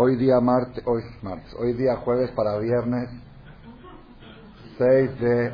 Hoy 0.00 0.14
día 0.14 0.38
martes, 0.40 0.80
hoy 0.86 1.02
martes, 1.22 1.52
hoy 1.54 1.72
día 1.72 1.96
jueves 1.96 2.30
para 2.30 2.56
viernes 2.60 3.10
6 4.78 5.18
de 5.18 5.52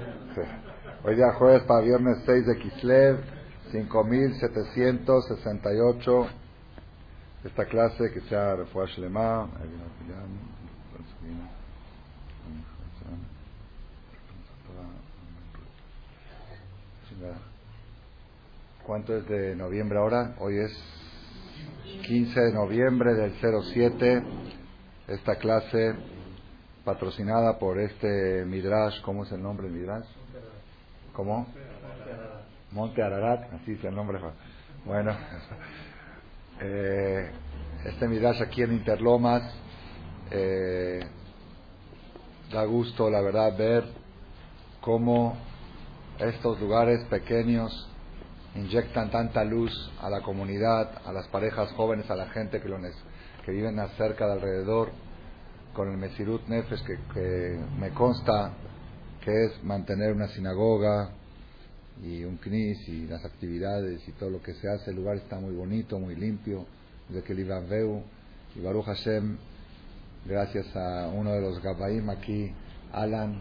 hoy 1.03 1.17
día 1.17 1.33
jueves 1.33 1.63
para 1.63 1.81
viernes 1.81 2.19
6 2.27 2.47
de 2.49 2.59
Kislev 2.59 3.21
5768 3.73 6.27
esta 7.45 7.65
clase 7.65 8.13
que 8.13 8.21
sea 8.29 8.57
Refuah 8.57 8.85
Shlema 8.85 9.49
¿Cuánto 18.85 19.17
es 19.17 19.27
de 19.27 19.57
noviembre 19.57 19.99
ahora? 19.99 20.35
Hoy 20.39 20.59
es 20.59 21.04
15 22.03 22.41
de 22.41 22.53
noviembre 22.53 23.15
del 23.15 23.33
07. 23.41 24.23
Esta 25.09 25.37
clase 25.37 25.95
patrocinada 26.85 27.59
por 27.59 27.79
este 27.79 28.45
Midrash. 28.47 29.01
¿Cómo 29.03 29.25
es 29.25 29.33
el 29.33 29.43
nombre 29.43 29.69
del 29.69 29.79
Midrash? 29.79 30.07
¿Cómo? 31.13 31.47
Monte 32.73 33.03
Ararat. 33.03 33.53
Así 33.55 33.73
es 33.73 33.85
el 33.85 33.95
nombre. 33.95 34.19
Bueno, 34.85 35.17
eh, 36.61 37.31
este 37.85 38.09
Midrash 38.09 38.43
aquí 38.43 38.63
en 38.63 38.73
Interlomas. 38.73 39.43
Eh, 40.31 41.01
da 42.53 42.65
gusto, 42.65 43.11
la 43.11 43.21
verdad, 43.21 43.57
ver 43.57 43.85
cómo 44.81 45.37
estos 46.19 46.61
lugares 46.61 47.05
pequeños 47.07 47.89
inyectan 48.55 49.11
tanta 49.11 49.45
luz 49.45 49.73
a 50.01 50.09
la 50.09 50.21
comunidad, 50.23 50.91
a 51.05 51.13
las 51.13 51.27
parejas 51.29 51.73
jóvenes, 51.73 52.11
a 52.11 52.17
la 52.17 52.29
gente 52.31 52.61
que, 52.61 52.69
lo 52.69 52.79
que 53.45 53.53
viven 53.53 53.77
cerca 53.97 54.27
de 54.27 54.33
alrededor, 54.33 54.91
con 55.73 55.91
el 55.91 55.97
Mesirut 55.97 56.47
Nefesh 56.47 56.85
que, 56.85 56.99
que, 57.13 57.59
me 57.79 57.91
consta 57.91 58.53
que 59.25 59.45
es 59.47 59.65
mantener 59.65 60.13
una 60.13 60.29
sinagoga 60.29 61.11
y 62.03 62.25
un 62.25 62.37
knis 62.37 62.89
y 62.89 63.07
las 63.07 63.25
actividades 63.25 64.07
y 64.07 64.13
todo 64.13 64.31
lo 64.31 64.43
que 64.43 64.55
se 64.55 64.69
hace. 64.69 64.91
El 64.91 64.97
lugar 64.97 65.17
está 65.17 65.39
muy 65.41 65.55
bonito, 65.55 65.99
muy 65.99 66.15
limpio, 66.15 66.67
de 67.09 67.23
que 67.23 67.35
Veu 67.35 68.03
y 68.55 68.61
Baruch 68.61 68.85
Hashem, 68.87 69.37
gracias 70.27 70.75
a 70.77 71.09
uno 71.09 71.33
de 71.33 71.41
los 71.41 71.61
Gabaim 71.61 72.09
aquí, 72.11 72.53
Alan, 72.93 73.41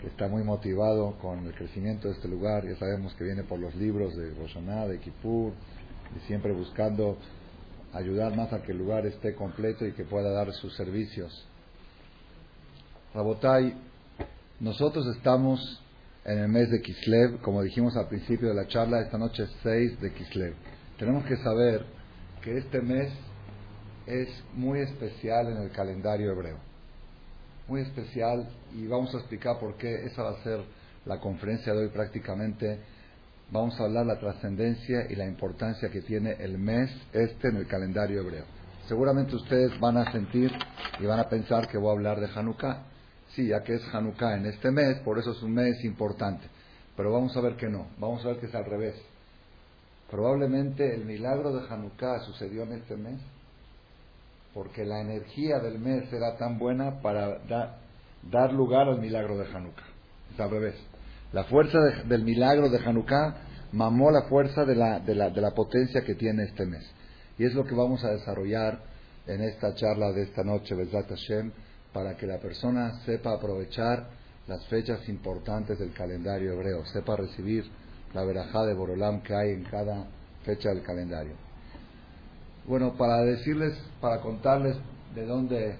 que 0.00 0.06
está 0.06 0.28
muy 0.28 0.42
motivado 0.42 1.16
con 1.18 1.46
el 1.46 1.54
crecimiento 1.54 2.08
de 2.08 2.14
este 2.14 2.28
lugar. 2.28 2.66
Ya 2.66 2.76
sabemos 2.76 3.14
que 3.14 3.24
viene 3.24 3.44
por 3.44 3.58
los 3.58 3.74
libros 3.74 4.16
de 4.16 4.34
Roshaná, 4.34 4.86
de 4.86 4.98
Kippur, 4.98 5.52
y 6.16 6.26
siempre 6.26 6.52
buscando 6.52 7.18
ayudar 7.92 8.34
más 8.36 8.52
a 8.52 8.62
que 8.62 8.72
el 8.72 8.78
lugar 8.78 9.06
esté 9.06 9.34
completo 9.34 9.86
y 9.86 9.92
que 9.92 10.04
pueda 10.04 10.30
dar 10.30 10.52
sus 10.52 10.74
servicios. 10.76 11.46
Rabotai, 13.14 13.74
nosotros 14.60 15.06
estamos 15.16 15.82
en 16.24 16.38
el 16.38 16.48
mes 16.48 16.70
de 16.70 16.80
Kislev, 16.80 17.40
como 17.40 17.62
dijimos 17.62 17.96
al 17.96 18.08
principio 18.08 18.48
de 18.48 18.54
la 18.54 18.66
charla, 18.68 19.00
esta 19.00 19.18
noche 19.18 19.42
es 19.42 19.50
6 19.62 20.00
de 20.00 20.12
Kislev. 20.12 20.54
Tenemos 20.98 21.24
que 21.24 21.36
saber 21.38 21.84
que 22.42 22.58
este 22.58 22.80
mes 22.80 23.12
es 24.06 24.28
muy 24.54 24.80
especial 24.80 25.48
en 25.48 25.58
el 25.58 25.70
calendario 25.70 26.32
hebreo 26.32 26.69
muy 27.70 27.82
especial 27.82 28.48
y 28.74 28.88
vamos 28.88 29.14
a 29.14 29.18
explicar 29.18 29.60
por 29.60 29.76
qué 29.76 30.04
esa 30.04 30.24
va 30.24 30.30
a 30.30 30.42
ser 30.42 30.58
la 31.06 31.20
conferencia 31.20 31.72
de 31.72 31.84
hoy 31.84 31.88
prácticamente. 31.88 32.80
Vamos 33.52 33.78
a 33.80 33.84
hablar 33.84 34.06
la 34.06 34.18
trascendencia 34.18 35.06
y 35.08 35.14
la 35.14 35.24
importancia 35.24 35.88
que 35.88 36.00
tiene 36.00 36.32
el 36.40 36.58
mes 36.58 36.90
este 37.12 37.48
en 37.48 37.56
el 37.58 37.68
calendario 37.68 38.22
hebreo. 38.22 38.44
Seguramente 38.88 39.36
ustedes 39.36 39.78
van 39.78 39.98
a 39.98 40.10
sentir 40.10 40.50
y 40.98 41.06
van 41.06 41.20
a 41.20 41.28
pensar 41.28 41.68
que 41.68 41.78
voy 41.78 41.90
a 41.90 41.92
hablar 41.92 42.18
de 42.18 42.26
Hanukkah. 42.26 42.82
Sí, 43.36 43.46
ya 43.46 43.62
que 43.62 43.74
es 43.74 43.94
Hanukkah 43.94 44.36
en 44.36 44.46
este 44.46 44.72
mes, 44.72 44.98
por 45.04 45.20
eso 45.20 45.30
es 45.30 45.40
un 45.40 45.54
mes 45.54 45.84
importante. 45.84 46.48
Pero 46.96 47.12
vamos 47.12 47.36
a 47.36 47.40
ver 47.40 47.54
que 47.54 47.68
no, 47.68 47.86
vamos 47.98 48.24
a 48.24 48.28
ver 48.28 48.38
que 48.38 48.46
es 48.46 48.54
al 48.56 48.64
revés. 48.64 48.96
Probablemente 50.10 50.92
el 50.92 51.04
milagro 51.04 51.52
de 51.54 51.72
Hanukkah 51.72 52.18
sucedió 52.24 52.64
en 52.64 52.72
este 52.72 52.96
mes 52.96 53.20
porque 54.54 54.84
la 54.84 55.00
energía 55.00 55.58
del 55.60 55.78
mes 55.78 56.12
era 56.12 56.36
tan 56.36 56.58
buena 56.58 57.00
para 57.00 57.38
dar 58.30 58.52
lugar 58.52 58.88
al 58.88 59.00
milagro 59.00 59.36
de 59.38 59.46
Hanukkah. 59.46 59.84
Es 60.34 60.40
al 60.40 60.50
revés. 60.50 60.74
La 61.32 61.44
fuerza 61.44 61.78
del 62.06 62.24
milagro 62.24 62.68
de 62.68 62.78
Hanukkah 62.78 63.36
mamó 63.72 64.10
la 64.10 64.22
fuerza 64.22 64.64
de 64.64 64.74
la, 64.74 64.98
de, 64.98 65.14
la, 65.14 65.30
de 65.30 65.40
la 65.40 65.52
potencia 65.52 66.02
que 66.02 66.16
tiene 66.16 66.44
este 66.44 66.66
mes. 66.66 66.84
Y 67.38 67.44
es 67.44 67.54
lo 67.54 67.64
que 67.64 67.74
vamos 67.74 68.04
a 68.04 68.10
desarrollar 68.10 68.80
en 69.26 69.42
esta 69.42 69.74
charla 69.74 70.12
de 70.12 70.22
esta 70.22 70.42
noche, 70.42 70.74
Bezat 70.74 71.08
Hashem, 71.08 71.52
para 71.92 72.16
que 72.16 72.26
la 72.26 72.38
persona 72.38 73.00
sepa 73.04 73.34
aprovechar 73.34 74.08
las 74.48 74.66
fechas 74.66 75.08
importantes 75.08 75.78
del 75.78 75.92
calendario 75.92 76.52
hebreo, 76.52 76.84
sepa 76.86 77.16
recibir 77.16 77.64
la 78.12 78.24
verajá 78.24 78.64
de 78.64 78.74
Borolam 78.74 79.22
que 79.22 79.34
hay 79.34 79.50
en 79.50 79.64
cada 79.64 80.06
fecha 80.44 80.70
del 80.70 80.82
calendario. 80.82 81.49
Bueno, 82.66 82.94
para 82.96 83.22
decirles, 83.22 83.76
para 84.00 84.20
contarles 84.20 84.76
de 85.14 85.26
dónde 85.26 85.76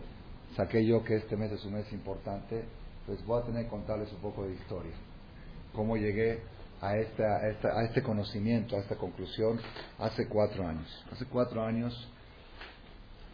saqué 0.56 0.84
yo 0.84 1.04
que 1.04 1.16
este 1.16 1.36
mes 1.36 1.52
es 1.52 1.64
un 1.64 1.74
mes 1.74 1.92
importante, 1.92 2.64
pues 3.06 3.24
voy 3.24 3.42
a 3.42 3.46
tener 3.46 3.64
que 3.64 3.70
contarles 3.70 4.12
un 4.12 4.20
poco 4.20 4.44
de 4.44 4.54
historia. 4.54 4.92
Cómo 5.74 5.96
llegué 5.96 6.42
a, 6.80 6.96
este, 6.96 7.24
a 7.24 7.82
este 7.84 8.02
conocimiento, 8.02 8.76
a 8.76 8.80
esta 8.80 8.96
conclusión, 8.96 9.60
hace 9.98 10.26
cuatro 10.26 10.66
años. 10.66 11.04
Hace 11.12 11.26
cuatro 11.26 11.62
años 11.62 12.08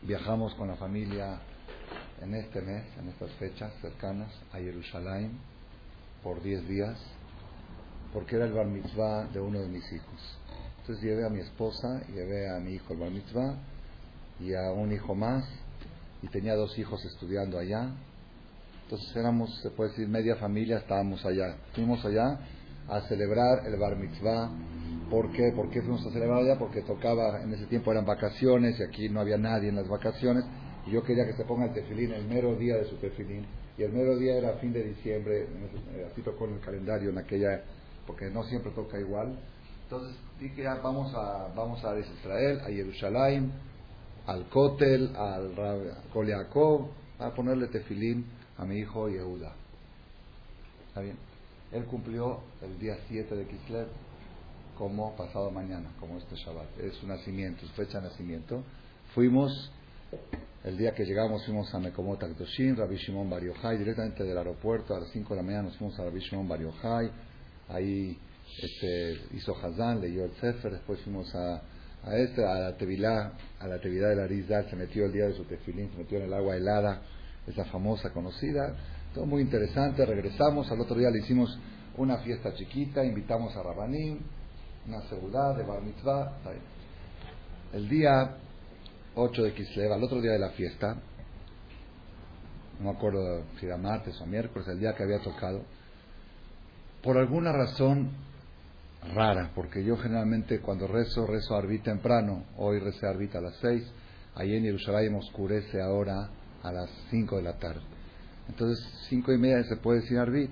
viajamos 0.03 0.55
con 0.55 0.69
la 0.69 0.77
familia 0.77 1.39
en 2.21 2.35
este 2.35 2.61
mes, 2.61 2.85
en 2.99 3.09
estas 3.09 3.31
fechas 3.33 3.73
cercanas, 3.81 4.33
a 4.53 4.59
Jerusalén 4.59 5.39
por 6.23 6.43
diez 6.43 6.67
días, 6.67 6.99
porque 8.13 8.37
era 8.37 8.47
el 8.47 8.53
bar 8.53 8.67
mitzvah 8.67 9.27
de 9.27 9.41
uno 9.41 9.61
de 9.61 9.69
mis 9.69 9.85
hijos. 9.93 10.39
Entonces 10.87 11.05
llevé 11.05 11.25
a 11.25 11.29
mi 11.29 11.41
esposa, 11.41 12.01
llevé 12.15 12.49
a 12.49 12.61
mi 12.61 12.75
hijo 12.75 12.93
el 12.93 13.01
bar 13.01 13.11
mitzvah 13.11 13.57
y 14.39 14.55
a 14.55 14.71
un 14.71 14.93
hijo 14.93 15.17
más 15.17 15.45
y 16.23 16.29
tenía 16.29 16.55
dos 16.55 16.79
hijos 16.79 17.05
estudiando 17.05 17.59
allá. 17.59 17.91
Entonces 18.85 19.17
éramos, 19.17 19.53
se 19.63 19.71
puede 19.71 19.91
decir, 19.91 20.07
media 20.07 20.37
familia, 20.37 20.79
estábamos 20.79 21.27
allá. 21.27 21.57
Fuimos 21.75 22.05
allá 22.05 22.39
a 22.87 23.01
celebrar 23.09 23.67
el 23.67 23.77
bar 23.81 23.97
mitzvah. 23.97 24.49
¿Por 25.11 25.33
qué? 25.33 25.51
¿Por 25.57 25.71
qué 25.71 25.83
fuimos 25.83 26.07
a 26.07 26.13
celebrar 26.13 26.39
allá? 26.39 26.57
Porque 26.57 26.83
tocaba, 26.83 27.43
en 27.43 27.53
ese 27.53 27.67
tiempo 27.67 27.91
eran 27.91 28.07
vacaciones 28.07 28.79
y 28.79 28.85
aquí 28.85 29.09
no 29.09 29.19
había 29.19 29.39
nadie 29.39 29.71
en 29.71 29.75
las 29.75 29.89
vacaciones. 29.89 30.45
Y 30.87 30.93
yo 30.93 31.03
quería 31.03 31.27
que 31.27 31.33
se 31.33 31.45
ponga 31.47 31.65
el 31.65 31.73
tefilín 31.73 32.13
el 32.13 32.29
mero 32.29 32.55
día 32.55 32.77
de 32.77 32.85
su 32.85 32.95
tefilín. 32.99 33.45
Y 33.77 33.83
el 33.83 33.91
mero 33.93 34.17
día 34.19 34.37
era 34.37 34.53
fin 34.59 34.73
de 34.73 34.85
diciembre, 34.85 35.49
así 36.13 36.23
tocó 36.23 36.45
en 36.45 36.55
el 36.55 36.61
calendario 36.61 37.11
en 37.11 37.19
aquella, 37.19 37.65
porque 38.07 38.31
no 38.31 38.45
siempre 38.45 38.71
toca 38.71 39.01
igual. 39.01 39.37
Entonces 39.87 40.17
dije, 40.41 40.65
ya 40.65 40.75
vamos 40.83 41.15
a, 41.15 41.47
vamos 41.55 41.85
a 41.85 41.97
Israel, 41.97 42.61
a 42.61 42.67
Jerusalén, 42.67 43.53
al 44.27 44.49
Kotel, 44.49 45.15
al 45.15 45.55
Kol 46.13 46.89
a 47.21 47.31
ponerle 47.31 47.69
tefilín 47.69 48.27
a 48.59 48.65
mi 48.65 48.79
hijo 48.79 49.09
Yehuda. 49.09 49.53
¿Está 50.89 51.03
bien? 51.03 51.17
Él 51.71 51.85
cumplió 51.85 52.41
el 52.63 52.77
día 52.81 52.97
7 53.09 53.33
de 53.33 53.47
Kislev 53.47 53.87
como 54.77 55.15
pasado 55.15 55.53
mañana, 55.53 55.91
como 56.01 56.19
este 56.19 56.35
Shabbat. 56.35 56.81
Es 56.81 56.95
su 56.97 57.07
nacimiento, 57.07 57.65
su 57.65 57.73
fecha 57.75 58.01
de 58.01 58.09
nacimiento. 58.09 58.65
Fuimos, 59.15 59.71
el 60.65 60.77
día 60.77 60.93
que 60.95 61.05
llegamos, 61.05 61.45
fuimos 61.45 61.73
a 61.73 61.79
Mekomot 61.79 62.23
Akdoshin, 62.25 62.77
Rabbi 62.77 62.97
Shimon 62.97 63.31
Bar 63.31 63.43
directamente 63.79 64.25
del 64.25 64.37
aeropuerto, 64.37 64.97
a 64.97 65.01
las 65.01 65.11
5 65.11 65.29
de 65.31 65.37
la 65.37 65.47
mañana 65.47 65.63
nos 65.65 65.77
fuimos 65.77 65.97
a 66.01 66.05
Rabbi 66.05 66.19
Shimon 66.19 66.49
Bar 66.49 66.61
Ahí 67.69 68.19
este, 68.63 69.21
hizo 69.35 69.57
Hazán, 69.57 70.01
leyó 70.01 70.25
el 70.25 70.33
Sefer, 70.41 70.73
después 70.73 71.01
fuimos 71.01 71.35
a, 71.35 71.63
a 72.05 72.17
este, 72.17 72.45
a 72.45 72.55
la 72.55 72.77
Tevilá, 72.77 73.33
a 73.59 73.67
la 73.67 73.81
Tevilá 73.81 74.09
de 74.09 74.17
la 74.17 74.27
Rizal, 74.27 74.69
se 74.71 74.77
metió 74.77 75.07
el 75.07 75.13
día 75.13 75.27
de 75.27 75.35
su 75.35 75.45
tefilín, 75.45 75.91
se 75.91 75.99
metió 75.99 76.19
en 76.19 76.25
el 76.25 76.35
agua 76.35 76.57
helada, 76.57 77.03
esa 77.47 77.65
famosa 77.67 78.13
conocida, 78.13 78.77
todo 79.15 79.27
muy 79.27 79.43
interesante, 79.43 80.05
regresamos, 80.05 80.71
al 80.71 80.81
otro 80.81 80.97
día 80.97 81.11
le 81.11 81.19
hicimos 81.19 81.59
una 81.97 82.19
fiesta 82.19 82.55
chiquita, 82.55 83.05
invitamos 83.05 83.57
a 83.57 83.63
Rabanim, 83.63 84.21
una 84.87 85.03
seguridad 85.09 85.57
de 85.57 85.65
Bar 85.65 85.83
Mitzvah, 85.83 86.39
el 87.73 87.89
día 87.89 88.37
8 89.15 89.43
de 89.43 89.53
Kislev, 89.55 89.93
al 89.93 90.03
otro 90.03 90.21
día 90.21 90.33
de 90.33 90.39
la 90.39 90.51
fiesta, 90.51 90.97
no 92.79 92.91
me 92.93 92.97
acuerdo 92.97 93.45
si 93.59 93.67
era 93.67 93.77
martes 93.77 94.21
o 94.21 94.27
miércoles, 94.27 94.69
el 94.69 94.79
día 94.79 94.95
que 94.95 95.03
había 95.03 95.21
tocado, 95.21 95.63
por 97.03 97.17
alguna 97.17 97.53
razón 97.53 98.11
rara, 99.15 99.51
porque 99.55 99.85
yo 99.85 99.97
generalmente 99.97 100.61
cuando 100.61 100.87
rezo, 100.87 101.27
rezo 101.27 101.57
Arbit 101.57 101.85
temprano, 101.85 102.45
hoy 102.57 102.79
recé 102.79 103.07
Arbit 103.07 103.35
a 103.37 103.41
las 103.41 103.57
6, 103.61 103.83
ahí 104.35 104.55
en 104.55 104.65
Jerusalén 104.65 105.15
oscurece 105.15 105.81
ahora 105.81 106.29
a 106.63 106.73
las 106.73 106.91
5 107.11 107.37
de 107.37 107.43
la 107.43 107.59
tarde. 107.59 107.83
Entonces, 108.49 108.85
cinco 109.09 109.33
y 109.33 109.39
media 109.39 109.63
se 109.65 109.77
puede 109.77 110.01
decir 110.01 110.19
Arbit. 110.19 110.51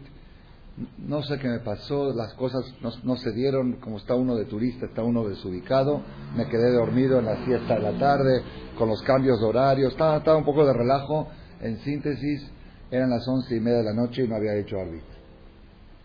no 0.98 1.22
sé 1.22 1.38
qué 1.38 1.48
me 1.48 1.60
pasó, 1.60 2.12
las 2.12 2.34
cosas 2.34 2.64
no, 3.04 3.16
se 3.16 3.32
dieron, 3.32 3.74
como 3.74 3.98
está 3.98 4.14
uno 4.14 4.34
de 4.34 4.46
turista, 4.46 4.86
está 4.86 5.02
uno 5.02 5.28
desubicado, 5.28 6.02
me 6.36 6.48
quedé 6.48 6.72
dormido 6.72 7.20
en 7.20 7.26
la 7.26 7.44
siesta 7.44 7.74
de 7.74 7.80
la 7.80 7.98
tarde, 7.98 8.42
con 8.76 8.88
los 8.88 9.00
cambios 9.02 9.40
de 9.40 9.46
horario, 9.46 9.88
estaba, 9.88 10.16
estaba 10.16 10.36
un 10.36 10.44
poco 10.44 10.66
de 10.66 10.72
relajo, 10.72 11.28
en 11.60 11.78
síntesis, 11.78 12.50
eran 12.90 13.10
las 13.10 13.26
once 13.28 13.56
y 13.56 13.60
media 13.60 13.78
de 13.78 13.84
la 13.84 13.94
noche 13.94 14.24
y 14.24 14.28
no 14.28 14.34
había 14.34 14.56
hecho 14.56 14.76
arbit. 14.78 15.04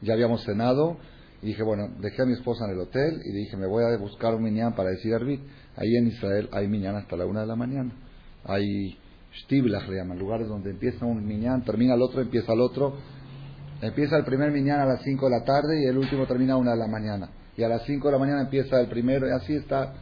Ya 0.02 0.14
habíamos 0.14 0.44
cenado 0.44 0.98
y 1.42 1.48
dije, 1.48 1.64
bueno, 1.64 1.90
dejé 2.00 2.22
a 2.22 2.26
mi 2.26 2.34
esposa 2.34 2.66
en 2.66 2.72
el 2.72 2.80
hotel 2.80 3.22
y 3.24 3.32
dije, 3.32 3.56
me 3.58 3.68
voy 3.68 3.84
a 3.84 3.98
buscar 3.98 4.36
un 4.36 4.44
minyan 4.44 4.76
para 4.76 4.90
decir 4.90 5.14
arbit. 5.14 5.42
Ahí 5.76 5.96
en 5.96 6.08
Israel 6.08 6.50
hay 6.52 6.68
minyan 6.68 6.96
hasta 6.96 7.16
la 7.16 7.26
una 7.26 7.42
de 7.42 7.48
la 7.48 7.56
mañana. 7.56 7.92
Hay 8.44 8.98
shtiblach, 9.32 9.88
le 9.88 9.98
llaman, 9.98 10.20
lugares 10.20 10.48
donde 10.48 10.72
empieza 10.72 11.06
un 11.06 11.26
minyan, 11.26 11.64
termina 11.64 11.94
el 11.94 12.02
otro, 12.02 12.22
empieza 12.22 12.54
el 12.54 12.62
otro 12.62 12.98
Empieza 13.82 14.18
el 14.18 14.26
primer 14.26 14.52
miñán 14.52 14.82
a 14.82 14.86
las 14.86 15.02
5 15.04 15.26
de 15.26 15.32
la 15.32 15.46
tarde 15.46 15.82
y 15.82 15.86
el 15.86 15.98
último 15.98 16.26
termina 16.26 16.54
a 16.54 16.58
1 16.58 16.70
de 16.70 16.78
la 16.78 16.88
mañana. 16.88 17.30
Y 17.56 17.64
a 17.64 17.70
las 17.70 17.84
5 17.84 18.08
de 18.08 18.12
la 18.12 18.20
mañana 18.20 18.42
empieza 18.42 18.80
el 18.80 18.88
primero 18.88 19.28
y 19.28 19.32
así 19.32 19.56
está. 19.56 19.94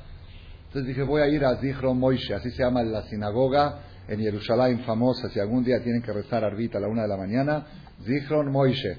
Entonces 0.67 0.87
dije, 0.87 1.03
voy 1.03 1.21
a 1.21 1.27
ir 1.27 1.45
a 1.45 1.57
Zichron 1.57 1.97
Moishe, 1.97 2.33
así 2.33 2.49
se 2.51 2.63
llama 2.63 2.83
la 2.83 3.03
sinagoga 3.03 3.81
en 4.07 4.19
Jerusalén 4.19 4.79
famosa. 4.79 5.29
Si 5.29 5.39
algún 5.39 5.63
día 5.63 5.81
tienen 5.83 6.01
que 6.01 6.11
rezar 6.11 6.43
arbita 6.43 6.79
a 6.79 6.81
la 6.81 6.87
1 6.87 7.03
de 7.03 7.07
la 7.07 7.17
mañana, 7.17 7.67
Zichron 8.03 8.51
Moishe. 8.51 8.97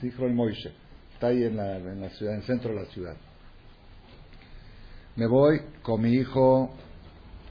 Zichron 0.00 0.34
Moishe. 0.34 0.72
Está 1.22 1.30
ahí 1.30 1.44
en, 1.44 1.56
la, 1.56 1.76
en, 1.76 2.00
la 2.00 2.08
ciudad, 2.08 2.34
en 2.34 2.40
el 2.40 2.46
centro 2.46 2.70
de 2.74 2.80
la 2.80 2.86
ciudad. 2.86 3.14
Me 5.14 5.28
voy 5.28 5.60
con 5.82 6.02
mi 6.02 6.14
hijo 6.14 6.72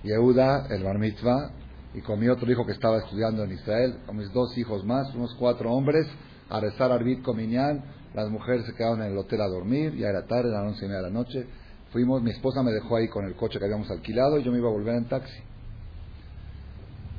Yehuda, 0.03 0.67
el 0.71 0.83
bar 0.83 0.99
mitzvah, 0.99 1.51
y 1.93 2.01
con 2.01 2.19
mi 2.19 2.27
otro 2.27 2.51
hijo 2.51 2.65
que 2.65 2.73
estaba 2.73 2.97
estudiando 2.97 3.45
en 3.45 3.53
Israel, 3.53 3.99
con 4.05 4.17
mis 4.17 4.29
dos 4.33 4.57
hijos 4.57 4.83
más, 4.83 5.15
unos 5.15 5.33
cuatro 5.35 5.71
hombres, 5.71 6.05
a 6.49 6.59
rezar 6.59 6.91
Arbit 6.91 7.21
Cominyan. 7.21 7.81
Las 8.13 8.29
mujeres 8.29 8.65
se 8.65 8.73
quedaron 8.73 9.03
en 9.03 9.13
el 9.13 9.17
hotel 9.17 9.39
a 9.39 9.47
dormir, 9.47 9.95
ya 9.95 10.09
era 10.09 10.25
tarde, 10.25 10.49
eran 10.49 10.67
once 10.67 10.83
y 10.83 10.89
media 10.89 11.03
de 11.03 11.07
la 11.07 11.13
noche. 11.13 11.47
Fuimos, 11.93 12.21
mi 12.21 12.31
esposa 12.31 12.61
me 12.63 12.73
dejó 12.73 12.97
ahí 12.97 13.07
con 13.07 13.23
el 13.23 13.35
coche 13.35 13.57
que 13.57 13.63
habíamos 13.63 13.89
alquilado 13.89 14.37
y 14.37 14.43
yo 14.43 14.51
me 14.51 14.57
iba 14.57 14.67
a 14.67 14.73
volver 14.73 14.95
en 14.95 15.05
taxi. 15.05 15.41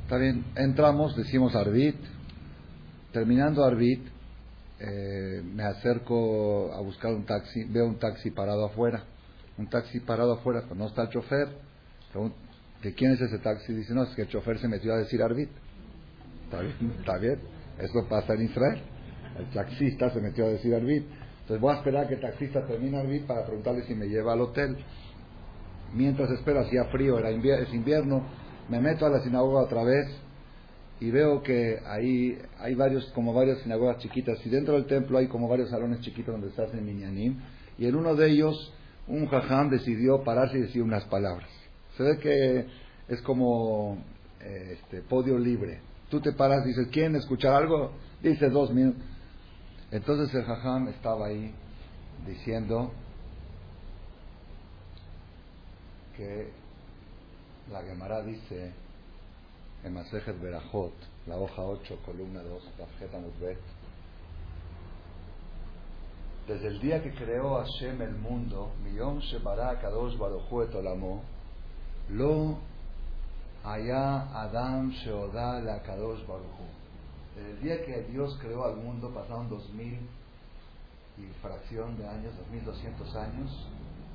Está 0.03 0.17
bien, 0.17 0.45
entramos, 0.55 1.15
decimos 1.15 1.55
Arbit. 1.55 1.95
Terminando 3.11 3.63
Arbit, 3.63 4.12
eh, 4.85 5.41
me 5.41 5.63
acerco 5.63 6.73
a 6.73 6.81
buscar 6.81 7.13
un 7.13 7.25
taxi, 7.25 7.63
veo 7.63 7.85
un 7.85 7.99
taxi 7.99 8.31
parado 8.31 8.65
afuera. 8.65 9.05
Un 9.57 9.69
taxi 9.69 10.01
parado 10.01 10.33
afuera, 10.33 10.63
no 10.75 10.87
está 10.87 11.03
el 11.03 11.09
chofer. 11.09 11.47
¿De 12.81 12.93
quién 12.93 13.13
es 13.13 13.21
ese 13.21 13.39
taxi? 13.39 13.73
Dice, 13.73 13.93
no, 13.93 14.03
es 14.03 14.09
que 14.09 14.23
el 14.23 14.27
chofer 14.27 14.59
se 14.59 14.67
metió 14.67 14.93
a 14.93 14.97
decir 14.97 15.23
arbit. 15.23 15.49
Está 16.43 16.59
bien, 16.59 16.93
está 16.99 17.17
bien. 17.17 17.39
Eso 17.79 18.05
pasa 18.09 18.33
en 18.33 18.41
Israel. 18.41 18.81
El 19.39 19.49
taxista 19.51 20.09
se 20.09 20.19
metió 20.19 20.45
a 20.45 20.49
decir 20.49 20.75
arbit. 20.75 21.05
Entonces 21.41 21.61
voy 21.61 21.73
a 21.73 21.77
esperar 21.77 22.05
a 22.05 22.07
que 22.09 22.15
el 22.15 22.21
taxista 22.21 22.65
termine 22.65 22.97
arbit 22.97 23.25
para 23.25 23.45
preguntarle 23.45 23.83
si 23.83 23.95
me 23.95 24.07
lleva 24.07 24.33
al 24.33 24.41
hotel. 24.41 24.75
Mientras 25.93 26.29
espero, 26.31 26.59
hacía 26.59 26.85
frío, 26.85 27.19
era 27.19 27.29
es 27.29 27.73
invierno, 27.73 28.25
me 28.67 28.81
meto 28.81 29.05
a 29.05 29.09
la 29.09 29.21
sinagoga 29.21 29.61
otra 29.61 29.83
vez 29.83 30.07
y 31.03 31.11
veo 31.11 31.43
que 31.43 31.81
ahí 31.85 32.39
hay 32.59 32.75
varios, 32.75 33.03
como 33.07 33.33
varias 33.33 33.59
sinagogas 33.59 33.97
chiquitas, 33.97 34.39
y 34.45 34.49
dentro 34.49 34.75
del 34.75 34.85
templo 34.85 35.17
hay 35.17 35.27
como 35.27 35.49
varios 35.49 35.69
salones 35.69 35.99
chiquitos 35.99 36.33
donde 36.33 36.55
se 36.55 36.61
hacen 36.61 36.85
minyanim, 36.85 37.41
y 37.77 37.87
en 37.87 37.95
uno 37.95 38.15
de 38.15 38.29
ellos 38.29 38.73
un 39.09 39.27
jajam 39.27 39.69
decidió 39.69 40.23
pararse 40.23 40.57
y 40.57 40.61
decir 40.61 40.81
unas 40.81 41.03
palabras. 41.05 41.49
Se 41.97 42.03
ve 42.03 42.19
que 42.19 42.67
es 43.09 43.21
como 43.23 43.97
eh, 44.39 44.77
este, 44.79 45.01
podio 45.01 45.37
libre. 45.37 45.81
Tú 46.09 46.21
te 46.21 46.31
paras, 46.31 46.63
dices, 46.63 46.87
¿quieren 46.87 47.17
escuchar 47.17 47.53
algo? 47.53 47.91
Dice 48.21 48.49
dos 48.49 48.73
minutos. 48.73 49.03
Entonces 49.91 50.33
el 50.33 50.45
jajam 50.45 50.87
estaba 50.87 51.27
ahí 51.27 51.53
diciendo 52.25 52.93
que 56.15 56.47
la 57.69 57.81
Gemara 57.81 58.21
dice 58.23 58.82
en 59.83 59.93
Masejet 59.93 60.39
Berajot, 60.39 60.93
la 61.27 61.37
hoja 61.37 61.61
8, 61.61 61.99
columna 62.05 62.41
2, 62.41 62.63
tarjeta 62.77 63.19
Mutbet, 63.19 63.59
desde 66.47 66.67
el 66.67 66.79
día 66.79 67.03
que 67.03 67.13
creó 67.13 67.55
Hashem 67.55 68.01
el 68.01 68.15
mundo, 68.15 68.71
Millón 68.83 69.19
Shebara 69.19 69.79
Kadosh 69.79 70.17
Baruchu 70.17 70.61
et 70.63 70.75
Olamo, 70.75 71.23
lo 72.09 72.57
allá 73.63 74.27
Adam 74.41 74.91
Sheodá 74.91 75.61
la 75.61 75.81
Kadosh 75.81 76.25
Baruchu. 76.27 76.63
el 77.37 77.61
día 77.61 77.83
que 77.85 78.03
Dios 78.03 78.37
creó 78.41 78.65
al 78.65 78.77
mundo 78.77 79.09
pasaron 79.13 79.49
dos 79.49 79.69
mil 79.73 79.99
y 81.17 81.25
fracción 81.41 81.97
de 81.97 82.07
años, 82.07 82.35
dos 82.37 82.47
mil 82.49 82.63
doscientos 82.63 83.13
años, 83.15 83.51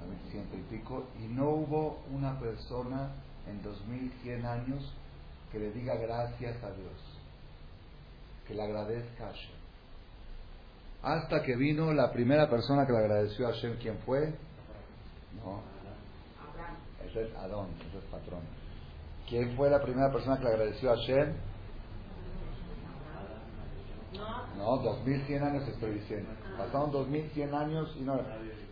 a 0.01 0.31
ciento 0.31 0.57
y 0.57 0.63
pico, 0.63 1.05
y 1.19 1.29
no 1.29 1.51
hubo 1.51 1.99
una 2.13 2.39
persona 2.41 3.11
en 3.47 3.63
dos 3.63 3.85
mil 3.87 4.11
cien 4.23 4.45
años 4.47 4.95
que 5.51 5.59
le 5.59 5.71
diga 5.73 5.95
gracias 5.97 6.63
a 6.63 6.71
Dios, 6.73 7.21
que 8.47 8.55
le 8.55 8.63
agradezca 8.63 9.25
a 9.25 9.31
Hashem. 9.31 9.59
Hasta 11.03 11.43
que 11.43 11.57
vino 11.57 11.93
la 11.93 12.13
primera 12.13 12.51
persona 12.51 12.87
que 12.87 12.93
le 12.93 12.99
agradeció 12.99 13.49
a 13.49 13.53
Hashem, 13.53 13.79
¿quién 13.79 13.99
fue? 14.01 14.35
No, 15.45 15.63
ese 17.07 17.23
es 17.23 17.37
Adón, 17.37 17.69
ese 17.89 17.99
es 17.99 18.05
patrón. 18.05 18.41
¿Quién 19.29 19.57
fue 19.57 19.71
la 19.71 19.81
primera 19.81 20.11
persona 20.11 20.39
que 20.39 20.45
le 20.45 20.51
agradeció 20.51 20.91
a 20.91 20.97
Hashem? 20.97 21.35
No, 24.57 24.79
2100 24.79 25.43
años 25.43 25.69
estoy 25.69 25.93
diciendo. 25.93 26.31
Pasaron 26.57 26.91
2100 26.91 27.55
años 27.55 27.95
y 27.99 28.03
no. 28.03 28.21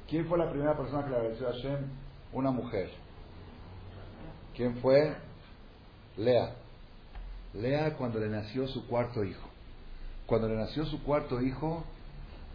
¿Quién 0.08 0.26
fue 0.26 0.38
la 0.38 0.50
primera 0.50 0.76
persona 0.76 1.04
que 1.04 1.10
le 1.10 1.16
agradeció 1.16 1.48
a 1.48 1.52
Hashem? 1.52 1.90
Una 2.32 2.50
mujer. 2.50 2.90
¿Quién 4.54 4.76
fue? 4.78 5.14
Lea. 6.16 6.54
Lea 7.60 7.94
cuando 7.94 8.18
le 8.18 8.28
nació 8.28 8.66
su 8.68 8.86
cuarto 8.86 9.24
hijo. 9.24 9.48
Cuando 10.26 10.48
le 10.48 10.56
nació 10.56 10.84
su 10.86 11.02
cuarto 11.02 11.40
hijo, 11.40 11.84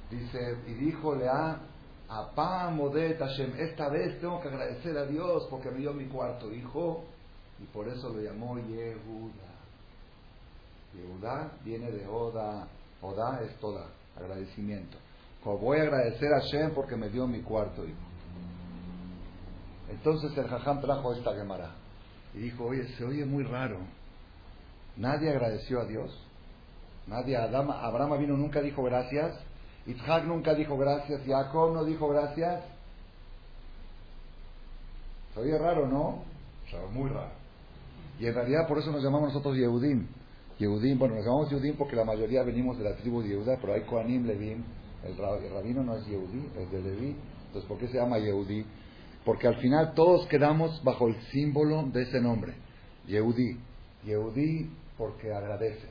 dice, 0.10 0.58
y 0.68 0.74
dijo 0.74 1.16
Lea, 1.16 1.60
Hashem, 2.08 3.54
esta 3.58 3.88
vez 3.90 4.20
tengo 4.20 4.42
que 4.42 4.50
agradecer 4.50 4.98
a 4.98 5.06
Dios 5.06 5.48
porque 5.50 5.72
me 5.72 5.80
dio 5.80 5.94
mi 5.94 6.06
cuarto 6.06 6.54
hijo 6.54 7.06
y 7.60 7.66
por 7.66 7.88
eso 7.88 8.10
lo 8.10 8.22
llamó 8.22 8.58
Yehuda. 8.58 9.52
Yehuda 10.94 11.52
viene 11.64 11.90
de 11.90 12.06
Oda, 12.08 12.68
Oda 13.02 13.42
es 13.44 13.56
toda, 13.60 13.88
agradecimiento. 14.18 14.98
Como 15.42 15.60
voy 15.60 15.80
a 15.80 15.84
agradecer 15.84 16.34
a 16.34 16.42
Hashem 16.42 16.74
porque 16.74 16.98
me 16.98 17.10
dio 17.10 17.26
mi 17.28 17.42
cuarto 17.42 17.86
hijo. 17.86 17.96
Entonces 19.90 20.38
el 20.38 20.48
Jajam 20.48 20.82
trajo 20.82 21.14
esta 21.14 21.34
Gemara 21.34 21.72
y 22.34 22.40
dijo, 22.40 22.66
oye, 22.66 22.88
se 22.98 23.06
oye 23.06 23.26
muy 23.26 23.44
raro. 23.44 23.80
Nadie 24.98 25.30
agradeció 25.30 25.82
a 25.82 25.86
Dios. 25.86 26.18
Nadie, 27.08 27.36
Adam, 27.36 27.72
Abraham 27.72 28.20
vino, 28.20 28.38
nunca 28.38 28.62
dijo 28.62 28.84
gracias. 28.84 29.38
Isaac 29.88 30.26
nunca 30.26 30.54
dijo 30.54 30.78
gracias, 30.78 31.22
Jacob 31.26 31.74
no 31.74 31.84
dijo 31.84 32.08
gracias. 32.10 32.64
Se 35.34 35.40
oye 35.40 35.58
raro, 35.58 35.88
¿no? 35.88 36.24
Muy 36.94 37.10
raro. 37.10 37.32
Y 38.20 38.28
en 38.28 38.36
realidad 38.36 38.68
por 38.68 38.78
eso 38.78 38.92
nos 38.92 39.04
llamamos 39.04 39.30
nosotros 39.30 39.58
Yehudim. 39.58 40.08
Yehudim, 40.60 41.00
bueno, 41.00 41.16
nos 41.16 41.26
llamamos 41.26 41.50
Yehudim 41.50 41.76
porque 41.76 41.96
la 41.96 42.06
mayoría 42.06 42.44
venimos 42.44 42.78
de 42.78 42.84
la 42.84 42.96
tribu 42.96 43.22
de 43.22 43.30
Yehuda, 43.30 43.58
pero 43.60 43.74
hay 43.74 43.82
Koanim, 43.82 44.28
Levim, 44.28 44.64
el, 45.04 45.18
rabino 45.18 45.84
no 45.84 45.98
es 45.98 46.06
Yehudí, 46.06 46.48
es 46.60 46.72
de 46.72 46.82
Leví. 46.82 47.16
Entonces, 47.48 47.68
¿por 47.68 47.80
qué 47.80 47.88
se 47.88 47.98
llama 47.98 48.20
Yehudí? 48.20 48.66
Porque 49.26 49.48
al 49.48 49.56
final 49.56 49.94
todos 49.94 50.28
quedamos 50.28 50.84
bajo 50.84 51.08
el 51.08 51.20
símbolo 51.32 51.84
de 51.92 52.04
ese 52.04 52.22
nombre, 52.22 52.54
Yehudí. 53.08 53.58
Yehudí 54.06 54.70
porque 55.02 55.34
agradece. 55.34 55.88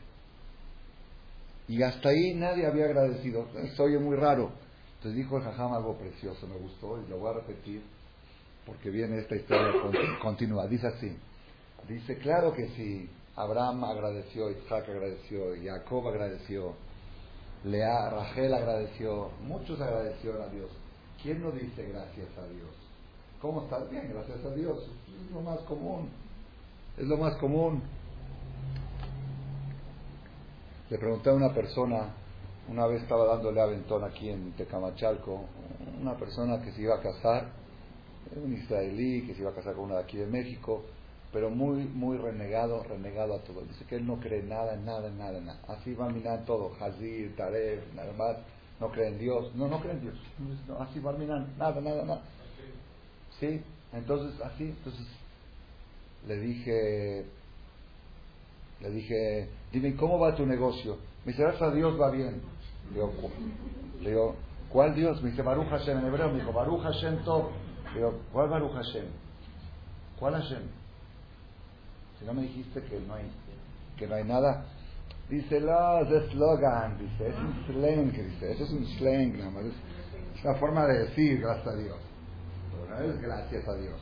Y 1.67 1.83
hasta 1.83 2.11
ahí 2.11 2.35
nadie 2.35 2.65
había 2.65 2.85
agradecido. 2.85 3.49
Eso 3.61 3.83
oye 3.83 3.99
muy 3.99 4.15
raro. 4.15 4.53
Entonces 4.99 5.17
dijo 5.17 5.37
el 5.37 5.43
jajam 5.43 5.73
algo 5.73 5.97
precioso, 5.99 6.47
me 6.47 6.57
gustó 6.59 6.97
y 7.03 7.11
lo 7.11 7.19
voy 7.19 7.31
a 7.31 7.41
repetir 7.41 7.83
porque 8.65 8.89
viene 8.89 9.19
esta 9.19 9.35
historia 9.35 9.73
continua. 10.23 10.69
Dice 10.69 10.87
así, 10.87 11.17
dice, 11.89 12.19
claro 12.19 12.53
que 12.53 12.69
sí, 12.77 13.11
Abraham 13.35 13.83
agradeció, 13.83 14.49
Isaac 14.49 14.89
agradeció, 14.89 15.57
Jacob 15.61 16.07
agradeció, 16.07 16.75
Lea, 17.65 18.11
Rachel 18.11 18.55
agradeció, 18.55 19.31
muchos 19.43 19.81
agradecieron 19.81 20.41
a 20.43 20.47
Dios. 20.47 20.71
¿Quién 21.21 21.43
no 21.43 21.51
dice 21.51 21.83
gracias 21.89 22.29
a 22.39 22.47
Dios? 22.47 22.71
¿Cómo 23.43 23.65
estás? 23.65 23.91
Bien, 23.91 24.09
gracias 24.15 24.45
a 24.45 24.55
Dios. 24.55 24.79
Es 25.27 25.33
lo 25.33 25.41
más 25.41 25.59
común. 25.63 26.11
Es 26.97 27.07
lo 27.09 27.17
más 27.17 27.35
común. 27.39 27.83
Le 30.91 30.99
pregunté 30.99 31.31
a 31.31 31.35
una 31.35 31.55
persona, 31.55 32.09
una 32.69 32.85
vez 32.89 33.03
estaba 33.03 33.25
dándole 33.25 33.61
aventón 33.61 34.03
aquí 34.03 34.29
en 34.29 34.51
Tecamachalco, 34.55 35.45
una 36.01 36.17
persona 36.17 36.61
que 36.63 36.73
se 36.73 36.83
iba 36.83 36.97
a 36.97 37.01
casar, 37.01 37.47
un 38.35 38.53
israelí 38.53 39.25
que 39.25 39.35
se 39.35 39.43
iba 39.43 39.51
a 39.51 39.55
casar 39.55 39.75
con 39.77 39.85
una 39.85 39.99
de 39.99 40.03
aquí 40.03 40.17
de 40.17 40.27
México, 40.27 40.83
pero 41.33 41.49
muy, 41.49 41.85
muy 41.85 42.17
renegado, 42.19 42.83
renegado 42.83 43.37
a 43.37 43.39
todo. 43.39 43.61
Dice 43.63 43.85
que 43.85 43.97
él 43.97 44.07
no 44.07 44.19
cree 44.19 44.43
nada, 44.43 44.75
en 44.75 44.85
nada, 44.85 45.07
en 45.07 45.17
nada, 45.17 45.39
en 45.39 45.47
nada. 45.47 45.61
Así 45.69 45.95
va 45.95 46.07
a 46.07 46.11
mirar 46.11 46.45
todo, 46.45 46.73
Hazir, 46.81 47.37
Taref, 47.37 47.85
más, 48.19 48.39
no 48.81 48.91
cree 48.91 49.09
en 49.11 49.19
Dios, 49.21 49.55
no, 49.55 49.69
no 49.69 49.79
cree 49.81 49.93
en 49.93 50.01
Dios. 50.01 50.17
así 50.81 50.99
va 50.99 51.11
a 51.11 51.15
mirar, 51.15 51.47
nada, 51.57 51.81
nada, 51.81 52.05
nada. 52.05 52.23
¿Sí? 53.39 53.63
Entonces, 53.93 54.41
así, 54.41 54.65
entonces, 54.65 55.07
le 56.27 56.37
dije, 56.41 57.27
le 58.81 58.91
dije, 58.91 59.49
dime, 59.73 59.95
¿cómo 59.97 60.19
va 60.19 60.35
tu 60.35 60.47
negocio? 60.47 60.97
Me 61.25 61.33
dice, 61.33 61.43
gracias 61.43 61.71
a 61.71 61.75
Dios 61.75 62.01
va 62.01 62.11
bien. 62.11 62.41
Le 64.01 64.11
digo, 64.11 64.35
¿cuál 64.71 64.95
Dios? 64.95 65.23
Me 65.23 65.31
dice, 65.31 65.43
Baruch 65.43 65.69
Hashem 65.69 65.99
en 65.99 66.07
hebreo. 66.07 66.29
Me 66.29 66.41
dijo, 66.41 66.53
Baruch 66.53 66.83
Hashem 66.83 67.23
Top. 67.25 67.51
Le 67.93 67.99
digo, 67.99 68.21
¿cuál 68.33 68.49
Baruch 68.49 68.73
Hashem? 68.73 69.05
¿Cuál 70.19 70.35
Hashem? 70.35 70.63
Si 72.19 72.25
no 72.25 72.35
me 72.35 72.43
dijiste 72.43 72.83
que 72.83 73.01
no 73.01 73.15
hay, 73.15 73.31
que 73.97 74.07
no 74.07 74.15
hay 74.15 74.25
nada. 74.25 74.67
Dice, 75.29 75.61
no, 75.61 76.01
es 76.01 76.31
slogan, 76.33 76.99
dice, 76.99 77.29
es 77.29 77.37
un 77.37 77.65
slang, 77.67 78.13
dice, 78.13 78.53
eso 78.53 78.65
es 78.65 78.71
un 78.71 78.85
slang, 78.99 79.39
nada. 79.39 79.61
Es, 79.61 80.45
una 80.45 80.55
forma 80.55 80.87
de 80.87 81.07
decir 81.07 81.41
gracias 81.41 81.67
a 81.67 81.77
Dios. 81.77 81.99
Pero 82.71 82.89
no 82.89 83.13
es 83.13 83.21
gracias 83.21 83.69
a 83.69 83.75
Dios. 83.77 84.01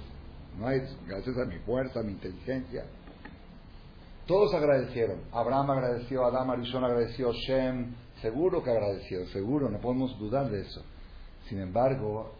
No 0.58 0.70
es 0.70 0.96
gracias 1.06 1.36
a 1.36 1.44
mi 1.44 1.58
fuerza, 1.58 2.00
a 2.00 2.02
mi 2.02 2.12
inteligencia. 2.12 2.84
Todos 4.28 4.52
agradecieron. 4.52 5.22
Abraham 5.32 5.70
agradeció, 5.70 6.22
Adam 6.26 6.50
Arishon 6.50 6.84
agradeció, 6.84 7.32
Shem, 7.32 7.94
seguro 8.20 8.62
que 8.62 8.70
agradeció, 8.70 9.26
seguro, 9.28 9.70
no 9.70 9.78
podemos 9.78 10.18
dudar 10.18 10.50
de 10.50 10.60
eso. 10.60 10.82
Sin 11.48 11.58
embargo, 11.58 12.30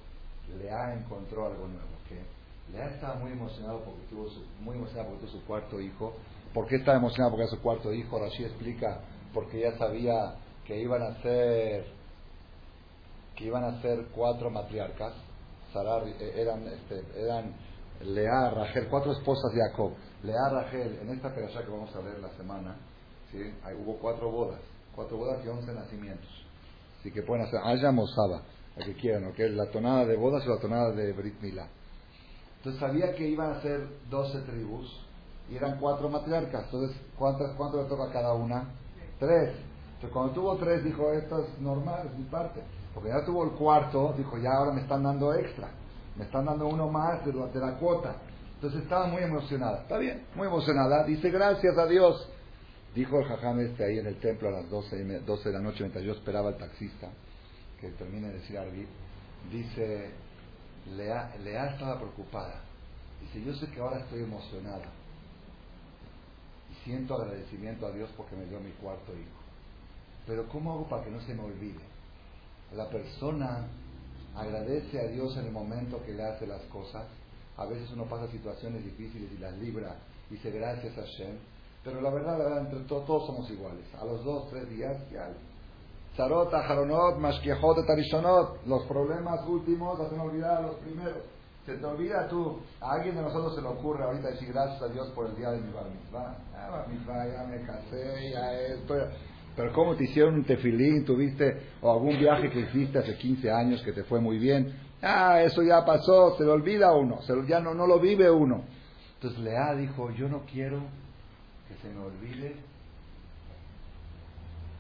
Lea 0.59 0.93
encontró 0.93 1.47
algo 1.47 1.67
nuevo. 1.67 1.89
Que 2.07 2.77
Lea 2.77 2.91
estaba 2.91 3.15
muy 3.15 3.33
emocionado 3.33 3.81
porque 3.85 4.03
tuvo 4.11 4.29
su, 4.29 4.45
muy 4.61 4.77
emocionado 4.77 5.13
porque 5.13 5.29
su 5.29 5.43
cuarto 5.47 5.81
hijo. 5.81 6.13
¿Por 6.53 6.67
qué 6.67 6.77
estaba 6.77 6.99
emocionado 6.99 7.31
porque 7.31 7.45
era 7.45 7.57
su 7.57 7.63
cuarto 7.63 7.91
hijo? 7.91 8.19
Rashi 8.19 8.45
explica, 8.45 9.01
porque 9.33 9.61
ya 9.61 9.79
sabía 9.79 10.35
que 10.67 10.79
iban 10.79 11.01
a 11.01 11.23
ser 11.23 11.87
que 13.35 13.47
iban 13.47 13.65
a 13.65 13.81
ser 13.81 14.09
cuatro 14.15 14.51
matriarcas. 14.51 15.15
Sarar, 15.73 16.07
eh, 16.07 16.35
eran, 16.37 16.67
este, 16.67 17.03
eran 17.19 17.55
Lea, 18.05 18.51
Rachel, 18.51 18.87
cuatro 18.89 19.13
esposas 19.13 19.53
de 19.53 19.61
Jacob. 19.61 19.93
Lea, 20.23 20.49
Rachel, 20.51 20.99
en 21.03 21.11
esta 21.11 21.35
perashá 21.35 21.65
que 21.65 21.71
vamos 21.71 21.95
a 21.95 22.01
ver 22.01 22.19
la 22.21 22.31
semana, 22.31 22.77
¿sí? 23.33 23.39
hubo 23.83 23.99
cuatro 23.99 24.31
bodas, 24.31 24.61
cuatro 24.95 25.17
bodas 25.17 25.45
y 25.45 25.49
once 25.49 25.73
nacimientos. 25.73 26.31
Así 27.01 27.11
que 27.11 27.23
pueden 27.23 27.45
hacer, 27.45 27.61
haya 27.65 27.91
Mosaba, 27.91 28.43
la 28.77 28.85
que 28.85 28.95
quieran, 28.95 29.33
es 29.37 29.51
la 29.51 29.67
tonada 29.71 30.05
de 30.05 30.17
bodas 30.17 30.47
o 30.47 30.51
la 30.51 30.61
tonada 30.61 30.93
de 30.93 31.13
Brit 31.13 31.41
Milá. 31.41 31.69
Entonces 32.59 32.81
sabía 32.81 33.15
que 33.15 33.29
iban 33.29 33.53
a 33.53 33.63
ser 33.63 33.87
doce 34.11 34.41
tribus 34.41 35.05
y 35.51 35.57
eran 35.57 35.79
cuatro 35.79 36.09
matriarcas. 36.09 36.65
Entonces, 36.65 36.97
¿cuántas, 37.17 37.55
¿cuánto 37.57 37.83
le 37.83 37.89
toca 37.89 38.05
a 38.05 38.13
cada 38.13 38.35
una? 38.35 38.65
Tres. 39.19 39.55
Entonces, 39.95 40.11
cuando 40.13 40.33
tuvo 40.33 40.57
tres, 40.57 40.85
dijo, 40.85 41.13
esto 41.13 41.45
es 41.45 41.61
normal, 41.61 42.09
es 42.13 42.19
mi 42.19 42.25
parte. 42.25 42.63
Porque 42.95 43.11
ya 43.11 43.25
tuvo 43.25 43.45
el 43.45 43.53
cuarto, 43.53 44.15
dijo, 44.17 44.39
ya 44.39 44.51
ahora 44.53 44.73
me 44.73 44.83
están 44.83 45.03
dando 45.03 45.35
extra 45.35 45.69
me 46.19 46.25
están 46.25 46.45
dando 46.45 46.67
uno 46.67 46.89
más 46.89 47.25
de, 47.25 47.33
la 47.33 47.75
cuota. 47.79 48.17
Entonces 48.57 48.83
estaba 48.83 49.07
muy 49.07 49.23
emocionada. 49.23 49.83
Está 49.83 49.99
bien, 49.99 50.27
muy 50.35 50.49
emocionada. 50.49 51.05
Dice, 51.05 51.31
gracias 51.31 51.79
a 51.79 51.87
Dios. 51.87 52.29
Dijo 52.95 53.21
el 53.21 53.27
jajam 53.27 53.61
este 53.61 53.85
ahí 53.85 53.99
en 53.99 54.07
el 54.07 54.19
templo 54.19 54.49
a 54.49 54.53
las 54.53 54.69
12, 54.69 55.21
12 55.21 55.49
de 55.49 55.55
la 55.55 55.61
noche, 55.61 55.79
mientras 55.81 56.05
yo 56.05 56.13
esperaba 56.13 56.49
al 56.49 56.57
taxista 56.57 57.09
que 57.81 57.91
termine 57.91 58.29
de 58.29 58.35
decir 58.35 58.59
algo. 58.59 58.73
Dice, 59.53 60.11
Lea, 60.97 61.37
Lea 61.45 61.67
estaba 61.67 61.99
preocupada. 61.99 62.63
Dice, 63.21 63.45
yo 63.45 63.55
sé 63.55 63.71
que 63.71 63.81
ahora 63.81 64.01
estoy 64.01 64.25
emocionada. 64.25 64.87
Y 66.73 66.85
siento 66.85 67.15
agradecimiento 67.15 67.87
a 67.87 67.93
Dios 67.93 68.11
porque 68.17 68.35
me 68.35 68.47
dio 68.47 68.59
mi 68.59 68.73
cuarto 68.73 69.13
hijo. 69.13 69.39
Pero 70.27 70.49
¿cómo 70.49 70.73
hago 70.73 70.89
para 70.89 71.05
que 71.05 71.11
no 71.11 71.21
se 71.21 71.35
me 71.35 71.43
olvide? 71.43 71.81
La 72.75 72.89
persona 72.89 73.69
agradece 74.39 75.01
a 75.01 75.09
Dios 75.09 75.37
en 75.37 75.47
el 75.47 75.53
momento 75.53 76.03
que 76.05 76.15
le 76.15 76.25
hace 76.25 76.47
las 76.47 76.63
cosas. 76.67 77.07
A 77.57 77.67
veces 77.67 77.91
uno 77.93 78.05
pasa 78.05 78.31
situaciones 78.31 78.85
difíciles 78.85 79.31
y 79.33 79.39
las 79.39 79.57
libra 79.59 79.97
y 80.31 80.35
dice 80.35 80.51
gracias 80.51 80.97
a 80.97 81.05
Shem. 81.05 81.39
Pero 81.85 82.01
la 82.01 82.11
verdad, 82.11 82.59
entre 82.59 82.81
todos, 82.81 83.27
somos 83.27 83.51
iguales. 83.51 83.85
A 84.01 84.05
los 84.05 84.25
dos, 84.25 84.49
tres 84.51 84.69
días 84.69 84.97
ya. 85.11 85.29
Zarot, 86.17 86.53
Aharonot, 86.53 87.19
Mashkiachot, 87.19 87.87
Tarishonot. 87.87 88.67
Los 88.67 88.85
problemas 88.87 89.47
últimos 89.47 89.99
hacen 90.01 90.21
olvidar 90.21 90.59
a 90.59 90.61
los 90.63 90.77
primeros. 90.77 91.23
Se 91.65 91.75
te 91.77 91.85
olvida 91.85 92.29
tú. 92.29 92.61
A 92.81 92.93
alguien 92.93 93.15
de 93.15 93.23
nosotros 93.23 93.55
se 93.55 93.63
le 93.63 93.69
ocurre 93.69 94.05
ahorita 94.05 94.29
decir 94.29 94.53
gracias 94.53 94.83
a 94.83 94.89
Dios 94.89 95.09
por 95.15 95.27
el 95.27 95.37
día 95.37 95.51
de 95.51 95.61
mi 95.61 95.73
bar 95.73 95.85
mitzvah. 95.91 96.37
Ah, 96.55 96.71
bar 96.71 96.89
mitzvah, 96.89 97.27
ya 97.27 97.45
me 97.45 97.61
casé, 97.63 98.31
ya 98.33 98.53
esto. 98.55 98.95
Pero 99.59 99.73
¿cómo 99.73 99.97
te 99.97 100.05
hicieron 100.05 100.35
un 100.35 100.45
tefilín? 100.45 101.05
¿Tuviste 101.05 101.73
o 101.83 101.91
algún 101.91 102.17
viaje 102.17 102.49
que 102.49 102.61
hiciste 102.61 103.01
hace 103.01 103.17
15 103.17 103.51
años 103.51 103.83
que 103.83 103.91
te 103.91 104.05
fue 104.05 104.21
muy 104.21 104.39
bien? 104.39 104.73
Ah, 105.03 105.43
eso 105.43 105.65
ya 105.65 105.85
pasó, 105.85 106.37
se 106.39 106.45
lo 106.45 106.53
olvida 106.53 106.93
uno, 106.93 107.21
se 107.23 107.35
lo, 107.35 107.45
ya 107.45 107.59
no, 107.59 107.75
no 107.75 107.85
lo 107.85 107.99
vive 107.99 108.31
uno. 108.31 108.63
Entonces 109.15 109.41
Lea 109.41 109.75
dijo, 109.75 110.13
yo 110.13 110.29
no 110.29 110.43
quiero 110.45 110.79
que 111.67 111.75
se 111.83 111.93
me 111.93 111.99
olvide 111.99 112.55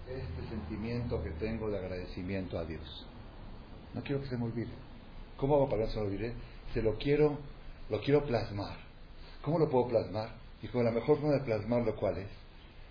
este 0.06 0.48
sentimiento 0.48 1.24
que 1.24 1.30
tengo 1.30 1.68
de 1.70 1.78
agradecimiento 1.78 2.56
a 2.56 2.64
Dios. 2.64 3.04
No 3.94 4.02
quiero 4.04 4.22
que 4.22 4.28
se 4.28 4.36
me 4.36 4.44
olvide. 4.44 4.70
¿Cómo 5.38 5.56
hago 5.56 5.68
para 5.68 5.86
que 5.86 5.90
se 5.90 5.98
me 5.98 6.06
olvide? 6.06 6.34
Se 6.72 6.82
lo 6.82 6.94
quiero, 6.98 7.36
lo 7.90 8.00
quiero 8.00 8.24
plasmar. 8.24 8.76
¿Cómo 9.42 9.58
lo 9.58 9.68
puedo 9.68 9.88
plasmar? 9.88 10.28
Dijo, 10.62 10.80
la 10.84 10.92
mejor 10.92 11.18
forma 11.18 11.34
de 11.34 11.40
plasmarlo, 11.40 11.96
¿cuál 11.96 12.18
es? 12.18 12.37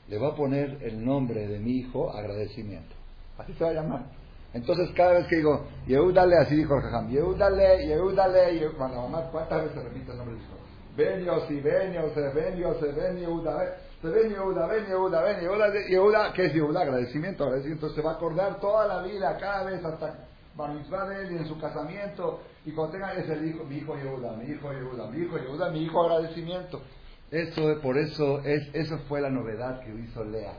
Le 0.07 0.17
va 0.17 0.29
a 0.29 0.35
poner 0.35 0.77
el 0.81 1.03
nombre 1.03 1.47
de 1.47 1.59
mi 1.59 1.77
hijo 1.79 2.11
agradecimiento. 2.11 2.95
Así 3.37 3.53
se 3.53 3.63
va 3.63 3.69
a 3.71 3.73
llamar. 3.73 4.05
Entonces 4.53 4.89
cada 4.95 5.13
vez 5.13 5.27
que 5.27 5.37
digo, 5.37 5.65
Yehudale, 5.85 6.37
así 6.37 6.55
dijo 6.55 6.75
el 6.75 6.81
Jajam, 6.81 7.09
Yehudale, 7.09 7.87
Yehudale, 7.87 8.71
cuando 8.77 9.01
mamá, 9.01 9.29
¿cuántas 9.31 9.63
veces 9.63 9.83
repite 9.83 10.11
el 10.11 10.17
nombre 10.17 10.35
de 10.35 10.41
hijo? 10.41 10.57
Ven 10.95 11.25
Yossi, 11.25 11.59
ven 11.61 11.93
Yossi, 11.93 12.21
ven 12.33 12.57
Yossi, 12.57 12.85
ven 12.87 13.17
Yehuda, 13.17 13.77
ven 14.01 14.29
Yehuda, 14.31 14.67
ven 14.67 14.85
Yehuda, 14.87 15.21
ven 15.21 15.41
Yehuda, 15.41 15.73
Yehuda, 15.87 16.33
¿qué 16.33 16.45
es 16.45 16.53
Yehuda? 16.53 16.81
Agradecimiento, 16.81 17.43
agradecimiento, 17.43 17.89
se 17.89 18.01
va 18.01 18.11
a 18.11 18.13
acordar 18.15 18.59
toda 18.59 18.87
la 18.87 19.03
vida, 19.03 19.37
cada 19.37 19.65
vez 19.65 19.83
hasta 19.85 20.27
Bar 20.55 20.73
de 20.73 21.21
él 21.21 21.33
y 21.33 21.37
en 21.37 21.47
su 21.47 21.59
casamiento, 21.59 22.39
y 22.65 22.71
cuando 22.71 22.93
tenga 22.93 23.13
ese 23.13 23.45
hijo, 23.45 23.63
mi 23.63 23.77
hijo 23.77 23.95
Yehuda, 23.95 24.31
mi 24.37 24.51
hijo 24.51 24.73
Yehuda, 24.73 25.05
mi 25.11 25.19
hijo 25.19 25.37
Yehuda, 25.37 25.69
mi 25.69 25.83
hijo 25.83 26.03
agradecimiento. 26.03 26.81
Eso, 27.31 27.81
por 27.81 27.97
eso, 27.97 28.39
es, 28.45 28.69
eso 28.73 28.99
fue 29.09 29.19
la 29.19 29.29
novedad 29.29 29.81
que 29.81 29.93
hizo 29.93 30.23
Lea. 30.23 30.53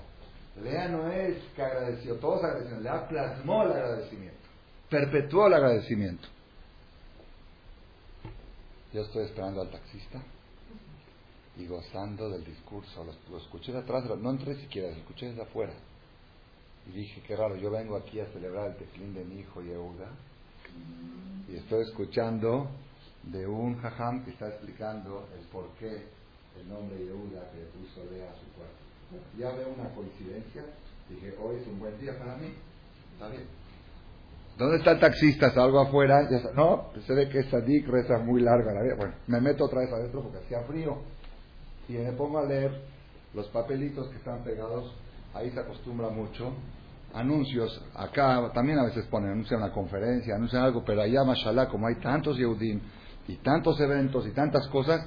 Lea 0.63 0.89
no 0.89 1.11
es 1.11 1.37
que 1.55 1.63
agradeció, 1.63 2.17
todos 2.17 2.45
agradecieron, 2.45 2.83
Lea 2.83 3.09
plasmó 3.09 3.63
el 3.63 3.73
agradecimiento, 3.73 4.49
perpetuó 4.91 5.47
el 5.47 5.55
agradecimiento. 5.55 6.29
Yo 8.93 9.03
estoy 9.03 9.25
esperando 9.25 9.61
al 9.63 9.71
taxista 9.71 10.21
y 11.57 11.67
gozando 11.67 12.31
del 12.31 12.45
discurso. 12.45 13.05
Lo, 13.31 13.39
escuché 13.39 13.73
de 13.73 13.79
atrás, 13.79 14.05
no 14.05 14.31
entré 14.31 14.57
siquiera, 14.57 14.89
lo 14.89 14.97
escuché 14.97 15.27
desde 15.27 15.43
afuera. 15.43 15.75
Y 16.87 16.93
dije, 16.93 17.23
qué 17.27 17.37
raro, 17.37 17.57
yo 17.57 17.71
vengo 17.71 17.97
aquí 17.97 18.19
a 18.21 18.27
celebrar 18.27 18.71
el 18.71 18.77
tefilín 18.77 19.15
de 19.15 19.25
mi 19.25 19.41
hijo 19.41 19.63
Yehuda 19.63 20.09
y 21.49 21.57
estoy 21.57 21.83
escuchando 21.83 22.69
de 23.25 23.47
un 23.47 23.81
jajam 23.81 24.25
que 24.25 24.31
está 24.31 24.49
explicando 24.49 25.29
el 25.39 25.47
por 25.49 25.69
qué 25.79 26.07
el 26.61 26.69
nombre 26.69 26.97
Yehuda 26.99 27.51
que 27.51 27.59
le 27.59 27.67
puso 27.67 28.05
Lea 28.11 28.31
a 28.31 28.35
su 28.35 28.47
cuarto. 28.57 29.27
Ya 29.39 29.51
veo 29.53 29.75
una 29.77 29.89
coincidencia, 29.95 30.65
dije, 31.09 31.35
hoy 31.43 31.57
es 31.57 31.67
un 31.67 31.79
buen 31.79 31.99
día 31.99 32.19
para 32.19 32.37
mí, 32.37 32.55
está 33.15 33.29
bien. 33.29 33.45
¿Dónde 34.59 34.79
está 34.79 34.91
el 34.91 34.99
taxista? 34.99 35.53
¿Salgo 35.53 35.79
afuera? 35.79 36.29
No, 36.55 36.91
se 37.07 37.15
ve 37.15 37.29
que 37.29 37.45
Sadik 37.45 37.87
reza 37.87 38.19
muy 38.19 38.41
larga 38.41 38.73
la 38.73 38.83
vida. 38.83 38.95
Bueno, 38.97 39.15
me 39.29 39.41
meto 39.41 39.65
otra 39.65 39.81
vez 39.83 39.93
adentro 39.93 40.21
porque 40.23 40.39
hacía 40.39 40.63
frío. 40.63 40.99
Y 41.89 41.93
me 41.93 42.11
pongo 42.13 42.41
a 42.41 42.45
leer 42.45 42.73
los 43.35 43.47
papelitos 43.49 44.09
que 44.09 44.17
están 44.17 44.43
pegados. 44.43 44.93
Ahí 45.33 45.53
se 45.53 45.61
acostumbra 45.61 46.09
mucho. 46.09 46.53
Anuncios. 47.15 47.81
Acá 47.95 48.51
también 48.53 48.81
a 48.81 48.85
veces 48.85 49.07
ponen, 49.07 49.31
anuncian 49.31 49.63
una 49.63 49.73
conferencia, 49.73 50.35
anuncian 50.35 50.65
algo, 50.65 50.85
pero 50.85 51.03
allá, 51.03 51.23
mashallah, 51.23 51.69
como 51.69 51.87
hay 51.87 51.95
tantos 52.01 52.37
Yehudim 52.37 52.81
y 53.29 53.37
tantos 53.37 53.79
eventos 53.81 54.27
y 54.27 54.33
tantas 54.33 54.67
cosas, 54.69 55.07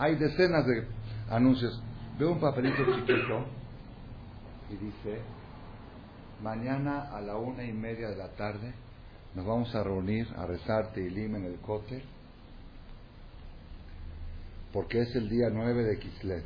hay 0.00 0.16
decenas 0.16 0.66
de 0.66 0.86
anuncios. 1.28 1.78
Veo 2.18 2.32
un 2.32 2.40
papelito 2.40 2.82
chiquito 2.96 3.44
y 4.70 4.76
dice, 4.76 5.20
mañana 6.42 7.14
a 7.14 7.20
la 7.20 7.36
una 7.36 7.64
y 7.64 7.72
media 7.72 8.08
de 8.08 8.16
la 8.16 8.28
tarde 8.30 8.72
nos 9.34 9.44
vamos 9.44 9.74
a 9.74 9.84
reunir 9.84 10.26
a 10.38 10.46
rezar 10.46 10.92
Teilim 10.94 11.36
en 11.36 11.44
el 11.44 11.56
cóctel 11.56 12.02
porque 14.72 15.02
es 15.02 15.14
el 15.16 15.28
día 15.28 15.50
9 15.52 15.84
de 15.84 15.98
Kislev. 15.98 16.44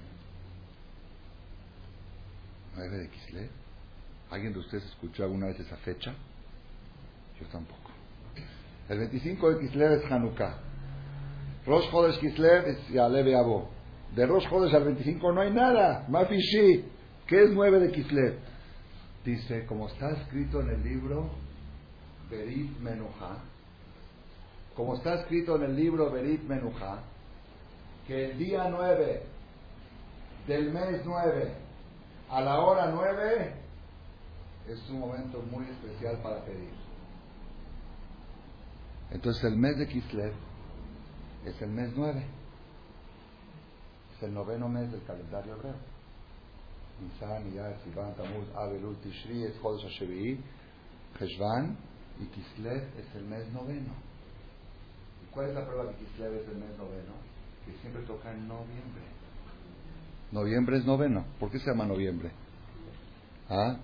¿9 2.76 2.90
de 2.90 3.08
Kislev? 3.08 3.50
¿Alguien 4.30 4.52
de 4.52 4.58
ustedes 4.58 4.84
escuchó 4.84 5.22
alguna 5.22 5.46
vez 5.46 5.60
esa 5.60 5.76
fecha? 5.76 6.12
Yo 7.40 7.46
tampoco. 7.52 7.90
El 8.88 8.98
25 8.98 9.50
de 9.52 9.60
Kislev 9.60 9.92
es 9.92 10.10
Hanukkah. 10.10 10.73
Rosh 11.66 11.90
Chodesh 11.90 12.18
Kislev 12.18 12.66
es 12.66 12.88
Yaleve 12.88 13.34
Abo. 13.36 13.68
De 14.14 14.26
Rosh 14.26 14.46
Chodesh 14.48 14.74
al 14.74 14.84
25 14.84 15.32
no 15.32 15.40
hay 15.40 15.50
nada. 15.50 16.04
Mafishi. 16.08 16.84
¿Qué 17.26 17.42
es 17.44 17.50
9 17.52 17.80
de 17.80 17.90
Kislev? 17.90 18.38
Dice, 19.24 19.64
como 19.64 19.88
está 19.88 20.10
escrito 20.10 20.60
en 20.60 20.68
el 20.68 20.82
libro 20.82 21.30
Berit 22.30 22.78
Menuja, 22.80 23.38
como 24.76 24.96
está 24.96 25.14
escrito 25.14 25.56
en 25.56 25.62
el 25.62 25.76
libro 25.76 26.10
Berit 26.10 26.42
Menuja, 26.42 26.98
que 28.06 28.32
el 28.32 28.38
día 28.38 28.68
9 28.68 29.22
del 30.46 30.70
mes 30.70 31.00
9 31.02 31.52
a 32.28 32.40
la 32.42 32.60
hora 32.60 32.90
9 32.90 33.54
es 34.68 34.90
un 34.90 35.00
momento 35.00 35.42
muy 35.50 35.64
especial 35.64 36.18
para 36.22 36.44
pedir. 36.44 36.72
Entonces 39.10 39.44
el 39.44 39.56
mes 39.56 39.78
de 39.78 39.88
Kislev 39.88 40.32
es 41.46 41.62
el 41.62 41.70
mes 41.70 41.92
9. 41.94 42.24
Es 44.16 44.22
el 44.22 44.34
noveno 44.34 44.68
mes 44.68 44.90
del 44.90 45.02
calendario 45.04 45.54
hebreo. 45.54 45.74
Nisan, 47.00 47.52
Iyar, 47.52 47.76
Sivan, 47.82 48.14
Tamuz, 48.14 48.48
Abelul, 48.54 48.96
Tishri, 48.96 49.44
es 49.44 49.58
Jodesh 49.58 49.84
Hashevi'i, 49.86 50.40
Heshvan, 51.18 51.76
y 52.20 52.26
Kislev 52.26 52.82
es 52.98 53.14
el 53.16 53.24
mes 53.24 53.52
noveno. 53.52 53.92
¿Y 55.22 55.32
cuál 55.32 55.48
es 55.48 55.54
la 55.54 55.66
prueba 55.66 55.90
que 55.90 56.04
Kislev 56.04 56.34
es 56.34 56.48
el 56.48 56.56
mes 56.56 56.78
noveno? 56.78 57.14
Que 57.66 57.72
siempre 57.80 58.02
toca 58.02 58.32
en 58.32 58.46
noviembre. 58.46 59.02
Noviembre 60.30 60.78
es 60.78 60.84
noveno. 60.84 61.24
¿Por 61.40 61.50
qué 61.50 61.58
se 61.58 61.70
llama 61.70 61.86
noviembre? 61.86 62.30
¿Ah? 63.48 63.76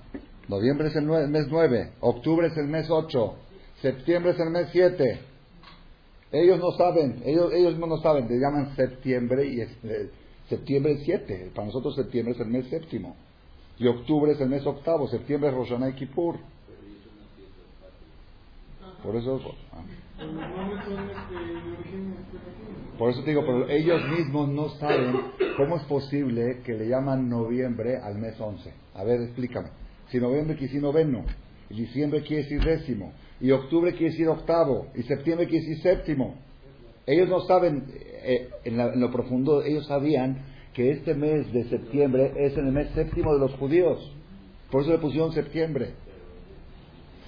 Noviembre 0.49 0.89
es 0.89 0.97
el, 0.97 1.07
mes 1.07 1.47
9, 1.49 1.93
octubre 2.01 2.49
es 2.49 2.57
el 2.57 2.67
mes 2.67 2.91
8, 2.91 3.35
septiembre 3.83 4.33
es 4.33 4.41
el 4.41 4.51
mes 4.51 4.69
7. 4.73 5.30
Ellos 6.33 6.61
no 6.61 6.71
saben, 6.73 7.23
ellos, 7.25 7.53
ellos 7.53 7.77
no 7.79 7.97
saben, 7.99 8.29
le 8.29 8.39
llaman 8.39 8.77
septiembre 8.77 9.47
y 9.47 9.61
eh, 9.61 10.11
septiembre 10.49 10.93
es 10.93 11.05
7. 11.05 11.51
Para 11.55 11.67
nosotros 11.67 11.97
septiembre 11.97 12.35
es 12.35 12.41
el 12.41 12.49
mes 12.49 12.67
séptimo. 12.69 13.17
Y 13.79 13.87
octubre 13.89 14.33
es 14.33 14.41
el 14.41 14.49
mes 14.49 14.65
octavo, 14.67 15.09
septiembre 15.09 15.51
es 15.51 15.57
Rosh 15.57 15.73
y 15.73 15.93
Kippur. 15.95 16.37
Por 19.03 19.17
eso, 19.17 19.41
por 22.99 23.11
eso 23.11 23.23
te 23.23 23.31
digo, 23.31 23.43
pero 23.47 23.67
ellos 23.71 24.03
mismos 24.11 24.49
no 24.51 24.69
saben 24.69 25.23
cómo 25.57 25.77
es 25.77 25.85
posible 25.85 26.61
que 26.65 26.75
le 26.75 26.87
llaman 26.87 27.31
noviembre 27.31 27.97
al 27.97 28.17
mes 28.19 28.39
11. 28.39 28.71
A 28.95 29.05
ver, 29.05 29.23
explícame. 29.23 29.71
Si 30.11 30.19
noviembre 30.19 30.57
quiere 30.57 30.67
decir 30.67 30.83
noveno, 30.83 31.25
y 31.71 31.75
diciembre 31.81 32.23
quiere 32.23 32.43
decir 32.43 32.63
décimo, 32.63 33.13
y 33.41 33.51
octubre 33.51 33.93
quiere 33.93 34.13
decir 34.13 34.29
octavo, 34.29 34.89
y 34.95 35.03
septiembre 35.03 35.47
quiere 35.47 35.67
decir 35.67 35.83
séptimo. 35.83 36.37
Ellos 37.07 37.29
no 37.29 37.41
saben, 37.43 37.85
eh, 38.23 38.51
en, 38.65 39.01
lo 39.01 39.11
profundo, 39.11 39.63
ellos 39.63 39.87
sabían 39.87 40.45
que 40.75 40.91
este 40.91 41.15
mes 41.15 41.53
de 41.53 41.65
septiembre 41.65 42.33
es 42.37 42.57
el 42.57 42.67
mes 42.67 42.91
séptimo 42.95 43.33
de 43.35 43.41
los 43.41 43.53
judíos. 43.55 44.13
Por 44.71 44.83
eso 44.83 44.93
le 44.93 44.99
pusieron 44.99 45.33
septiembre. 45.33 45.95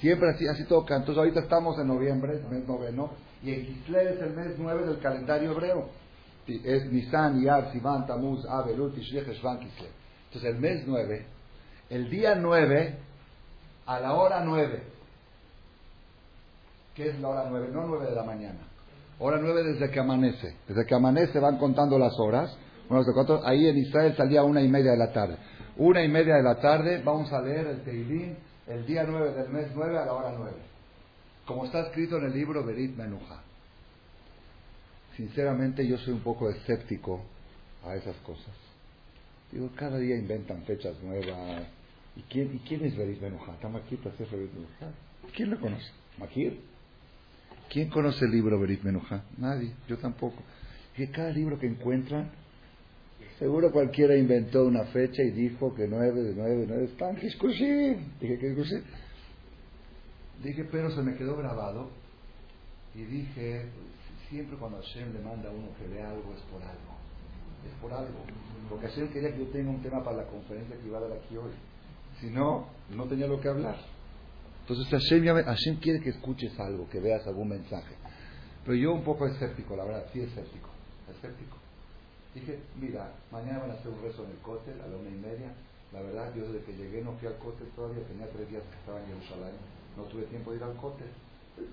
Siempre 0.01 0.31
así, 0.31 0.47
así 0.47 0.65
toca. 0.67 0.97
Entonces 0.97 1.19
ahorita 1.19 1.41
estamos 1.41 1.79
en 1.79 1.89
noviembre, 1.89 2.41
mes 2.51 2.67
noveno, 2.67 3.11
y 3.43 3.51
el 3.51 3.67
Kislev 3.67 4.09
es 4.09 4.21
el 4.21 4.35
mes 4.35 4.55
nueve 4.59 4.87
del 4.87 4.99
calendario 4.99 5.53
hebreo. 5.53 5.89
Es 6.47 6.91
Nisan, 6.93 7.43
Yar, 7.43 7.73
Sivan, 7.73 8.07
Tamuz, 8.07 8.45
Abel, 8.47 8.93
Kislev. 8.95 9.27
Entonces 9.29 10.45
el 10.45 10.61
mes 10.61 10.85
nueve 10.87 11.27
el 11.93 12.09
día 12.09 12.35
9 12.35 12.95
a 13.85 14.01
la 14.01 14.15
hora 14.15 14.43
9. 14.43 14.83
¿Qué 16.95 17.09
es 17.09 17.21
la 17.21 17.29
hora 17.29 17.47
9? 17.49 17.69
No 17.73 17.87
9 17.87 18.07
de 18.07 18.15
la 18.15 18.23
mañana. 18.23 18.61
Hora 19.19 19.39
9 19.41 19.63
desde 19.65 19.91
que 19.91 20.01
amanece. 20.01 20.57
Desde 20.69 20.85
que 20.85 20.95
amanece 20.95 21.39
van 21.39 21.59
contando 21.59 21.99
las 21.99 22.19
horas. 22.19 22.57
ahí 23.45 23.67
en 23.67 23.79
Israel 23.79 24.15
salía 24.17 24.43
una 24.43 24.61
y 24.61 24.69
media 24.69 24.93
de 24.93 24.99
la 24.99 25.13
tarde. 25.13 25.37
Una 25.77 26.03
y 26.03 26.09
media 26.09 26.37
de 26.37 26.43
la 26.43 26.61
tarde 26.61 27.01
vamos 27.03 27.33
a 27.33 27.41
leer 27.41 27.67
el 27.67 27.83
Teilín 27.83 28.37
el 28.67 28.85
día 28.87 29.05
9 29.05 29.33
del 29.33 29.49
mes 29.49 29.69
9 29.75 29.99
a 29.99 30.05
la 30.05 30.13
hora 30.13 30.35
9. 30.37 30.53
Como 31.47 31.65
está 31.65 31.81
escrito 31.81 32.19
en 32.19 32.25
el 32.25 32.33
libro 32.33 32.65
Berit 32.65 32.97
Menuja. 32.97 33.43
Sinceramente 35.17 35.87
yo 35.87 35.99
soy 35.99 36.15
un 36.15 36.21
poco 36.21 36.51
escéptico 36.51 37.23
a 37.85 37.95
esas 37.95 38.17
cosas. 38.19 38.55
Digo, 39.51 39.69
cada 39.77 39.99
día 39.99 40.17
inventan 40.17 40.63
fechas 40.63 40.95
nuevas, 41.03 41.65
¿Y 42.15 42.23
quién, 42.23 42.55
¿y 42.55 42.59
quién 42.61 42.85
es 42.85 42.97
Berit 42.97 43.21
Benujá? 43.21 43.53
¿Quién 45.35 45.51
lo 45.51 45.61
conoce? 45.61 45.91
¿Makir? 46.19 46.61
¿Quién 47.73 47.89
conoce 47.89 48.27
el 48.27 48.33
libro 48.33 48.61
Berit 48.61 48.83
Benujá? 48.83 49.25
Nadie, 49.39 49.73
yo 49.89 49.97
tampoco. 49.97 50.43
Y 50.99 51.07
cada 51.07 51.31
libro 51.31 51.59
que 51.59 51.67
encuentran, 51.67 52.31
seguro 53.39 53.73
cualquiera 53.73 54.15
inventó 54.15 54.67
una 54.67 54.85
fecha 54.85 55.23
y 55.23 55.31
dijo 55.31 55.75
que 55.75 55.89
nueve 55.89 56.23
de 56.23 56.35
nueve 56.35 56.57
de 56.57 56.67
nueve 56.67 56.85
están 56.85 57.17
Dije, 57.17 58.05
¿qué 58.21 58.83
Dije, 60.45 60.65
pero 60.71 60.91
se 60.91 61.01
me 61.01 61.15
quedó 61.15 61.35
grabado 61.39 61.89
y 62.95 63.05
dije, 63.05 63.65
siempre 64.29 64.59
cuando 64.59 64.77
Hashem 64.83 65.15
le 65.15 65.21
manda 65.21 65.49
a 65.49 65.53
uno 65.53 65.69
que 65.79 65.89
lea 65.89 66.11
algo 66.11 66.35
es 66.35 66.43
por 66.53 66.61
algo. 66.63 66.93
Es 67.67 67.73
por 67.81 67.93
algo. 67.95 68.19
Porque 68.69 68.87
Hashem 68.87 69.09
quería 69.09 69.33
que 69.33 69.39
yo 69.39 69.47
tenga 69.47 69.71
un 69.71 69.81
tema 69.81 70.05
para 70.05 70.19
la 70.19 70.25
conferencia 70.25 70.77
que 70.77 70.87
iba 70.87 70.99
a 70.99 71.03
dar 71.09 71.13
aquí 71.13 71.39
hoy. 71.39 71.53
Si 72.21 72.27
no, 72.27 72.67
no 72.95 73.05
tenía 73.07 73.27
lo 73.27 73.41
que 73.41 73.49
hablar. 73.49 73.77
Entonces 74.63 74.89
Hashem, 74.89 75.77
quiere 75.77 76.01
que 76.01 76.11
escuches 76.11 76.59
algo, 76.59 76.89
que 76.89 77.01
veas 77.01 77.27
algún 77.27 77.49
mensaje. 77.49 77.95
Pero 78.65 78.77
yo 78.77 78.93
un 78.93 79.03
poco 79.03 79.27
escéptico, 79.27 79.77
la 79.77 79.85
verdad, 79.85 80.07
sí 80.13 80.21
escéptico. 80.21 80.69
Escéptico. 81.11 81.57
Dije, 82.35 82.61
mira, 82.81 83.13
mañana 83.31 83.59
van 83.59 83.73
a 83.73 83.75
hacer 83.75 83.89
un 83.89 84.01
rezo 84.03 84.25
en 84.25 84.31
el 84.31 84.39
cóctel 84.39 84.81
a 84.81 84.87
la 84.87 84.97
una 84.97 85.11
y 85.11 85.19
media. 85.19 85.53
La 85.93 86.01
verdad, 86.01 86.33
yo 86.35 86.47
desde 86.47 86.65
que 86.65 86.73
llegué 86.73 87.03
no 87.03 87.13
fui 87.15 87.29
al 87.29 87.37
cóctel 87.37 87.69
todavía, 87.77 88.03
tenía 88.07 88.27
tres 88.31 88.49
días 88.49 88.63
que 88.63 88.79
estaba 88.79 89.01
en 89.01 89.07
Jerusalén, 89.07 89.55
no 89.97 90.05
tuve 90.05 90.23
tiempo 90.25 90.53
de 90.53 90.57
ir 90.57 90.63
al 90.63 90.77
cóctel. 90.77 91.09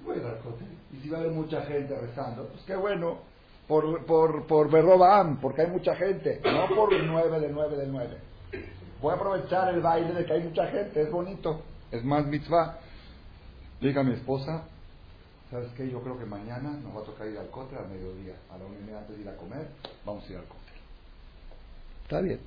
Voy 0.04 0.18
a 0.18 0.20
ir 0.20 0.26
al 0.26 0.40
cóctel. 0.40 0.68
Y 0.92 0.98
si 0.98 1.10
va 1.10 1.20
a 1.20 1.22
haber 1.22 1.32
mucha 1.32 1.62
gente 1.62 1.96
rezando, 1.96 2.48
pues 2.48 2.64
qué 2.64 2.76
bueno, 2.76 3.20
por, 3.68 4.04
por, 4.06 4.48
por 4.48 4.70
porque 5.40 5.62
hay 5.62 5.68
mucha 5.70 5.96
gente, 5.96 6.42
no 6.44 6.76
por 6.76 6.92
nueve 6.92 7.40
de 7.40 7.50
nueve 7.50 7.78
de 7.78 7.88
nueve. 7.88 8.18
Voy 9.00 9.12
a 9.12 9.16
aprovechar 9.16 9.74
el 9.74 9.80
baile 9.80 10.12
de 10.12 10.26
que 10.26 10.34
hay 10.34 10.44
mucha 10.44 10.68
gente, 10.68 11.04
es 11.04 11.12
bonito, 11.12 11.62
es 11.92 12.04
más 12.04 12.26
mitzvah. 12.28 12.80
Diga 13.82 14.02
a 14.02 14.04
mi 14.04 14.14
esposa, 14.14 14.66
¿sabes 15.50 15.72
qué? 15.76 15.90
Yo 15.90 16.02
creo 16.02 16.20
que 16.20 16.26
mañana 16.26 16.72
nos 16.72 16.96
va 16.96 17.02
a 17.02 17.06
tocar 17.06 17.28
ir 17.28 17.38
al 17.38 17.50
cóctel 17.50 17.80
al 17.80 17.90
mediodía, 17.90 18.36
a 18.52 18.58
la 18.58 18.66
una 18.66 18.78
y 18.78 18.82
media 18.82 19.00
antes 19.00 19.16
de 19.16 19.22
ir 19.22 19.30
a 19.30 19.38
comer, 19.38 19.68
vamos 20.06 20.24
a 20.28 20.32
ir 20.32 20.38
al 20.38 20.46
cóctel. 20.46 20.76
Está 22.04 22.22
bien. 22.22 22.40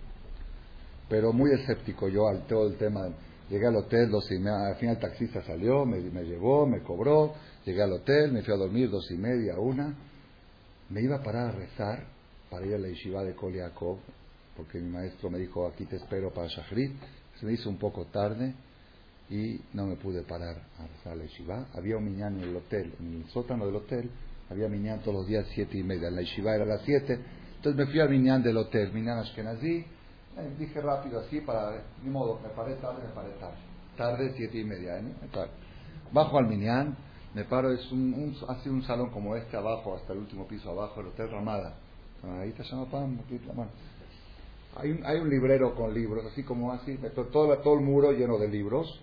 Pero 1.09 1.33
muy 1.33 1.53
escéptico 1.53 2.09
yo 2.09 2.29
al 2.29 2.47
todo 2.47 2.69
el 2.69 2.77
tema. 2.77 3.09
Llegué 3.49 3.67
al 3.67 3.77
hotel, 3.77 4.11
dos 4.11 4.31
y 4.31 4.39
media, 4.39 4.69
al 4.69 4.77
final 4.77 4.97
el 4.97 5.01
taxista 5.01 5.43
salió, 5.43 5.85
me, 5.85 6.01
me 6.01 6.23
llevó, 6.23 6.67
me 6.67 6.83
cobró, 6.83 7.35
llegué 7.65 7.83
al 7.83 7.93
hotel, 7.93 8.33
me 8.33 8.43
fui 8.43 8.55
a 8.55 8.57
dormir 8.57 8.91
dos 8.91 9.11
y 9.11 9.17
media, 9.17 9.59
una. 9.59 9.95
Me 10.91 11.03
iba 11.03 11.17
a 11.17 11.23
parar 11.23 11.49
a 11.49 11.53
rezar 11.53 12.07
para 12.51 12.67
ir 12.67 12.75
a 12.75 12.79
la 12.79 12.89
yeshiva 12.89 13.25
de 13.25 13.35
Koliakov, 13.35 13.99
porque 14.57 14.79
mi 14.79 14.91
maestro 14.91 15.31
me 15.31 15.39
dijo, 15.39 15.67
aquí 15.67 15.87
te 15.87 15.97
espero 15.97 16.33
para 16.33 16.49
Shahrit. 16.49 16.93
Se 17.41 17.47
me 17.47 17.53
hizo 17.53 17.69
un 17.69 17.79
poco 17.79 18.05
tarde 18.07 18.55
y 19.33 19.63
no 19.73 19.87
me 19.87 19.97
pude 19.97 20.23
parar 20.23 20.57
a 20.79 20.87
rezar 20.87 21.17
la 21.17 21.25
yeshiva. 21.25 21.67
Había 21.75 21.97
un 21.97 22.05
miñán 22.05 22.37
en 22.37 22.51
el 22.51 22.57
hotel, 22.57 22.93
en 23.01 23.23
el 23.23 23.25
sótano 23.31 23.65
del 23.65 23.77
hotel, 23.77 24.11
había 24.51 24.69
miñán 24.69 25.01
todos 25.01 25.15
los 25.15 25.27
días 25.27 25.47
siete 25.55 25.79
y 25.79 25.83
media. 25.83 26.11
La 26.11 26.21
yeshiva 26.21 26.55
era 26.55 26.65
a 26.65 26.67
las 26.67 26.83
siete. 26.83 27.19
Entonces 27.57 27.87
me 27.87 27.91
fui 27.91 28.01
al 28.01 28.11
miñán 28.11 28.43
del 28.43 28.59
hotel, 28.59 28.93
miñán 28.93 29.19
Ashkenazi. 29.21 29.77
Eh, 29.79 30.55
dije 30.59 30.81
rápido 30.83 31.21
así 31.21 31.41
para, 31.41 31.83
ni 32.03 32.11
modo, 32.11 32.41
me 32.43 32.51
paré 32.51 32.75
tarde, 32.75 33.03
me 33.07 33.15
paré 33.15 33.31
tarde. 33.41 33.57
Tarde, 33.97 34.35
siete 34.37 34.59
y 34.59 34.65
media, 34.65 34.99
¿eh? 34.99 35.03
Bajo 36.13 36.37
al 36.37 36.47
miñán, 36.47 36.95
me 37.35 37.45
paro, 37.45 37.73
es 37.73 37.91
un, 37.91 38.13
un, 38.13 38.37
así 38.49 38.69
un 38.69 38.83
salón 38.83 39.11
como 39.11 39.35
este 39.37 39.57
abajo, 39.57 39.97
hasta 39.97 40.13
el 40.13 40.19
último 40.19 40.47
piso 40.47 40.71
abajo, 40.71 41.01
el 41.01 41.07
Hotel 41.07 41.31
Ramada. 41.31 41.75
Ahí 42.23 42.51
está 42.51 42.65
llama 42.65 42.91
Pam, 42.91 43.19
hay 44.75 44.91
un, 44.91 45.05
hay 45.05 45.19
un 45.19 45.29
librero 45.29 45.75
con 45.75 45.93
libros, 45.93 46.25
así 46.27 46.43
como 46.43 46.73
así, 46.73 46.99
todo, 47.15 47.59
todo 47.59 47.75
el 47.75 47.81
muro 47.81 48.13
lleno 48.13 48.39
de 48.39 48.49
libros, 48.49 49.01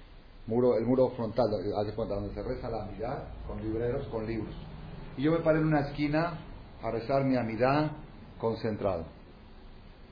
muro, 0.49 0.77
el 0.77 0.85
muro 0.85 1.11
frontal, 1.11 1.47
haz 1.77 1.93
cuenta, 1.93 2.15
donde 2.15 2.33
se 2.33 2.41
reza 2.41 2.69
la 2.69 2.83
amidad, 2.83 3.23
con 3.47 3.61
libreros, 3.61 4.07
con 4.07 4.25
libros. 4.25 4.53
Y 5.15 5.21
yo 5.21 5.31
me 5.31 5.39
paré 5.39 5.59
en 5.59 5.67
una 5.67 5.81
esquina 5.81 6.39
a 6.81 6.91
rezar 6.91 7.23
mi 7.23 7.37
amidad 7.37 7.91
concentrado. 8.39 9.05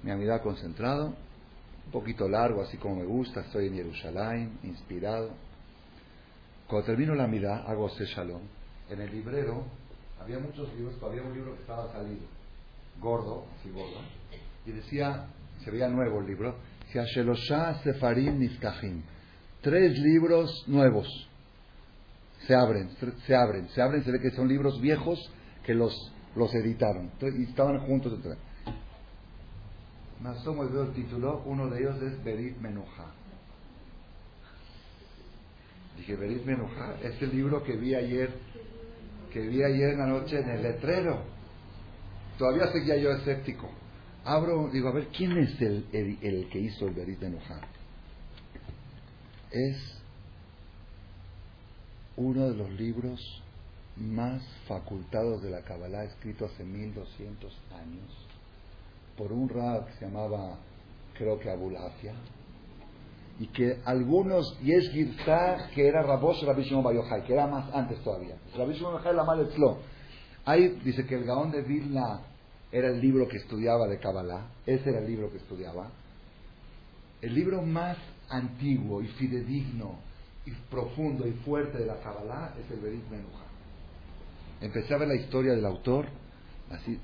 Mi 0.03 0.11
amidad 0.11 0.41
concentrado, 0.43 1.07
un 1.07 1.91
poquito 1.91 2.29
largo, 2.29 2.61
así 2.61 2.77
como 2.77 2.97
me 2.97 3.05
gusta, 3.05 3.41
estoy 3.41 3.67
en 3.67 3.73
Jerusalén, 3.73 4.59
inspirado. 4.63 5.31
Cuando 6.67 6.85
termino 6.85 7.15
la 7.15 7.23
amidad, 7.23 7.67
hago 7.67 7.87
ese 7.87 8.05
shalom. 8.05 8.41
En 8.89 9.01
el 9.01 9.11
librero 9.11 9.63
había 10.21 10.39
muchos 10.39 10.71
libros, 10.75 10.99
todavía 10.99 11.23
un 11.23 11.33
libro 11.33 11.55
que 11.55 11.61
estaba 11.61 11.91
salido, 11.91 12.21
gordo, 13.01 13.45
así 13.59 13.71
gordo, 13.71 14.01
y 14.65 14.71
decía 14.71 15.27
se 15.63 15.71
veía 15.71 15.87
nuevo 15.87 16.19
el 16.19 16.27
libro, 16.27 16.55
Sefarim 17.83 18.39
Niftahim. 18.39 19.01
Tres 19.61 19.97
libros 19.99 20.63
nuevos. 20.67 21.07
Se 22.45 22.55
abren, 22.55 22.89
se 23.25 23.35
abren, 23.35 23.67
se 23.69 23.81
abren, 23.81 24.03
se 24.03 24.11
ve 24.11 24.21
que 24.21 24.31
son 24.31 24.47
libros 24.47 24.79
viejos 24.79 25.19
que 25.65 25.73
los, 25.73 25.93
los 26.35 26.53
editaron. 26.53 27.11
y 27.21 27.43
estaban 27.43 27.79
juntos. 27.79 28.17
Asomo 30.23 30.65
y 30.65 30.67
veo 30.69 30.83
el 30.83 30.93
título, 30.93 31.43
uno 31.45 31.69
de 31.69 31.79
ellos 31.79 32.01
es 32.01 32.23
Berit 32.23 32.57
Menuja. 32.57 33.05
Dije, 35.97 36.15
Berit 36.15 36.43
Menuja, 36.43 36.95
es 37.01 37.21
el 37.21 37.31
libro 37.31 37.63
que 37.63 37.75
vi 37.77 37.95
ayer, 37.95 38.31
que 39.31 39.39
vi 39.39 39.63
ayer 39.63 39.91
en 39.91 39.99
la 39.99 40.07
noche 40.07 40.39
en 40.39 40.49
el 40.49 40.63
letrero. 40.63 41.23
Todavía 42.37 42.71
seguía 42.71 42.97
yo 42.97 43.11
escéptico. 43.11 43.69
Abro, 44.25 44.69
digo, 44.71 44.89
a 44.89 44.93
ver, 44.93 45.07
¿quién 45.15 45.37
es 45.37 45.61
el, 45.61 45.85
el, 45.93 46.49
que 46.49 46.59
hizo 46.59 46.87
el 46.87 46.93
Berit 46.93 47.21
Menuja? 47.21 47.61
Es 49.51 49.77
uno 52.15 52.49
de 52.49 52.55
los 52.55 52.69
libros 52.71 53.19
más 53.95 54.41
facultados 54.67 55.41
de 55.41 55.51
la 55.51 55.61
Kabbalah, 55.61 56.03
escrito 56.03 56.45
hace 56.45 56.63
1200 56.63 57.51
años 57.71 58.27
por 59.17 59.31
un 59.31 59.49
rab 59.49 59.87
que 59.87 59.93
se 59.93 60.05
llamaba, 60.05 60.57
creo 61.17 61.39
que 61.39 61.49
Abulafia, 61.49 62.13
y 63.39 63.47
que 63.47 63.79
algunos, 63.85 64.57
y 64.63 64.73
es 64.73 64.89
Girzá, 64.91 65.69
que 65.73 65.87
era 65.87 66.03
Rabosh 66.03 66.43
Rabbi 66.43 66.63
Shimon 66.63 66.83
que 67.25 67.33
era 67.33 67.47
más 67.47 67.73
antes 67.73 68.01
todavía. 68.03 68.35
Rabbi 68.55 68.73
Shimon 68.73 69.03
Bar 69.03 69.15
la 69.15 69.23
mal 69.23 69.47
Ahí 70.45 70.79
dice 70.83 71.05
que 71.05 71.15
el 71.15 71.25
Gaón 71.25 71.51
de 71.51 71.61
Vilna 71.61 72.21
era 72.71 72.87
el 72.87 73.01
libro 73.01 73.27
que 73.27 73.37
estudiaba 73.37 73.87
de 73.87 73.99
Kabbalah, 73.99 74.47
ese 74.65 74.89
era 74.89 74.99
el 74.99 75.07
libro 75.07 75.31
que 75.31 75.37
estudiaba. 75.37 75.89
El 77.21 77.33
libro 77.33 77.61
más 77.63 77.97
antiguo 78.29 79.01
y 79.01 79.07
fidedigno 79.07 79.99
y 80.45 80.51
profundo 80.69 81.27
y 81.27 81.31
fuerte 81.43 81.77
de 81.77 81.85
la 81.85 81.99
Kabbalah 82.01 82.53
es 82.63 82.71
el 82.71 82.79
Berit 82.79 83.09
Menuja. 83.09 83.45
Empecé 84.61 84.93
a 84.93 84.97
ver 84.97 85.07
la 85.07 85.15
historia 85.15 85.53
del 85.53 85.65
autor 85.65 86.05
Así, 86.69 86.99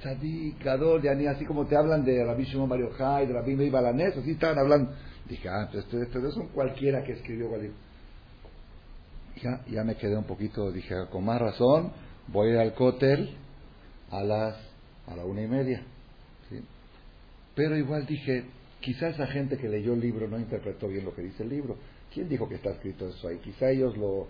Tzadik, 0.00 0.62
Gadol, 0.62 1.02
así 1.28 1.44
como 1.44 1.66
te 1.66 1.76
hablan 1.76 2.04
de 2.04 2.24
Rabbi 2.24 2.44
Shimon 2.44 2.68
Bar 2.68 2.78
Yochai, 2.78 3.26
de 3.26 3.32
Rabbi 3.32 3.56
Meir 3.56 3.72
Balanés, 3.72 4.16
así 4.16 4.32
estaban 4.32 4.58
hablando. 4.58 4.92
Dije, 5.28 5.48
ah, 5.48 5.68
pues 5.70 5.84
estos 5.84 6.02
esto, 6.02 6.30
son 6.30 6.48
cualquiera 6.48 7.02
que 7.02 7.12
escribió 7.12 7.50
Galil. 7.50 7.72
Ya, 9.42 9.64
ya 9.68 9.84
me 9.84 9.96
quedé 9.96 10.16
un 10.16 10.24
poquito, 10.24 10.70
dije, 10.70 10.94
con 11.10 11.24
más 11.24 11.40
razón, 11.40 11.92
voy 12.28 12.56
al 12.56 12.74
cótel 12.74 13.36
a 14.10 14.22
las 14.22 14.56
a 15.08 15.16
la 15.16 15.24
una 15.24 15.42
y 15.42 15.48
media. 15.48 15.82
Pero 17.56 17.76
igual 17.76 18.06
dije, 18.06 18.44
quizás 18.80 19.14
esa 19.14 19.26
gente 19.26 19.58
que 19.58 19.68
leyó 19.68 19.94
el 19.94 20.00
libro 20.00 20.28
no 20.28 20.38
interpretó 20.38 20.88
bien 20.88 21.04
lo 21.04 21.14
que 21.14 21.22
dice 21.22 21.42
el 21.42 21.50
libro. 21.50 21.76
¿Quién 22.12 22.28
dijo 22.28 22.48
que 22.48 22.56
está 22.56 22.70
escrito 22.70 23.08
eso 23.08 23.28
ahí? 23.28 23.38
Quizá 23.38 23.70
ellos 23.70 23.96
lo... 23.96 24.28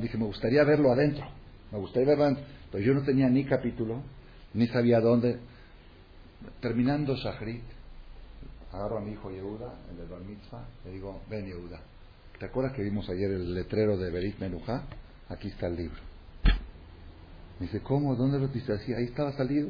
dije, 0.00 0.18
me 0.18 0.26
gustaría 0.26 0.64
verlo 0.64 0.92
adentro. 0.92 1.24
Me 1.70 1.78
gustaría 1.78 2.08
verlo 2.08 2.24
adentro. 2.24 2.44
Pero 2.70 2.84
yo 2.84 2.94
no 2.94 3.02
tenía 3.02 3.28
ni 3.28 3.44
capítulo, 3.44 4.02
ni 4.54 4.66
sabía 4.68 5.00
dónde. 5.00 5.38
Terminando 6.60 7.14
Shahrit, 7.14 7.62
agarro 8.72 8.98
a 8.98 9.00
mi 9.00 9.12
hijo 9.12 9.30
Yehuda, 9.30 9.74
el 9.90 9.96
de 9.96 10.06
Bar 10.06 10.22
Mitzvah, 10.22 10.66
le 10.84 10.92
digo, 10.92 11.22
ven 11.30 11.46
Yehuda, 11.46 11.80
¿te 12.38 12.46
acuerdas 12.46 12.72
que 12.72 12.82
vimos 12.82 13.08
ayer 13.08 13.30
el 13.30 13.54
letrero 13.54 13.96
de 13.96 14.10
Berit 14.10 14.38
Menujá? 14.38 14.84
Aquí 15.28 15.48
está 15.48 15.68
el 15.68 15.76
libro. 15.76 16.00
Me 17.60 17.66
dice, 17.66 17.80
¿cómo? 17.80 18.16
¿Dónde 18.16 18.38
lo 18.38 18.48
dice 18.48 18.72
así? 18.72 18.92
Ahí 18.92 19.04
estaba 19.04 19.32
salido. 19.32 19.68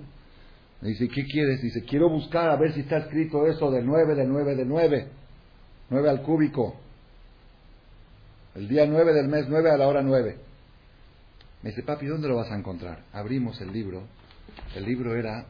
Me 0.83 0.88
dice, 0.88 1.09
¿qué 1.09 1.25
quieres? 1.25 1.62
Dice, 1.62 1.85
quiero 1.85 2.11
buscar 2.11 2.51
a 2.51 2.57
ver 2.57 2.75
si 2.75 2.81
está 2.81 2.99
escrito 2.99 3.47
eso 3.47 3.71
de 3.71 3.83
nueve, 3.83 4.14
de 4.14 4.27
nueve, 4.27 4.55
de 4.55 4.64
nueve. 4.64 5.09
Nueve 5.88 6.11
al 6.11 6.23
cúbico. 6.23 6.77
El 8.55 8.68
día 8.68 8.85
nueve 8.87 9.14
del 9.14 9.29
mes 9.29 9.47
nueve 9.49 9.71
a 9.71 9.77
la 9.77 9.88
hora 9.88 10.03
nueve. 10.03 10.37
Me 11.62 11.71
dice, 11.71 11.83
papi, 11.83 12.07
¿dónde 12.07 12.29
lo 12.29 12.37
vas 12.37 12.51
a 12.51 12.59
encontrar? 12.59 13.05
Abrimos 13.12 13.61
el 13.61 13.73
libro 13.73 14.03
el 14.75 14.85
libro 14.85 15.14
era, 15.14 15.47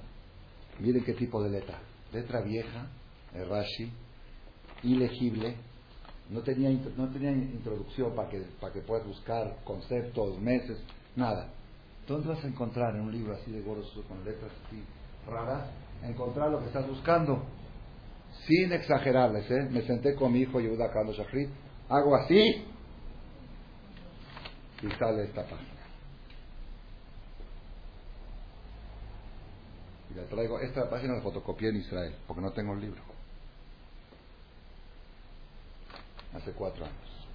miren 0.80 1.04
qué 1.04 1.14
tipo 1.14 1.42
de 1.42 1.50
letra, 1.50 1.78
letra 2.12 2.40
vieja, 2.40 2.86
el 3.34 3.48
Rashi, 3.48 3.90
ilegible, 4.82 5.56
no 6.30 6.42
tenía, 6.42 6.70
no 6.96 7.08
tenía 7.08 7.32
introducción 7.32 8.14
para 8.14 8.28
que, 8.28 8.40
para 8.60 8.72
que 8.72 8.80
puedas 8.80 9.06
buscar 9.06 9.58
conceptos, 9.64 10.40
meses, 10.40 10.78
nada. 11.16 11.50
¿Dónde 12.06 12.28
vas 12.28 12.44
a 12.44 12.48
encontrar 12.48 12.96
en 12.96 13.02
un 13.02 13.12
libro 13.12 13.34
así 13.34 13.50
de 13.52 13.60
gordo, 13.60 13.84
con 14.08 14.24
letras 14.24 14.50
así 14.66 14.82
raras, 15.26 15.70
encontrar 16.02 16.50
lo 16.50 16.60
que 16.60 16.66
estás 16.66 16.86
buscando? 16.86 17.42
Sin 18.46 18.72
exagerarles, 18.72 19.50
¿eh? 19.50 19.68
Me 19.70 19.82
senté 19.82 20.14
con 20.14 20.32
mi 20.32 20.40
hijo 20.40 20.60
Yehuda 20.60 20.90
Carlos 20.92 21.16
Shachrit, 21.16 21.50
hago 21.88 22.16
así 22.16 22.64
y 24.82 24.90
sale 24.98 25.24
esta 25.24 25.42
página. 25.42 25.70
Y 30.10 30.14
le 30.14 30.22
traigo, 30.24 30.58
esta 30.60 30.90
página 30.90 31.14
la 31.14 31.22
fotocopié 31.22 31.68
en 31.68 31.76
Israel, 31.76 32.14
porque 32.26 32.42
no 32.42 32.52
tengo 32.52 32.74
el 32.74 32.80
libro. 32.80 33.02
Hace 36.34 36.52
cuatro 36.52 36.84
años. 36.84 37.26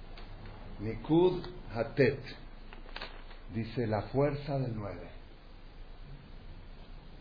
Nikud 0.80 1.42
Hatet 1.74 2.20
dice 3.54 3.86
la 3.86 4.02
fuerza 4.02 4.58
del 4.58 4.76
nueve. 4.76 5.17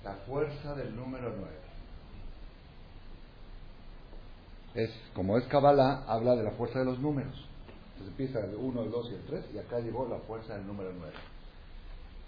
La 0.08 0.14
fuerza 0.26 0.74
del 0.74 0.96
número 0.96 1.34
nueve. 1.38 1.58
Es, 4.74 4.90
como 5.14 5.38
es 5.38 5.44
Kabbalah, 5.48 6.06
habla 6.08 6.34
de 6.38 6.44
la 6.44 6.52
fuerza 6.52 6.80
de 6.80 6.86
los 6.86 6.98
números. 7.00 7.36
Entonces 7.92 8.08
empieza 8.08 8.40
el 8.40 8.56
1, 8.56 8.84
el 8.84 8.92
2 8.92 9.12
y 9.12 9.16
el 9.16 9.26
3, 9.26 9.46
y 9.54 9.58
acá 9.58 9.80
llegó 9.80 10.08
la 10.08 10.20
fuerza 10.20 10.56
del 10.56 10.66
número 10.66 10.94
9. 10.98 11.14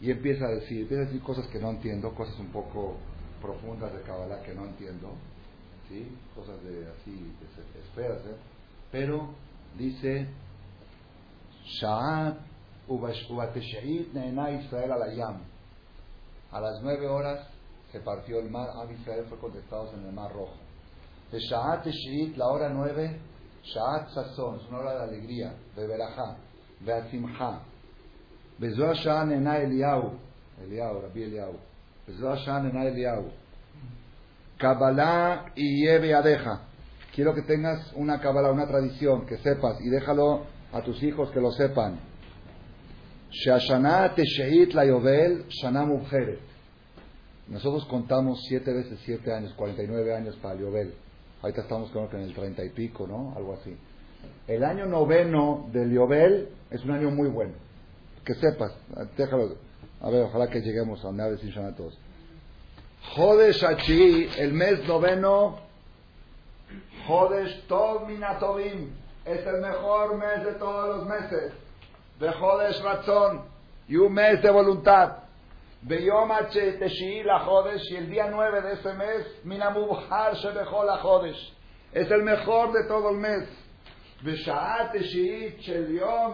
Y 0.01 0.11
empieza 0.11 0.45
a 0.45 0.49
decir, 0.49 0.81
empieza 0.81 1.03
a 1.03 1.05
decir 1.05 1.23
cosas 1.23 1.47
que 1.47 1.59
no 1.59 1.69
entiendo, 1.69 2.13
cosas 2.15 2.37
un 2.39 2.51
poco 2.51 2.97
profundas 3.41 3.93
de 3.93 4.01
Kabbalah 4.01 4.41
que 4.41 4.53
no 4.53 4.65
entiendo, 4.65 5.13
¿sí? 5.87 6.05
cosas 6.35 6.61
de 6.63 6.85
así, 6.85 7.13
de 7.13 7.79
esferas, 7.79 8.25
¿eh? 8.25 8.35
pero 8.91 9.29
dice, 9.77 10.27
Sha'at 11.79 12.39
Israel 12.89 14.91
alayam. 14.91 15.43
A 16.51 16.59
las 16.59 16.81
nueve 16.81 17.07
horas 17.07 17.47
se 17.91 17.99
partió 18.01 18.39
el 18.39 18.49
mar, 18.49 18.69
Am 18.75 18.91
Israel 18.91 19.25
fue 19.27 19.37
contestado 19.39 19.91
en 19.93 20.05
el 20.05 20.13
mar 20.13 20.31
rojo. 20.31 20.55
De 21.31 21.39
Sha'at 21.39 21.85
la 22.35 22.47
hora 22.47 22.69
nueve, 22.69 23.19
Sha'at 23.63 24.09
Sazón, 24.09 24.57
es 24.57 24.67
una 24.69 24.79
hora 24.79 24.95
de 24.95 25.03
alegría, 25.03 25.53
de 25.75 25.87
Berajá, 25.87 26.37
de 26.79 26.93
Atzimha. 26.93 27.61
Bezoa 28.57 28.93
Sha'at 28.93 29.27
Nena 29.27 29.57
Eliau, 29.57 30.13
Eliau, 30.63 31.01
Rabbi 31.01 31.23
Eliau. 31.23 31.53
Kabbalah 34.57 35.45
y 35.55 35.85
Yeve 35.85 36.13
Adeja. 36.13 36.61
Quiero 37.13 37.33
que 37.33 37.43
tengas 37.43 37.93
una 37.95 38.19
Kabbalah, 38.19 38.51
una 38.51 38.67
tradición, 38.67 39.25
que 39.25 39.37
sepas, 39.37 39.79
y 39.81 39.89
déjalo 39.89 40.45
a 40.73 40.81
tus 40.81 41.01
hijos 41.03 41.31
que 41.31 41.39
lo 41.39 41.51
sepan. 41.51 41.99
Shashana 43.31 44.15
Tesheit 44.15 44.73
la 44.73 44.85
Yovel, 44.85 45.45
Shana 45.49 45.85
Nosotros 47.49 47.85
contamos 47.85 48.43
siete 48.47 48.71
veces 48.71 48.99
siete 49.03 49.33
años, 49.33 49.53
49 49.53 50.15
años 50.15 50.35
para 50.37 50.53
el 50.53 50.61
Yovel. 50.61 50.93
Ahorita 51.41 51.61
estamos 51.61 51.89
con 51.91 52.07
en 52.13 52.21
el 52.21 52.33
treinta 52.33 52.63
y 52.63 52.69
pico, 52.69 53.07
¿no? 53.07 53.33
Algo 53.35 53.53
así. 53.53 53.75
El 54.47 54.63
año 54.63 54.85
noveno 54.85 55.67
del 55.71 55.91
Yovel 55.91 56.49
es 56.69 56.83
un 56.83 56.91
año 56.91 57.09
muy 57.09 57.27
bueno. 57.29 57.53
Que 58.23 58.35
sepas, 58.35 58.73
déjalo. 59.17 59.55
A 60.01 60.09
ver, 60.09 60.23
ojalá 60.23 60.47
que 60.47 60.61
lleguemos 60.61 61.03
a 61.03 61.09
a 61.09 61.37
sin 61.37 61.57
a 61.57 61.75
todos. 61.75 61.97
Jodesh 63.15 63.63
Achi, 63.63 64.29
el 64.37 64.53
mes 64.53 64.87
noveno, 64.87 65.57
Jodesh 67.07 67.65
Tov 67.67 68.07
Minatovim, 68.07 68.89
es 69.25 69.45
el 69.45 69.61
mejor 69.61 70.17
mes 70.17 70.45
de 70.45 70.53
todos 70.53 70.97
los 70.97 71.07
meses. 71.07 71.53
De 72.19 72.31
Jodesh 72.31 72.81
Ratzon, 72.83 73.41
y 73.87 73.95
un 73.95 74.13
mes 74.13 74.41
de 74.41 74.51
voluntad. 74.51 75.13
Beyom 75.13 75.17
Teshi 75.17 75.17
la 75.17 75.17
Jodesh, 75.19 75.68
y 77.89 77.95
el 77.95 78.09
día 78.09 78.27
nueve 78.29 78.61
de 78.61 78.73
ese 78.73 78.93
mes, 78.93 79.45
Minamubhar 79.45 80.35
Shebechol 80.35 80.85
la 80.85 80.97
Jodesh. 80.97 81.53
Es 81.93 82.11
el 82.11 82.23
mejor 82.23 82.73
de 82.73 82.85
todo 82.87 83.11
el 83.11 83.17
mes. 83.17 83.47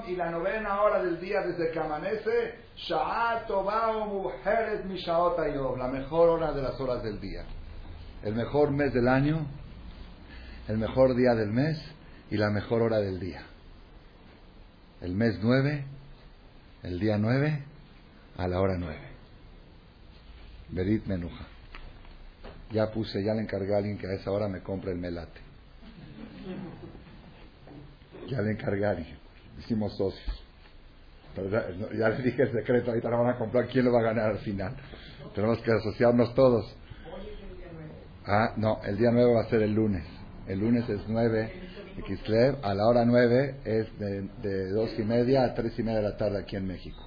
Y 0.07 0.15
la 0.15 0.31
novena 0.31 0.81
hora 0.81 1.03
del 1.03 1.19
día 1.19 1.41
desde 1.41 1.71
que 1.71 1.79
amanece, 1.79 2.55
la 5.77 5.87
mejor 5.89 6.29
hora 6.29 6.51
de 6.51 6.61
las 6.63 6.79
horas 6.79 7.03
del 7.03 7.19
día. 7.19 7.45
El 8.23 8.33
mejor 8.33 8.71
mes 8.71 8.91
del 8.93 9.07
año, 9.07 9.45
el 10.67 10.79
mejor 10.79 11.15
día 11.15 11.35
del 11.35 11.51
mes 11.51 11.79
y 12.31 12.37
la 12.37 12.49
mejor 12.49 12.81
hora 12.81 12.97
del 12.97 13.19
día. 13.19 13.45
El 15.01 15.13
mes 15.13 15.37
nueve, 15.43 15.85
el 16.81 16.99
día 16.99 17.19
nueve, 17.19 17.63
a 18.37 18.47
la 18.47 18.59
hora 18.59 18.77
nueve. 18.79 19.14
Berit 20.69 21.05
Menuja. 21.05 21.45
Ya 22.71 22.91
puse, 22.91 23.23
ya 23.23 23.33
le 23.33 23.41
encargué 23.41 23.73
a 23.73 23.77
alguien 23.77 23.97
que 23.97 24.07
a 24.07 24.13
esa 24.13 24.31
hora 24.31 24.47
me 24.47 24.61
compre 24.61 24.91
el 24.91 24.97
melate. 24.97 25.39
Ya 28.27 28.41
le 28.41 28.51
encargué, 28.51 29.05
hicimos 29.59 29.95
socios. 29.95 30.43
Pero 31.35 31.49
ya, 31.93 32.09
les 32.09 32.23
dije 32.23 32.43
el 32.43 32.51
secreto, 32.51 32.91
ahorita 32.91 33.09
lo 33.09 33.19
van 33.19 33.35
a 33.35 33.37
comprar, 33.37 33.67
¿quién 33.67 33.85
lo 33.85 33.91
va 33.91 33.99
a 33.99 34.03
ganar 34.03 34.31
al 34.31 34.39
final? 34.39 34.73
Tenemos 35.33 35.59
que 35.59 35.71
asociarnos 35.71 36.33
todos. 36.33 36.75
Ah, 38.25 38.53
no, 38.55 38.81
el 38.83 38.97
día 38.97 39.11
9 39.11 39.33
va 39.33 39.41
a 39.41 39.49
ser 39.49 39.61
el 39.61 39.73
lunes. 39.73 40.03
El 40.47 40.59
lunes 40.59 40.87
es 40.89 41.01
9 41.07 41.51
de 41.97 42.03
Kislev, 42.03 42.57
a 42.63 42.73
la 42.73 42.87
hora 42.87 43.05
9 43.05 43.55
es 43.65 43.99
de, 43.99 44.21
de 44.41 44.69
2 44.69 44.99
y 44.99 45.03
media 45.03 45.43
a 45.43 45.53
3 45.53 45.77
y 45.77 45.83
media 45.83 45.97
de 45.97 46.03
la 46.03 46.17
tarde 46.17 46.39
aquí 46.39 46.55
en 46.55 46.67
México. 46.67 47.03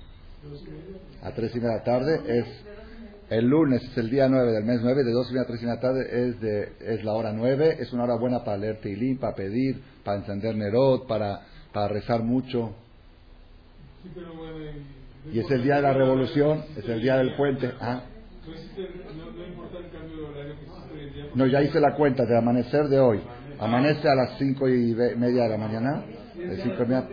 A 1.23 1.33
3 1.33 1.51
y 1.55 1.59
media 1.59 1.71
de 1.71 1.79
la 1.79 1.85
tarde 1.85 2.39
es 2.39 2.47
el 3.31 3.47
lunes, 3.47 3.83
es 3.83 3.99
el 3.99 4.09
día 4.11 4.29
9 4.29 4.53
del 4.53 4.65
mes 4.65 4.81
9, 4.83 5.05
de 5.05 5.13
2 5.13 5.33
y 5.33 5.39
a 5.39 5.45
3 5.45 5.63
y 5.63 5.67
media 5.67 5.77
de 5.77 5.77
la 5.77 5.81
tarde 5.81 6.29
es, 6.29 6.41
de, 6.41 6.73
es 6.81 7.05
la 7.05 7.13
hora 7.13 7.33
9. 7.33 7.77
Es 7.81 7.93
una 7.93 8.05
hora 8.05 8.17
buena 8.17 8.43
para 8.45 8.57
leer 8.57 8.81
Teilim, 8.81 9.19
para 9.19 9.35
pedir, 9.35 9.83
para 10.05 10.19
encender 10.19 10.57
Nerot, 10.57 11.07
para, 11.07 11.41
para 11.73 11.89
rezar 11.89 12.23
mucho. 12.23 12.75
Sí, 14.03 14.11
pero 14.15 14.35
bueno, 14.35 14.57
y- 15.33 15.39
es 15.41 15.51
el 15.51 15.63
día 15.63 15.77
de 15.77 15.83
la 15.83 15.93
revolución, 15.93 16.65
es 16.77 16.89
el 16.89 17.03
día 17.03 17.17
del 17.19 17.35
puente. 17.37 17.71
Ah. 17.81 18.03
¿No, 18.47 18.55
hiciste- 18.55 18.89
no, 21.35 21.47
ya 21.47 21.63
hice 21.63 21.81
la 21.81 21.95
cuenta 21.95 22.25
del 22.25 22.37
amanecer 22.39 22.89
de 22.89 22.99
hoy. 22.99 23.21
Amanece 23.61 24.09
a 24.09 24.15
las 24.15 24.39
cinco 24.39 24.69
y 24.69 24.95
ve- 24.95 25.17
media 25.17 25.43
de 25.45 25.49
la 25.51 25.59
mañana. 25.59 26.03
De 26.35 26.57
cinco 26.63 26.83
y 26.85 26.87
media. 26.87 27.09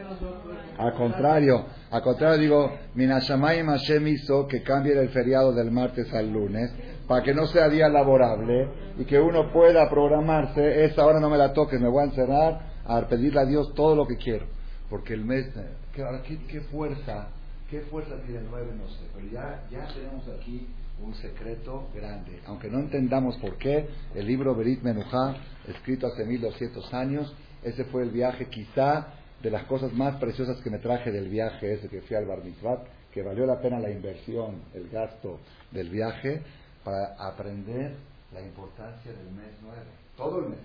Al 0.78 0.94
contrario, 0.94 1.66
al 1.96 2.02
contrario 2.02 2.38
digo, 2.38 2.72
Minashamayim 2.96 3.68
Hashem 3.68 4.06
hizo 4.08 4.48
que 4.48 4.62
cambie 4.64 5.00
el 5.00 5.08
feriado 5.12 5.54
del 5.54 5.72
martes 5.72 6.14
al 6.14 6.30
lunes 6.30 6.70
para 7.08 7.24
que 7.24 7.34
no 7.34 7.48
sea 7.48 7.70
día 7.70 7.88
laborable 7.88 8.68
y 9.00 9.06
que 9.06 9.18
uno 9.18 9.50
pueda 9.54 9.90
programarse. 9.90 10.84
Esta 10.84 11.06
hora 11.06 11.22
no 11.22 11.30
me 11.30 11.38
la 11.38 11.54
toques, 11.54 11.80
me 11.80 11.88
voy 11.88 12.02
a 12.02 12.08
encerrar 12.08 12.60
a 12.84 13.00
pedirle 13.08 13.40
a 13.40 13.46
Dios 13.46 13.74
todo 13.76 13.96
lo 13.96 14.06
que 14.06 14.18
quiero. 14.18 14.46
Porque 14.90 15.14
el 15.14 15.24
mes, 15.24 15.48
¿qué, 15.94 16.04
¿qué, 16.28 16.38
qué 16.50 16.62
fuerza, 16.64 17.30
qué 17.70 17.80
fuerza 17.84 18.16
tiene 18.26 18.42
el 18.42 18.48
9? 18.52 18.74
No 18.78 18.90
sé, 18.90 19.06
pero 19.16 19.28
ya, 19.30 19.64
ya 19.72 19.88
tenemos 19.94 20.28
aquí 20.38 20.68
un 21.02 21.16
secreto 21.16 21.88
grande. 21.96 22.42
Aunque 22.46 22.70
no 22.70 22.80
entendamos 22.80 23.38
por 23.38 23.58
qué, 23.58 23.88
el 24.14 24.28
libro 24.28 24.54
Berit 24.54 24.82
Menujá, 24.82 25.38
escrito 25.66 26.08
hace 26.08 26.26
1200 26.26 26.94
años, 26.94 27.34
ese 27.64 27.86
fue 27.86 28.04
el 28.04 28.10
viaje 28.10 28.48
quizá 28.50 29.14
de 29.46 29.52
las 29.52 29.66
cosas 29.66 29.94
más 29.94 30.16
preciosas 30.16 30.60
que 30.62 30.72
me 30.72 30.80
traje 30.80 31.12
del 31.12 31.30
viaje 31.30 31.74
ese 31.74 31.88
que 31.88 32.02
fui 32.02 32.16
al 32.16 32.26
Bar 32.26 32.44
Mitzvah, 32.44 32.84
que 33.14 33.22
valió 33.22 33.46
la 33.46 33.62
pena 33.62 33.80
la 33.80 33.92
inversión, 33.92 34.64
el 34.74 34.90
gasto 34.90 35.40
del 35.70 35.92
viaje, 35.92 36.42
para 36.84 37.14
aprender 37.20 37.94
la 38.34 38.42
importancia 38.42 39.12
del 39.12 39.32
mes 39.34 39.54
9. 39.62 39.78
Todo 40.18 40.40
el 40.40 40.50
mes. 40.50 40.60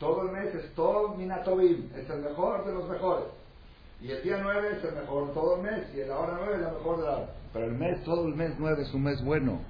Todo 0.00 0.22
el 0.22 0.32
mes 0.32 0.52
es 0.56 0.74
todo 0.74 1.14
Minatovim, 1.14 1.88
es 1.94 2.10
el 2.10 2.20
mejor 2.22 2.66
de 2.66 2.72
los 2.72 2.88
mejores. 2.88 3.28
Y 4.02 4.10
el 4.10 4.20
día 4.24 4.40
9 4.42 4.70
es 4.76 4.84
el 4.84 4.96
mejor 4.96 5.32
todo 5.32 5.56
el 5.56 5.62
mes, 5.62 5.86
y 5.94 5.98
la 5.98 6.18
hora 6.18 6.36
9 6.40 6.54
es 6.56 6.60
la 6.62 6.72
mejor 6.72 6.98
de 6.98 7.04
la 7.04 7.16
hora. 7.18 7.28
Pero 7.52 7.66
el 7.66 7.74
mes, 7.74 8.02
todo 8.02 8.26
el 8.26 8.34
mes 8.34 8.54
9 8.58 8.82
es 8.82 8.92
un 8.92 9.04
mes 9.04 9.22
bueno. 9.24 9.60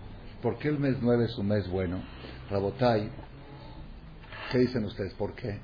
¿Por 0.40 0.56
qué 0.56 0.68
el 0.68 0.78
mes 0.78 0.96
9 1.02 1.26
es 1.26 1.36
un 1.36 1.48
mes 1.48 1.68
bueno? 1.68 2.02
Rabotai, 2.48 3.10
¿qué 4.50 4.58
dicen 4.60 4.82
ustedes? 4.86 5.12
¿Por 5.12 5.34
qué? 5.34 5.60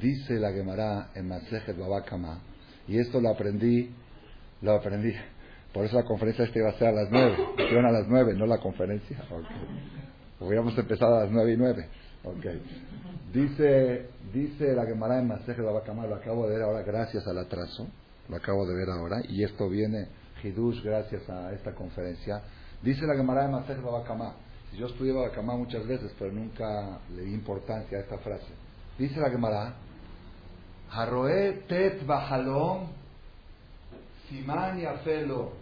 Dice 0.00 0.34
la 0.34 0.52
Gemara 0.52 1.10
en 1.14 1.28
Masejet 1.28 1.78
Babakama, 1.78 2.40
y 2.88 2.98
esto 2.98 3.20
lo 3.20 3.30
aprendí, 3.30 3.90
lo 4.62 4.72
aprendí. 4.72 5.12
Por 5.72 5.84
eso 5.84 5.96
la 5.96 6.04
conferencia 6.04 6.44
esta 6.44 6.58
iba 6.58 6.70
a 6.70 6.78
ser 6.78 6.88
a 6.88 6.92
las 6.92 7.10
9. 7.10 7.36
Dijeron 7.58 7.86
a 7.86 7.92
las 7.92 8.08
9, 8.08 8.34
no 8.34 8.46
la 8.46 8.58
conferencia. 8.58 9.18
Ok. 9.30 9.46
Hubiéramos 10.40 10.76
empezado 10.78 11.16
a 11.16 11.24
las 11.24 11.30
9 11.30 11.52
y 11.52 11.56
9. 11.56 11.88
Ok. 12.24 12.46
Dice, 13.32 14.08
dice 14.32 14.74
la 14.74 14.86
Gemara 14.86 15.18
en 15.18 15.28
Masejet 15.28 15.64
Babakama, 15.64 16.06
lo 16.06 16.16
acabo 16.16 16.46
de 16.46 16.54
ver 16.54 16.62
ahora 16.62 16.82
gracias 16.82 17.26
al 17.26 17.38
atraso, 17.38 17.86
lo 18.28 18.36
acabo 18.36 18.66
de 18.66 18.74
ver 18.74 18.88
ahora, 18.88 19.20
y 19.28 19.44
esto 19.44 19.68
viene 19.68 20.08
Hidush 20.42 20.82
gracias 20.82 21.28
a 21.28 21.52
esta 21.52 21.74
conferencia. 21.74 22.42
Dice 22.82 23.06
la 23.06 23.14
Gemara 23.14 23.44
en 23.44 23.52
Masejet 23.52 23.82
Babakama, 23.82 24.34
yo 24.76 24.86
estudié 24.86 25.12
Babakama 25.12 25.56
muchas 25.56 25.86
veces, 25.86 26.12
pero 26.18 26.32
nunca 26.32 26.98
le 27.14 27.22
di 27.22 27.34
importancia 27.34 27.98
a 27.98 28.00
esta 28.00 28.18
frase. 28.18 28.52
Dice 28.98 29.20
la 29.20 29.30
Gemara, 29.30 29.74
Siman 34.28 34.78
yafelo 34.80 35.52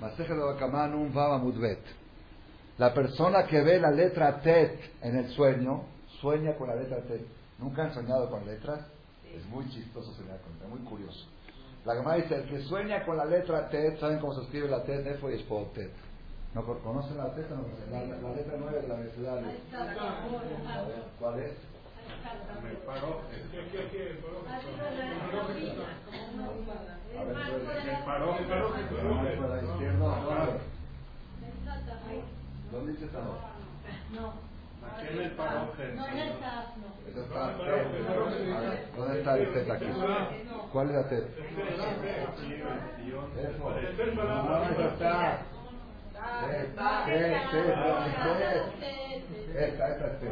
Masejet 0.00 0.36
Babakama 0.36 0.86
nun 0.88 1.12
vav 1.12 1.32
amud 1.34 1.58
bet. 1.60 1.82
La 2.78 2.92
persona 2.92 3.46
que 3.46 3.60
ve 3.62 3.78
la 3.78 3.90
letra 3.90 4.40
tet 4.40 4.78
en 5.02 5.16
el 5.16 5.28
sueño, 5.30 5.84
sueña 6.20 6.54
con 6.56 6.68
la 6.68 6.74
letra 6.76 6.98
tet. 7.02 7.20
¿Nunca 7.58 7.84
han 7.84 7.94
soñado 7.94 8.28
con 8.30 8.44
letras? 8.44 8.80
Es 9.34 9.44
muy 9.46 9.68
chistoso 9.70 10.12
soñar 10.14 10.40
con 10.40 10.52
letras, 10.54 10.70
muy 10.70 10.80
curioso. 10.80 11.24
La 11.84 11.94
Gemara 11.94 12.16
dice, 12.16 12.34
el 12.34 12.48
que 12.48 12.60
sueña 12.62 13.04
con 13.04 13.16
la 13.16 13.24
letra 13.24 13.68
tet, 13.68 13.98
¿saben 14.00 14.18
cómo 14.18 14.34
se 14.34 14.42
escribe 14.42 14.68
la 14.68 14.82
tet? 14.84 15.04
Nefo 15.04 15.30
y 15.30 15.34
Espot 15.34 15.72
tet. 15.74 15.90
¿No 16.54 16.64
con- 16.64 16.80
conocen 16.80 17.16
la 17.16 17.32
tet? 17.34 17.48
No, 17.50 17.62
la, 17.90 18.04
la- 18.04 18.34
letra 18.34 18.54
9 18.58 18.80
de 18.82 18.88
la 18.88 18.94
Universidad. 18.94 19.36
de- 19.40 19.76
A 19.76 20.82
ver, 20.82 21.04
¿Cuál 21.20 21.38
es? 21.40 21.52
A 27.18 27.24
ver, 27.24 27.34
¿puede- 27.48 27.64
¿Dónde 29.02 29.36
fue 29.36 29.48
la 29.48 29.62
izquierda? 29.62 30.06
¿Dónde? 30.22 30.60
¿Dónde 32.72 32.92
dice? 32.92 33.06
Aquí 34.82 35.06
en 35.06 35.18
el 35.18 35.30
está 37.22 37.38
¿Dónde 38.96 39.18
está 39.18 39.36
el 39.36 39.52
tet 39.52 39.70
aquí? 39.70 39.84
¿Cuál 40.72 40.86
es 40.88 40.94
la 40.94 41.08
tet? 41.08 41.26
Eso. 43.36 43.64
No, 44.44 44.62
esa 44.64 44.86
está. 44.88 45.38
Tet. 46.40 46.74
Esta, 49.54 49.88
esta 49.90 50.06
es 50.06 50.20
tet. 50.20 50.30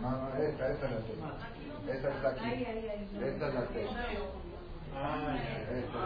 No, 0.00 0.10
no, 0.10 0.28
esta, 0.36 0.68
esta 0.68 0.86
es 0.86 0.92
la 0.92 0.98
tet. 0.98 1.96
Esta 1.96 2.08
está 2.10 2.28
aquí. 2.28 2.64
Esta 2.64 3.48
es 3.48 3.54
la 3.54 3.66
tet. 3.66 3.88
Ah, 4.94 5.36
Esta. 5.70 5.98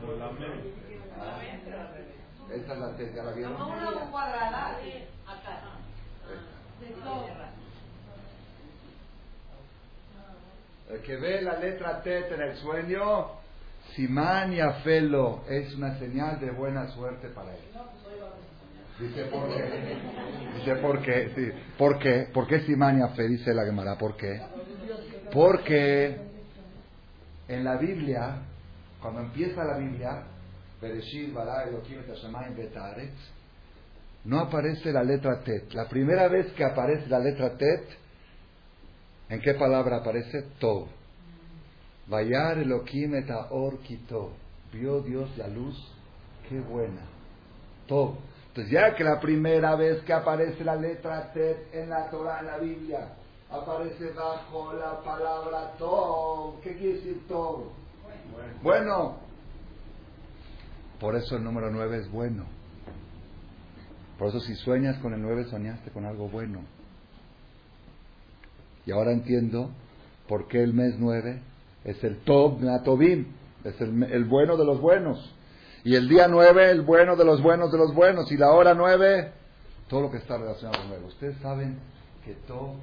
como 0.00 0.12
la 0.12 0.30
mente. 0.32 0.74
Ah, 1.18 1.40
Esta 2.52 2.72
es 2.72 2.78
la 2.78 2.96
tet, 2.96 3.14
¿ya 3.14 3.22
la 3.22 3.32
vieron? 3.32 3.56
El 10.90 11.00
que 11.02 11.16
ve 11.16 11.40
la 11.42 11.58
letra 11.58 12.02
T 12.02 12.34
en 12.34 12.40
el 12.42 12.56
sueño, 12.58 13.30
Simán 13.94 14.52
y 14.52 14.60
Afelo, 14.60 15.42
es 15.48 15.74
una 15.74 15.98
señal 15.98 16.38
de 16.40 16.50
buena 16.50 16.88
suerte 16.88 17.28
para 17.28 17.52
él. 17.54 17.60
Dice 19.02 19.24
por 19.24 19.48
qué. 19.48 19.98
Dice 20.56 20.76
por 20.76 21.02
qué. 21.02 21.32
Sí. 21.34 21.50
¿Por 21.76 21.98
qué? 21.98 22.28
¿Por 22.32 22.46
qué 22.46 22.60
Simán 22.60 22.98
y 22.98 23.02
Afé? 23.02 23.26
Dice 23.28 23.52
la 23.52 23.64
Gemara. 23.64 23.98
¿Por 23.98 24.16
qué? 24.16 24.40
Porque 25.32 26.16
en 27.48 27.64
la 27.64 27.76
Biblia, 27.76 28.36
cuando 29.00 29.20
empieza 29.22 29.64
la 29.64 29.76
Biblia, 29.76 30.22
no 34.24 34.38
aparece 34.40 34.92
la 34.92 35.02
letra 35.02 35.40
Tet. 35.40 35.72
La 35.72 35.88
primera 35.88 36.28
vez 36.28 36.52
que 36.52 36.64
aparece 36.64 37.08
la 37.08 37.18
letra 37.18 37.56
Tet, 37.56 37.84
¿en 39.28 39.40
qué 39.40 39.54
palabra 39.54 39.96
aparece? 39.98 40.42
Tov. 40.58 40.86
Vayar 42.06 42.58
Elohim 42.58 43.14
et 43.14 43.30
Aor. 43.30 43.78
Vio 44.72 45.00
Dios 45.00 45.36
la 45.38 45.48
luz, 45.48 45.76
qué 46.48 46.60
buena. 46.60 47.02
Tov. 47.86 48.16
Entonces 48.52 48.70
ya 48.70 48.94
que 48.94 49.02
la 49.02 49.18
primera 49.18 49.74
vez 49.76 50.02
que 50.02 50.12
aparece 50.12 50.62
la 50.62 50.76
letra 50.76 51.32
Tet 51.32 51.74
en 51.74 51.88
la 51.88 52.10
Torah, 52.10 52.40
en 52.40 52.46
la 52.46 52.58
Biblia, 52.58 53.08
aparece 53.50 54.10
bajo 54.10 54.74
la 54.74 55.00
palabra 55.00 55.72
Tov. 55.78 56.60
¿Qué 56.60 56.76
quiere 56.76 56.96
decir 56.96 57.26
Tov? 57.26 57.70
Bueno. 58.62 59.16
Por 61.00 61.16
eso 61.16 61.36
el 61.36 61.44
número 61.44 61.70
9 61.70 61.96
es 61.96 62.10
bueno. 62.10 62.44
Por 64.18 64.28
eso 64.28 64.40
si 64.40 64.54
sueñas 64.56 64.98
con 64.98 65.14
el 65.14 65.22
9, 65.22 65.46
soñaste 65.46 65.90
con 65.90 66.04
algo 66.04 66.28
bueno. 66.28 66.60
Y 68.84 68.92
ahora 68.92 69.12
entiendo 69.12 69.70
por 70.28 70.46
qué 70.48 70.62
el 70.62 70.74
mes 70.74 70.96
9 70.98 71.40
es 71.84 72.04
el 72.04 72.18
Tov 72.18 72.60
Natobim, 72.60 73.28
es 73.64 73.80
el, 73.80 74.02
el 74.02 74.26
bueno 74.26 74.58
de 74.58 74.66
los 74.66 74.78
buenos. 74.78 75.34
Y 75.84 75.96
el 75.96 76.08
día 76.08 76.28
9, 76.28 76.70
el 76.70 76.82
bueno 76.82 77.16
de 77.16 77.24
los 77.24 77.42
buenos 77.42 77.72
de 77.72 77.78
los 77.78 77.92
buenos. 77.92 78.30
Y 78.30 78.36
la 78.36 78.52
hora 78.52 78.72
9, 78.72 79.32
todo 79.88 80.02
lo 80.02 80.10
que 80.12 80.18
está 80.18 80.38
relacionado 80.38 80.78
con 80.78 80.90
9. 80.90 81.06
Ustedes 81.06 81.36
saben 81.38 81.78
que 82.24 82.34
Tov, 82.46 82.76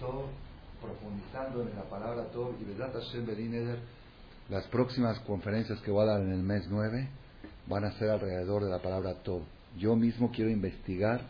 Tov, 0.00 0.24
profundizando 0.80 1.60
en 1.60 1.76
la 1.76 1.82
palabra 1.82 2.24
Tov, 2.32 2.54
y 2.60 2.64
Vedat 2.64 2.94
Hashem 2.94 3.26
Bedineder, 3.26 3.78
las 4.48 4.66
próximas 4.68 5.18
conferencias 5.20 5.80
que 5.82 5.90
voy 5.90 6.04
a 6.04 6.12
dar 6.12 6.22
en 6.22 6.32
el 6.32 6.42
mes 6.42 6.66
9 6.70 7.08
van 7.66 7.84
a 7.84 7.92
ser 7.98 8.08
alrededor 8.08 8.64
de 8.64 8.70
la 8.70 8.78
palabra 8.78 9.14
Tov. 9.22 9.42
Yo 9.78 9.94
mismo 9.94 10.30
quiero 10.32 10.50
investigar, 10.50 11.20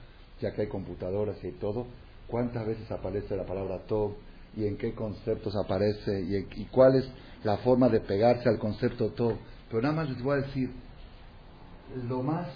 ya 0.41 0.53
que 0.53 0.63
hay 0.63 0.69
computadoras 0.69 1.43
y 1.43 1.51
todo, 1.53 1.87
cuántas 2.29 2.65
veces 2.65 2.89
aparece 2.93 3.37
la 3.37 3.45
palabra 3.45 3.79
Tov 3.89 4.15
y 4.57 4.67
en 4.67 4.77
qué 4.77 4.95
conceptos 4.95 5.57
aparece 5.57 6.21
y, 6.21 6.37
y 6.61 6.67
cuál 6.67 6.95
es 6.95 7.09
la 7.43 7.57
forma 7.59 7.89
de 7.89 7.99
pegarse 7.99 8.49
al 8.49 8.61
concepto 8.61 9.11
Tov. 9.11 9.37
Pero 9.73 9.85
nada 9.85 9.95
más 9.95 10.11
les 10.11 10.23
voy 10.23 10.35
a 10.35 10.43
decir 10.43 10.71
lo 12.07 12.23
más 12.23 12.47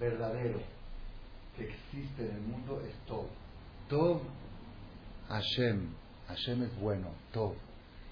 verdadero 0.00 0.58
que 1.56 1.68
existe 1.68 2.28
en 2.28 2.34
el 2.34 2.42
mundo 2.42 2.82
es 2.84 2.92
Tov. 3.06 3.26
Tov, 3.88 4.22
Hashem. 5.28 5.90
Hashem 6.26 6.64
es 6.64 6.76
bueno, 6.80 7.06
Tov. 7.32 7.54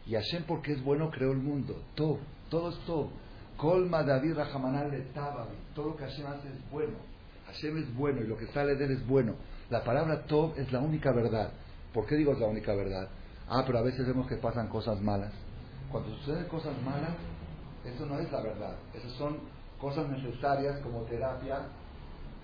Y 0.07 0.12
Hashem, 0.14 0.44
porque 0.44 0.73
es 0.75 0.85
bueno, 0.85 1.11
creó 1.11 1.33
el 1.33 1.38
mundo. 1.38 1.83
Tov, 1.96 2.20
todo 2.49 2.70
es 2.70 2.79
Tov. 2.87 3.09
Colma 3.57 4.05
David 4.05 4.35
Rahamanal 4.35 4.92
de. 4.92 5.01
Todo 5.75 5.88
lo 5.88 5.96
que 5.96 6.05
Hashem 6.05 6.27
hace 6.29 6.46
es 6.46 6.70
bueno. 6.70 6.94
Hashem 7.46 7.77
es 7.77 7.92
bueno 7.96 8.20
y 8.23 8.29
lo 8.29 8.37
que 8.37 8.46
sale 8.53 8.77
de 8.77 8.85
él 8.85 8.92
es 8.92 9.05
bueno. 9.05 9.35
La 9.68 9.83
palabra 9.83 10.27
Tov 10.27 10.57
es 10.57 10.70
la 10.70 10.79
única 10.79 11.11
verdad. 11.11 11.51
¿Por 11.92 12.07
qué 12.07 12.14
digo 12.14 12.35
es 12.35 12.38
la 12.38 12.46
única 12.46 12.73
verdad? 12.73 13.09
Ah, 13.49 13.64
pero 13.66 13.79
a 13.79 13.83
veces 13.83 14.07
vemos 14.07 14.29
que 14.29 14.37
pasan 14.37 14.68
cosas 14.68 15.01
malas. 15.01 15.33
Cuando 15.90 16.11
suceden 16.16 16.44
cosas 16.44 16.81
malas, 16.83 17.14
eso 17.85 18.07
no 18.07 18.18
es 18.18 18.31
la 18.31 18.40
verdad. 18.40 18.76
Esas 18.94 19.12
son 19.12 19.38
cosas 19.81 20.09
necesarias 20.09 20.79
como 20.81 21.03
terapia 21.03 21.62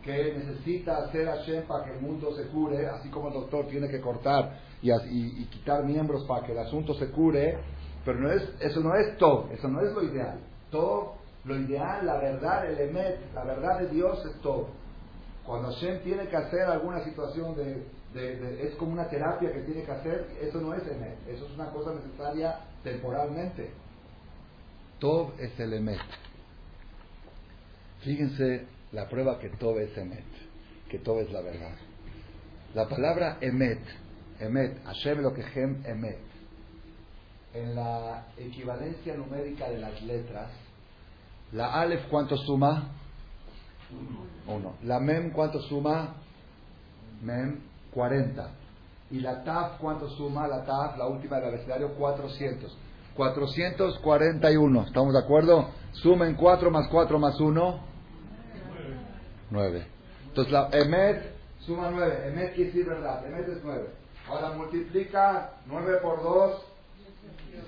que 0.02 0.34
necesita 0.34 0.98
hacer 0.98 1.26
Hashem 1.26 1.66
para 1.66 1.84
que 1.84 1.92
el 1.92 2.00
mundo 2.00 2.34
se 2.36 2.46
cure, 2.48 2.86
así 2.86 3.08
como 3.10 3.28
el 3.28 3.34
doctor 3.34 3.66
tiene 3.66 3.88
que 3.88 4.00
cortar 4.00 4.60
y, 4.80 4.90
y, 4.92 5.44
quitar 5.46 5.84
miembros 5.84 6.24
para 6.26 6.46
que 6.46 6.52
el 6.52 6.58
asunto 6.58 6.94
se 6.94 7.10
cure, 7.10 7.58
pero 8.04 8.20
no 8.20 8.30
es, 8.30 8.42
eso 8.60 8.80
no 8.80 8.94
es 8.94 9.18
todo, 9.18 9.48
eso 9.52 9.66
no 9.68 9.80
es 9.80 9.92
lo 9.92 10.04
ideal. 10.04 10.38
Todo, 10.70 11.14
lo 11.44 11.56
ideal, 11.58 12.06
la 12.06 12.18
verdad, 12.18 12.70
el 12.70 12.88
emet, 12.88 13.18
la 13.34 13.44
verdad 13.44 13.80
de 13.80 13.88
Dios 13.88 14.24
es 14.24 14.40
todo. 14.42 14.68
Cuando 15.44 15.72
Hashem 15.72 16.02
tiene 16.02 16.28
que 16.28 16.36
hacer 16.36 16.62
alguna 16.62 17.02
situación 17.02 17.56
de, 17.56 17.86
de, 18.14 18.66
es 18.66 18.76
como 18.76 18.92
una 18.92 19.08
terapia 19.08 19.52
que 19.52 19.60
tiene 19.60 19.82
que 19.82 19.92
hacer, 19.92 20.26
eso 20.40 20.60
no 20.60 20.72
es 20.72 20.86
emet, 20.86 21.18
eso 21.28 21.46
es 21.46 21.52
una 21.52 21.70
cosa 21.70 21.92
necesaria 21.94 22.60
temporalmente. 22.86 23.70
Todo 25.00 25.34
es 25.40 25.58
el 25.58 25.74
emet. 25.74 26.00
Fíjense 28.02 28.64
la 28.92 29.08
prueba 29.08 29.40
que 29.40 29.48
todo 29.48 29.80
es 29.80 29.96
emet, 29.98 30.24
que 30.88 30.98
todo 31.00 31.20
es 31.20 31.32
la 31.32 31.40
verdad. 31.40 31.74
La 32.74 32.88
palabra 32.88 33.38
emet, 33.40 33.80
emet, 34.38 34.84
Hashem 34.84 35.20
lo 35.20 35.34
que 35.34 35.42
hem 35.42 35.84
emet, 35.84 36.20
en 37.54 37.74
la 37.74 38.28
equivalencia 38.36 39.16
numérica 39.16 39.68
de 39.68 39.78
las 39.78 40.00
letras, 40.02 40.50
la 41.52 41.80
alef 41.80 42.06
cuánto 42.08 42.36
suma? 42.36 42.92
Uno. 44.46 44.74
La 44.84 45.00
mem 45.00 45.32
cuánto 45.32 45.60
suma? 45.62 46.14
Mem 47.20 47.60
40. 47.92 48.65
Y 49.10 49.20
la 49.20 49.44
taf 49.44 49.78
cuánto 49.78 50.08
suma? 50.10 50.48
La 50.48 50.64
taf, 50.64 50.96
la 50.96 51.06
última 51.06 51.36
del 51.36 51.48
abecedario, 51.48 51.94
400. 51.94 52.76
441. 53.16 54.82
¿Estamos 54.82 55.14
de 55.14 55.20
acuerdo? 55.20 55.70
Sumen 55.92 56.34
4 56.34 56.70
más 56.70 56.88
4 56.88 57.18
más 57.18 57.40
1. 57.40 57.80
9. 59.50 59.86
Entonces 60.28 60.52
la 60.52 60.68
Emet 60.72 61.34
suma 61.60 61.90
9. 61.90 62.28
Emet 62.28 62.54
quiere 62.54 62.70
decir 62.70 62.86
verdad. 62.86 63.26
Emet 63.26 63.48
es 63.48 63.64
9. 63.64 63.88
Ahora 64.28 64.50
multiplica 64.50 65.50
9 65.66 65.98
por 66.02 66.22
2, 66.22 66.62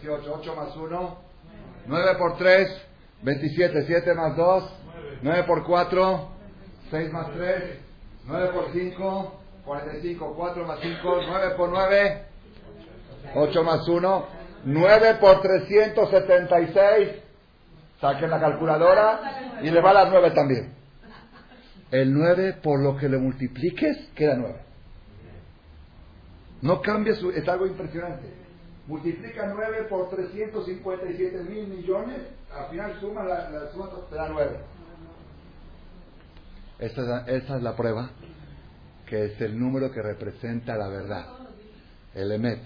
18. 0.03 0.35
8 0.41 0.57
más 0.57 0.77
1, 0.77 1.19
9 1.87 2.15
por 2.19 2.37
3, 2.37 2.83
27. 3.23 3.85
7 3.87 4.15
más 4.15 4.37
2, 4.37 4.65
9 5.23 5.45
por 5.45 5.65
4, 5.65 6.29
6 6.91 7.13
más 7.13 7.33
3, 7.33 7.63
9 8.27 8.51
por 8.53 8.73
5, 8.73 9.41
45. 9.69 10.35
4 10.35 10.67
más 10.67 10.81
5, 10.81 11.21
9 11.29 11.55
por 11.57 11.69
9, 11.69 12.25
8 13.35 13.65
más 13.65 13.87
1, 13.87 14.27
9 14.65 15.15
por 15.21 15.43
376. 15.43 17.09
Saquen 18.01 18.31
la 18.31 18.41
calculadora 18.41 19.61
y 19.63 19.71
le 19.71 19.81
va 19.81 19.93
las 19.93 20.09
9 20.11 20.31
también. 20.31 20.73
El 21.91 22.15
9 22.15 22.55
por 22.63 22.81
lo 22.81 22.97
que 22.97 23.09
le 23.09 23.19
multipliques 23.19 24.11
queda 24.15 24.37
9. 24.37 24.57
No 26.63 26.81
cambia 26.81 27.15
su... 27.15 27.31
Es 27.31 27.47
algo 27.49 27.67
impresionante. 27.67 28.33
Multiplica 28.87 29.47
9 29.47 29.87
por 29.91 30.09
357 30.09 31.45
mil 31.45 31.69
millones, 31.69 32.21
al 32.51 32.71
final 32.71 32.99
suma 33.01 33.23
la, 33.23 33.51
la 33.51 33.71
suma, 33.71 33.91
te 34.09 34.17
da 34.17 34.29
9. 34.29 34.57
Esa 36.79 37.23
es, 37.27 37.43
esa 37.43 37.57
es 37.57 37.63
la 37.63 37.77
prueba, 37.77 38.11
que 39.09 39.25
es 39.25 39.41
el 39.41 39.59
número 39.59 39.91
que 39.91 40.03
representa 40.03 40.77
la 40.77 40.89
verdad. 40.89 41.27
El 42.15 42.33
Emet. 42.33 42.61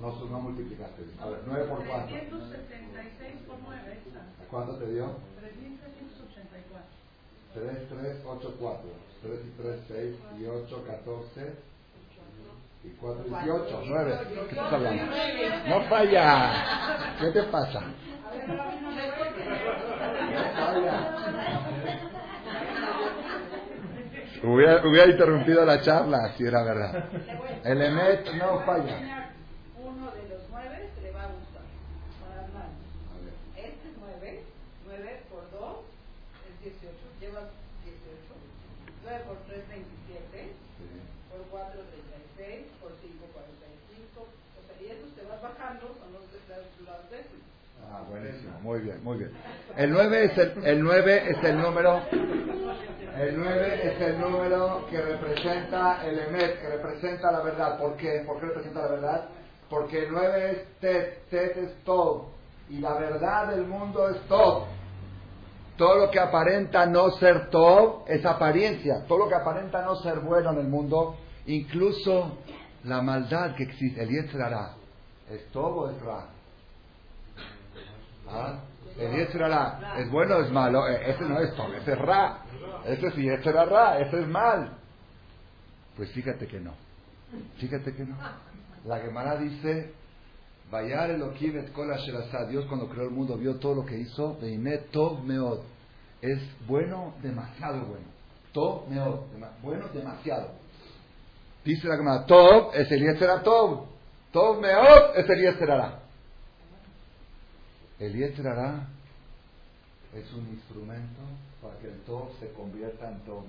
no, 0.00 0.24
no 0.24 0.40
multiplicaste. 0.40 1.02
A 1.20 1.28
ver, 1.28 1.40
9 1.46 1.66
por 1.68 1.84
4. 1.84 2.06
376 2.08 3.34
por 3.46 3.58
9. 3.60 3.98
¿Cuánto 4.50 4.76
te 4.76 4.92
dio? 4.92 5.16
3384. 5.38 6.88
3, 7.54 7.88
3, 7.88 8.16
8, 8.24 8.56
4. 8.58 8.90
3 9.22 9.40
y 9.44 9.50
3, 9.62 9.80
6 9.88 10.16
y 10.40 10.46
8, 10.46 10.84
14. 10.86 11.70
Y 12.82 12.88
4, 12.90 13.24
18, 13.24 13.82
9. 13.86 14.18
¿Qué 14.48 14.54
estás 14.54 14.72
hablando? 14.72 15.02
No 15.68 15.82
falla. 15.82 17.14
¿Qué 17.20 17.30
te 17.30 17.42
pasa? 17.44 17.80
No 17.80 17.92
falla. 20.56 21.16
Hubiera, 24.42 24.80
hubiera 24.86 25.10
interrumpido 25.10 25.66
la 25.66 25.82
charla 25.82 26.32
si 26.36 26.46
era 26.46 26.62
verdad. 26.64 27.04
El 27.64 27.82
EMET 27.82 28.32
no 28.34 28.60
falla. 28.60 29.29
Muy 48.70 48.82
bien, 48.82 49.02
muy 49.02 49.18
bien. 49.18 49.32
El 49.76 49.90
9 49.90 50.24
es 50.26 50.38
el, 50.38 50.64
el 50.64 50.80
9 50.80 51.22
es 51.28 51.42
el 51.42 51.60
número 51.60 52.02
el 53.18 53.36
9 53.36 53.80
es 53.82 54.00
el 54.00 54.20
número 54.20 54.86
que 54.88 55.02
representa 55.02 56.06
el 56.06 56.16
emet, 56.20 56.60
que 56.60 56.68
representa 56.68 57.32
la 57.32 57.40
verdad. 57.40 57.80
¿Por 57.80 57.96
qué? 57.96 58.22
¿Por 58.24 58.38
qué 58.38 58.46
representa 58.46 58.82
la 58.82 58.88
verdad? 58.92 59.28
Porque 59.68 60.04
el 60.04 60.12
9 60.12 60.50
es 60.52 60.78
tet, 60.78 61.28
tet 61.30 61.56
es 61.56 61.82
todo. 61.82 62.28
Y 62.68 62.78
la 62.78 62.94
verdad 62.94 63.48
del 63.48 63.66
mundo 63.66 64.08
es 64.08 64.20
todo. 64.28 64.68
Todo 65.76 66.06
lo 66.06 66.10
que 66.12 66.20
aparenta 66.20 66.86
no 66.86 67.10
ser 67.10 67.50
todo 67.50 68.04
es 68.06 68.24
apariencia. 68.24 69.04
Todo 69.08 69.18
lo 69.18 69.28
que 69.28 69.34
aparenta 69.34 69.82
no 69.82 69.96
ser 69.96 70.20
bueno 70.20 70.52
en 70.52 70.58
el 70.58 70.68
mundo, 70.68 71.16
incluso 71.46 72.38
la 72.84 73.02
maldad 73.02 73.56
que 73.56 73.64
existe, 73.64 74.00
el 74.00 74.10
Yetzirah, 74.10 74.76
¿es 75.28 75.50
todo 75.50 75.90
es 75.90 76.00
ra? 76.02 76.39
¿Ah? 78.32 78.60
El 78.98 79.12
Yetzirah 79.12 79.94
es 79.98 80.10
bueno 80.10 80.36
o 80.36 80.42
es 80.42 80.50
malo. 80.50 80.86
E, 80.88 81.10
ese 81.10 81.24
no 81.24 81.38
es 81.40 81.54
todo, 81.54 81.72
ese 81.74 81.92
es 81.92 81.98
ra. 81.98 82.42
Ese 82.84 83.10
sí, 83.12 83.28
ese 83.28 83.48
era 83.48 83.64
ra, 83.64 83.98
ese 83.98 84.20
es 84.20 84.28
mal. 84.28 84.72
Pues 85.96 86.10
fíjate 86.12 86.46
que 86.46 86.60
no. 86.60 86.74
Fíjate 87.58 87.94
que 87.94 88.04
no. 88.04 88.16
La 88.84 88.98
Gemara 88.98 89.36
dice, 89.36 89.92
Vayar 90.70 91.10
Elohim 91.10 91.58
et 91.58 91.72
kol 91.72 91.90
Dios 92.48 92.64
cuando 92.66 92.88
creó 92.88 93.04
el 93.04 93.10
mundo 93.10 93.36
vio 93.36 93.56
todo 93.56 93.74
lo 93.74 93.86
que 93.86 93.98
hizo. 93.98 94.38
Tov 94.92 95.24
meod. 95.24 95.60
Es 96.20 96.40
bueno, 96.66 97.14
demasiado 97.22 97.84
bueno. 97.86 98.06
Tov 98.52 98.88
meod. 98.88 99.20
Bueno, 99.62 99.86
demasiado. 99.92 100.52
Dice 101.64 101.88
la 101.88 101.96
Gemara, 101.96 102.26
Tov 102.26 102.74
es 102.74 102.90
el 102.92 103.00
Yetzirah 103.00 103.42
Tov. 103.42 103.86
Tov 104.32 104.60
meod 104.60 105.16
es 105.16 105.28
el 105.28 105.40
Yetzirah 105.40 105.99
el 108.00 108.14
Yetzirah 108.14 108.88
es 110.14 110.32
un 110.32 110.48
instrumento 110.48 111.20
para 111.62 111.78
que 111.78 111.88
el 111.88 112.00
Tov 112.00 112.30
se 112.40 112.50
convierta 112.54 113.10
en 113.10 113.20
Tov. 113.20 113.44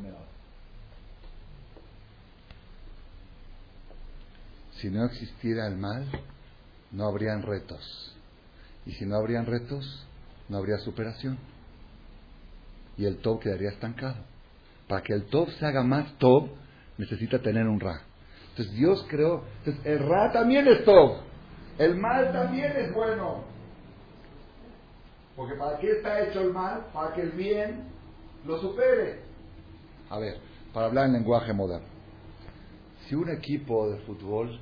Si 4.73 4.89
no 4.89 5.05
existiera 5.05 5.67
el 5.67 5.77
mal, 5.77 6.05
no 6.91 7.07
habrían 7.07 7.41
retos. 7.41 8.15
Y 8.85 8.91
si 8.93 9.05
no 9.05 9.15
habrían 9.15 9.45
retos, 9.45 10.05
no 10.49 10.57
habría 10.57 10.77
superación. 10.79 11.37
Y 12.97 13.05
el 13.05 13.19
Tov 13.19 13.39
quedaría 13.39 13.69
estancado. 13.69 14.17
Para 14.87 15.01
que 15.01 15.13
el 15.13 15.25
Tov 15.27 15.49
se 15.51 15.65
haga 15.65 15.83
más 15.83 16.17
Tov, 16.17 16.49
necesita 16.97 17.39
tener 17.39 17.67
un 17.67 17.79
Ra. 17.79 18.01
Entonces 18.49 18.73
Dios 18.75 19.05
creó. 19.07 19.45
Entonces 19.59 19.85
el 19.85 19.99
Ra 19.99 20.31
también 20.33 20.67
es 20.67 20.83
Tov. 20.83 21.21
El 21.77 21.95
mal 21.95 22.33
también 22.33 22.73
es 22.75 22.93
bueno. 22.93 23.60
Porque 25.41 25.55
¿para 25.55 25.79
qué 25.79 25.93
está 25.93 26.21
hecho 26.21 26.41
el 26.41 26.53
mal? 26.53 26.85
Para 26.93 27.15
que 27.15 27.21
el 27.21 27.31
bien 27.31 27.85
lo 28.45 28.59
supere. 28.61 29.21
A 30.11 30.19
ver, 30.19 30.37
para 30.71 30.85
hablar 30.85 31.07
en 31.07 31.13
lenguaje 31.13 31.51
moderno. 31.51 31.87
Si 33.07 33.15
un 33.15 33.27
equipo 33.27 33.89
de 33.89 33.97
fútbol 34.01 34.59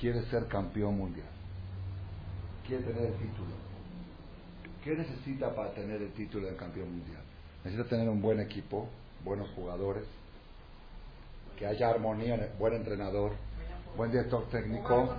quiere 0.00 0.22
ser 0.30 0.46
campeón 0.46 0.96
mundial 0.96 1.26
quiere 2.66 2.82
tener 2.82 3.02
el 3.08 3.12
título. 3.18 3.52
¿Qué 4.82 4.96
necesita 4.96 5.54
para 5.54 5.74
tener 5.74 6.00
el 6.00 6.12
título 6.14 6.46
de 6.46 6.56
campeón 6.56 6.90
mundial? 6.90 7.20
Necesita 7.62 7.86
tener 7.90 8.08
un 8.08 8.22
buen 8.22 8.40
equipo, 8.40 8.88
buenos 9.22 9.50
jugadores, 9.50 10.04
que 11.58 11.66
haya 11.66 11.90
armonía, 11.90 12.54
buen 12.58 12.72
entrenador, 12.72 13.32
buen 13.98 14.10
director 14.12 14.48
técnico, 14.48 15.14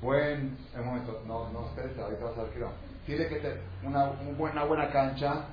buen, 0.00 0.56
un 0.78 0.84
momento, 0.84 1.20
no, 1.26 1.50
no, 1.50 1.66
espérate, 1.66 2.00
ahorita 2.00 2.24
vas 2.26 2.38
a 2.38 2.42
ver 2.44 2.52
que 2.52 2.60
no. 2.60 2.89
Tiene 3.10 3.26
que 3.26 3.36
tener 3.40 3.60
una, 3.82 4.12
una 4.38 4.64
buena 4.66 4.88
cancha, 4.92 5.46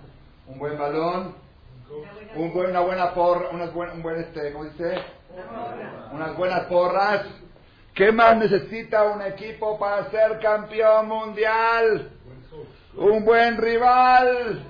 un 0.45 0.59
buen 0.59 0.77
balón, 0.77 1.33
un 2.35 2.53
buen, 2.53 2.69
una 2.69 2.81
buena 2.81 3.15
porra, 3.15 3.49
unas 3.49 3.73
buen, 3.73 3.89
un 3.89 4.03
buen, 4.03 4.19
este, 4.19 4.53
¿cómo 4.53 4.65
dice? 4.65 5.01
Unas 6.11 6.37
buenas 6.37 6.65
porras. 6.65 7.25
¿Qué 7.95 8.11
más 8.11 8.37
necesita 8.37 9.05
un 9.05 9.23
equipo 9.23 9.79
para 9.79 10.07
ser 10.11 10.37
campeón 10.39 11.07
mundial? 11.07 12.11
Un 12.95 13.25
buen 13.25 13.57
rival. 13.57 14.63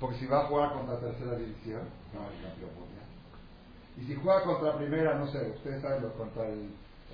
Porque 0.00 0.16
si 0.16 0.26
va 0.28 0.44
a 0.44 0.46
jugar 0.46 0.72
contra 0.72 0.98
tercera 0.98 1.34
división, 1.34 1.82
no 2.14 2.20
es 2.22 2.42
campeón 2.42 2.70
mundial. 2.74 3.04
Y 3.98 4.04
si 4.06 4.14
juega 4.14 4.44
contra 4.44 4.78
primera, 4.78 5.12
no 5.16 5.26
sé, 5.26 5.42
ustedes 5.42 5.82
saben, 5.82 6.00
lo, 6.00 6.14
contra 6.14 6.46
el 6.46 6.70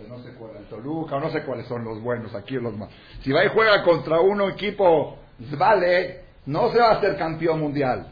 no 0.08 0.18
sé 0.22 0.32
cuál, 0.34 0.56
el 0.56 0.64
Toluca, 0.64 1.16
o 1.16 1.20
no 1.20 1.30
sé 1.30 1.42
cuáles 1.44 1.66
son 1.66 1.84
los 1.84 2.00
buenos, 2.02 2.34
aquí 2.34 2.54
los 2.54 2.76
más. 2.76 2.90
Si 3.22 3.32
va 3.32 3.44
y 3.44 3.48
juega 3.48 3.82
contra 3.82 4.20
un 4.20 4.40
equipo, 4.50 5.18
vale, 5.56 6.24
no 6.46 6.70
se 6.72 6.78
va 6.78 6.90
a 6.90 6.98
hacer 6.98 7.16
campeón 7.16 7.60
mundial. 7.60 8.08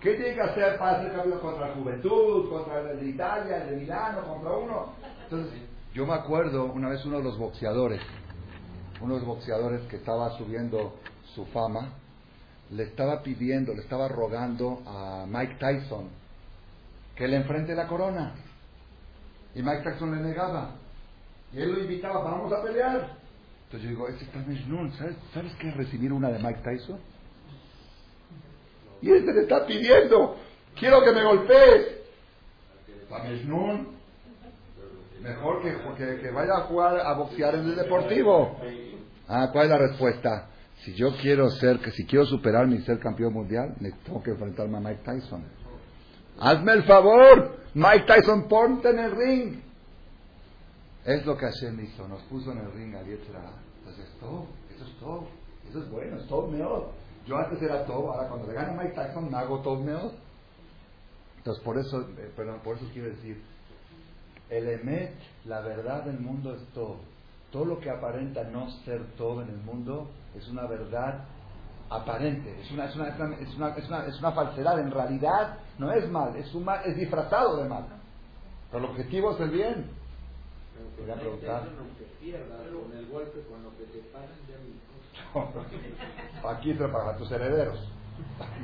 ¿Qué 0.00 0.14
tiene 0.14 0.34
que 0.34 0.40
hacer 0.40 0.78
para 0.78 1.00
ser 1.00 1.12
campeón 1.12 1.38
contra 1.38 1.68
la 1.68 1.74
Juventud, 1.74 2.50
contra 2.50 2.90
el 2.90 3.00
de 3.00 3.08
Italia, 3.08 3.62
el 3.62 3.70
de 3.70 3.76
Milano, 3.76 4.22
contra 4.22 4.50
uno? 4.50 4.92
Entonces, 5.24 5.60
yo 5.94 6.06
me 6.06 6.14
acuerdo 6.14 6.66
una 6.66 6.88
vez 6.88 7.04
uno 7.04 7.18
de 7.18 7.24
los 7.24 7.38
boxeadores, 7.38 8.00
uno 9.00 9.14
de 9.14 9.20
los 9.20 9.28
boxeadores 9.28 9.82
que 9.82 9.96
estaba 9.96 10.36
subiendo 10.36 10.96
su 11.34 11.46
fama, 11.46 11.92
le 12.70 12.84
estaba 12.84 13.22
pidiendo, 13.22 13.74
le 13.74 13.82
estaba 13.82 14.08
rogando 14.08 14.82
a 14.86 15.24
Mike 15.28 15.56
Tyson 15.58 16.08
que 17.14 17.28
le 17.28 17.36
enfrente 17.36 17.74
la 17.74 17.86
corona. 17.86 18.32
Y 19.54 19.62
Mike 19.62 19.82
Tyson 19.82 20.14
le 20.16 20.22
negaba. 20.22 20.76
Y 21.52 21.60
él 21.60 21.72
lo 21.72 21.80
invitaba, 21.80 22.22
vamos 22.22 22.52
a 22.52 22.62
pelear. 22.62 23.16
Entonces 23.64 23.82
yo 23.82 23.88
digo, 23.90 24.08
ese 24.08 24.24
está 24.24 24.38
Mejnun, 24.40 24.92
¿sabes, 24.92 25.16
¿sabes 25.32 25.52
qué 25.60 25.68
es 25.68 25.76
recibir 25.76 26.12
una 26.12 26.30
de 26.30 26.38
Mike 26.38 26.60
Tyson? 26.62 26.98
Y 29.00 29.10
este 29.10 29.32
le 29.32 29.42
está 29.42 29.66
pidiendo, 29.66 30.36
quiero 30.78 31.02
que 31.02 31.12
me 31.12 31.24
golpees. 31.24 31.86
Está 33.02 33.24
Mejnun. 33.24 34.02
Mejor 35.22 35.62
que, 35.62 35.76
que, 35.96 36.20
que 36.20 36.30
vaya 36.30 36.52
a 36.58 36.60
jugar 36.62 36.98
a 37.00 37.14
boxear 37.14 37.54
en 37.54 37.64
el 37.66 37.76
deportivo. 37.76 38.58
Ah, 39.28 39.50
¿cuál 39.52 39.66
es 39.66 39.70
la 39.70 39.78
respuesta? 39.78 40.48
Si 40.84 40.94
yo 40.94 41.16
quiero 41.16 41.48
ser, 41.48 41.78
que 41.78 41.92
si 41.92 42.04
quiero 42.04 42.26
superarme 42.26 42.76
y 42.76 42.82
ser 42.82 42.98
campeón 42.98 43.32
mundial, 43.32 43.74
me 43.78 43.92
tengo 44.04 44.22
que 44.22 44.32
enfrentarme 44.32 44.78
a 44.78 44.80
Mike 44.80 45.02
Tyson. 45.04 45.44
Hazme 46.38 46.72
el 46.72 46.84
favor, 46.84 47.56
Mike 47.74 48.04
Tyson, 48.06 48.48
ponte 48.48 48.90
en 48.90 48.98
el 48.98 49.10
ring. 49.12 49.62
Es 51.04 51.26
lo 51.26 51.36
que 51.36 51.46
Hashem 51.46 51.80
hizo, 51.80 52.06
nos 52.06 52.22
puso 52.22 52.52
en 52.52 52.58
el 52.58 52.72
ring 52.72 52.94
a 52.94 53.02
Yetzirah. 53.02 53.52
Entonces, 53.78 54.08
todo, 54.20 54.46
eso 54.74 54.84
es 54.84 54.96
todo, 54.98 55.28
eso 55.68 55.78
es 55.80 55.90
bueno, 55.90 56.16
es 56.16 56.26
todo 56.28 56.46
mejor. 56.48 56.90
Yo 57.26 57.36
antes 57.36 57.60
era 57.62 57.84
todo, 57.84 58.12
ahora 58.12 58.28
cuando 58.28 58.48
le 58.48 58.54
gano 58.54 58.74
Mike 58.74 58.94
Tyson 58.94 59.30
me 59.30 59.36
hago 59.36 59.60
todo 59.60 59.76
mejor. 59.80 60.12
Entonces, 61.38 61.62
por 61.64 61.78
eso, 61.78 62.02
eh, 62.02 62.32
perdón, 62.36 62.60
por 62.62 62.76
eso 62.76 62.86
quiero 62.92 63.08
decir, 63.08 63.42
el 64.48 64.68
Emet, 64.68 65.14
la 65.44 65.60
verdad 65.60 66.04
del 66.04 66.20
mundo 66.20 66.54
es 66.54 66.62
todo. 66.72 66.98
Todo 67.50 67.64
lo 67.64 67.80
que 67.80 67.90
aparenta 67.90 68.44
no 68.44 68.70
ser 68.84 69.04
todo 69.16 69.42
en 69.42 69.48
el 69.48 69.58
mundo 69.58 70.08
es 70.36 70.48
una 70.48 70.66
verdad 70.66 71.24
aparente, 71.90 72.60
es 72.60 72.66
es 72.66 72.70
es 72.70 72.72
una, 72.72 72.86
es 72.86 72.94
una, 73.56 73.76
es 73.76 73.88
una, 73.88 74.06
es 74.06 74.18
una 74.18 74.32
falsedad. 74.32 74.78
En 74.78 74.90
realidad 74.90 75.58
no 75.78 75.92
es 75.92 76.08
mal, 76.10 76.36
es, 76.36 76.54
un 76.54 76.64
mal, 76.64 76.82
es 76.84 76.96
disfrazado 76.96 77.62
de 77.62 77.68
mal. 77.68 77.86
Pero 78.70 78.84
el 78.84 78.90
objetivo 78.90 79.32
es 79.32 79.40
el 79.40 79.50
bien. 79.50 79.90
Quería 80.96 81.14
preguntar. 81.14 81.68
Aquí 86.44 86.74
te 86.74 86.88
para 86.88 87.16
tus 87.16 87.30
herederos. 87.30 87.78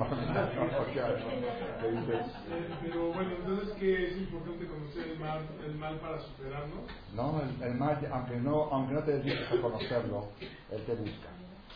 Pero 2.83 3.13
bueno, 3.13 3.31
entonces, 3.39 3.75
¿qué 3.79 4.09
es 4.09 4.19
importante 4.19 4.67
conocer 4.67 5.09
el 5.09 5.19
mal, 5.19 5.41
el 5.65 5.75
mal 5.75 5.97
para 5.97 6.21
superarlo? 6.21 6.83
No, 7.15 7.41
el, 7.41 7.63
el 7.63 7.75
mal, 7.75 7.99
aunque 8.13 8.37
no, 8.37 8.65
aunque 8.65 8.95
no 8.95 9.03
te 9.03 9.13
dediques 9.19 9.51
a 9.51 9.61
conocerlo, 9.61 10.29
Él 10.71 10.85
te 10.85 10.95
busca. 10.95 11.29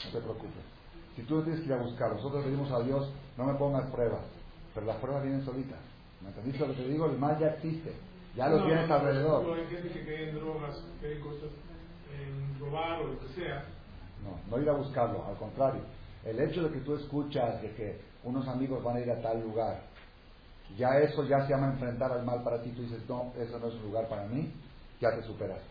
No 0.04 0.10
te 0.12 0.20
preocupes. 0.20 0.62
Si 1.16 1.22
tú 1.22 1.36
no 1.36 1.42
tienes 1.42 1.60
que 1.60 1.66
ir 1.66 1.72
a 1.72 1.82
buscar, 1.82 2.12
nosotros 2.12 2.44
pedimos 2.44 2.70
a 2.70 2.80
Dios, 2.80 3.12
no 3.36 3.44
me 3.44 3.54
pongas 3.54 3.90
pruebas, 3.90 4.22
pero 4.74 4.86
las 4.86 4.96
pruebas 4.96 5.22
vienen 5.22 5.44
solitas. 5.44 5.78
¿Me 6.20 6.28
entendiste 6.28 6.66
lo 6.66 6.74
que 6.74 6.82
te 6.82 6.88
digo? 6.88 7.06
El 7.06 7.18
mal 7.18 7.38
ya 7.38 7.48
existe, 7.48 7.92
ya 8.36 8.48
lo 8.48 8.58
No, 8.58 8.66
tienes 8.66 8.88
no, 8.88 8.94
alrededor. 8.94 9.44
no, 9.44 9.54
hay 9.54 9.66
gente 9.66 9.88
que 9.88 10.04
cae 10.04 10.28
en 10.30 10.34
drogas, 10.36 10.82
que 11.00 11.12
en 11.12 11.20
cosas, 11.20 11.50
en 12.16 12.60
robar 12.60 13.02
o 13.02 13.08
lo 13.08 13.20
que 13.20 13.28
sea. 13.34 13.64
No, 14.22 14.38
no 14.56 14.62
ir 14.62 14.68
a 14.68 14.72
buscarlo, 14.74 15.24
al 15.26 15.36
contrario. 15.36 15.80
El 16.24 16.38
hecho 16.40 16.62
de 16.62 16.70
que 16.70 16.80
tú 16.80 16.94
escuchas 16.94 17.60
de 17.60 17.72
que 17.74 18.00
unos 18.22 18.46
amigos 18.46 18.82
van 18.84 18.96
a 18.96 19.00
ir 19.00 19.10
a 19.10 19.20
tal 19.20 19.40
lugar, 19.42 19.80
ya 20.78 20.90
eso 21.00 21.24
ya 21.24 21.44
se 21.46 21.52
llama 21.52 21.72
enfrentar 21.72 22.12
al 22.12 22.24
mal 22.24 22.42
para 22.44 22.62
ti. 22.62 22.70
Tú 22.70 22.82
dices, 22.82 23.02
no, 23.08 23.32
eso 23.36 23.58
no 23.58 23.66
es 23.66 23.74
un 23.74 23.82
lugar 23.82 24.08
para 24.08 24.26
mí, 24.26 24.52
ya 25.00 25.10
te 25.16 25.22
superaste. 25.24 25.64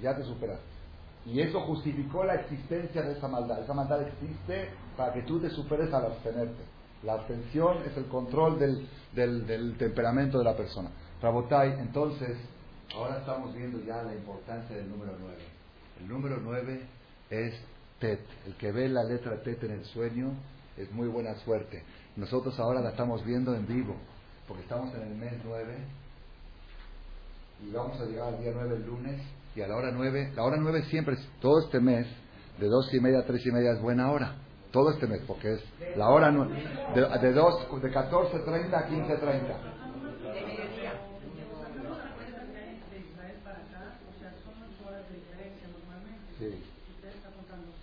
Ya 0.00 0.16
te 0.16 0.24
superaste. 0.24 0.64
Y 1.26 1.40
eso 1.40 1.60
justificó 1.60 2.24
la 2.24 2.34
existencia 2.34 3.02
de 3.02 3.12
esa 3.12 3.28
maldad. 3.28 3.62
Esa 3.62 3.74
maldad 3.74 4.02
existe 4.02 4.70
para 4.96 5.12
que 5.12 5.22
tú 5.22 5.40
te 5.40 5.50
superes 5.50 5.92
al 5.92 6.06
abstenerte. 6.06 6.62
La 7.04 7.14
abstención 7.14 7.78
es 7.86 7.96
el 7.96 8.06
control 8.06 8.58
del, 8.58 8.88
del, 9.12 9.46
del 9.46 9.76
temperamento 9.76 10.38
de 10.38 10.44
la 10.44 10.56
persona. 10.56 10.90
Rabotai, 11.20 11.78
entonces, 11.80 12.36
ahora 12.94 13.18
estamos 13.18 13.54
viendo 13.54 13.80
ya 13.80 14.02
la 14.02 14.14
importancia 14.14 14.76
del 14.76 14.88
número 14.88 15.12
9. 15.18 15.36
El 16.00 16.08
número 16.08 16.38
9 16.42 16.80
es 17.30 17.54
Tet. 17.98 18.20
El 18.46 18.54
que 18.56 18.72
ve 18.72 18.88
la 18.88 19.04
letra 19.04 19.42
Tet 19.42 19.62
en 19.64 19.72
el 19.72 19.84
sueño 19.84 20.32
es 20.76 20.90
muy 20.92 21.08
buena 21.08 21.34
suerte. 21.40 21.82
Nosotros 22.16 22.58
ahora 22.58 22.80
la 22.80 22.90
estamos 22.90 23.24
viendo 23.24 23.54
en 23.54 23.66
vivo, 23.66 23.96
porque 24.48 24.62
estamos 24.62 24.94
en 24.94 25.02
el 25.02 25.14
mes 25.14 25.34
9 25.44 25.76
y 27.66 27.70
vamos 27.72 28.00
a 28.00 28.04
llegar 28.04 28.34
al 28.34 28.40
día 28.40 28.52
9 28.54 28.76
el 28.76 28.86
lunes 28.86 29.20
y 29.54 29.60
a 29.60 29.68
la 29.68 29.76
hora 29.76 29.90
9, 29.92 30.32
la 30.34 30.42
hora 30.42 30.56
9 30.58 30.84
siempre, 30.90 31.16
todo 31.40 31.60
este 31.60 31.80
mes, 31.80 32.06
de 32.58 32.66
dos 32.66 32.92
y 32.92 33.00
media 33.00 33.20
a 33.20 33.24
tres 33.24 33.44
y 33.46 33.50
media 33.50 33.72
es 33.72 33.80
buena 33.80 34.10
hora. 34.10 34.36
Todo 34.74 34.90
este 34.90 35.06
mes, 35.06 35.22
porque 35.26 35.54
es 35.54 35.60
la 35.96 36.10
hora 36.10 36.30
nue- 36.32 36.48
de, 36.94 37.00
de, 37.00 37.32
de 37.32 37.40
14.30 37.40 38.74
a 38.74 38.88
15.30. 38.90 39.56
Sí. 46.38 46.64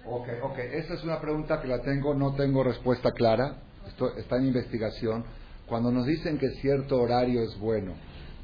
Ok, 0.06 0.28
ok. 0.44 0.58
Esa 0.60 0.94
es 0.96 1.04
una 1.04 1.22
pregunta 1.22 1.62
que 1.62 1.68
la 1.68 1.82
tengo, 1.82 2.14
no 2.14 2.36
tengo 2.36 2.64
respuesta 2.64 3.12
clara. 3.14 3.56
Esto 3.88 4.16
está 4.18 4.38
en 4.38 4.48
investigación. 4.48 5.24
Cuando 5.68 5.92
nos 5.92 6.06
dicen 6.06 6.38
que 6.38 6.50
cierto 6.62 7.00
horario 7.02 7.42
es 7.44 7.58
bueno, 7.60 7.94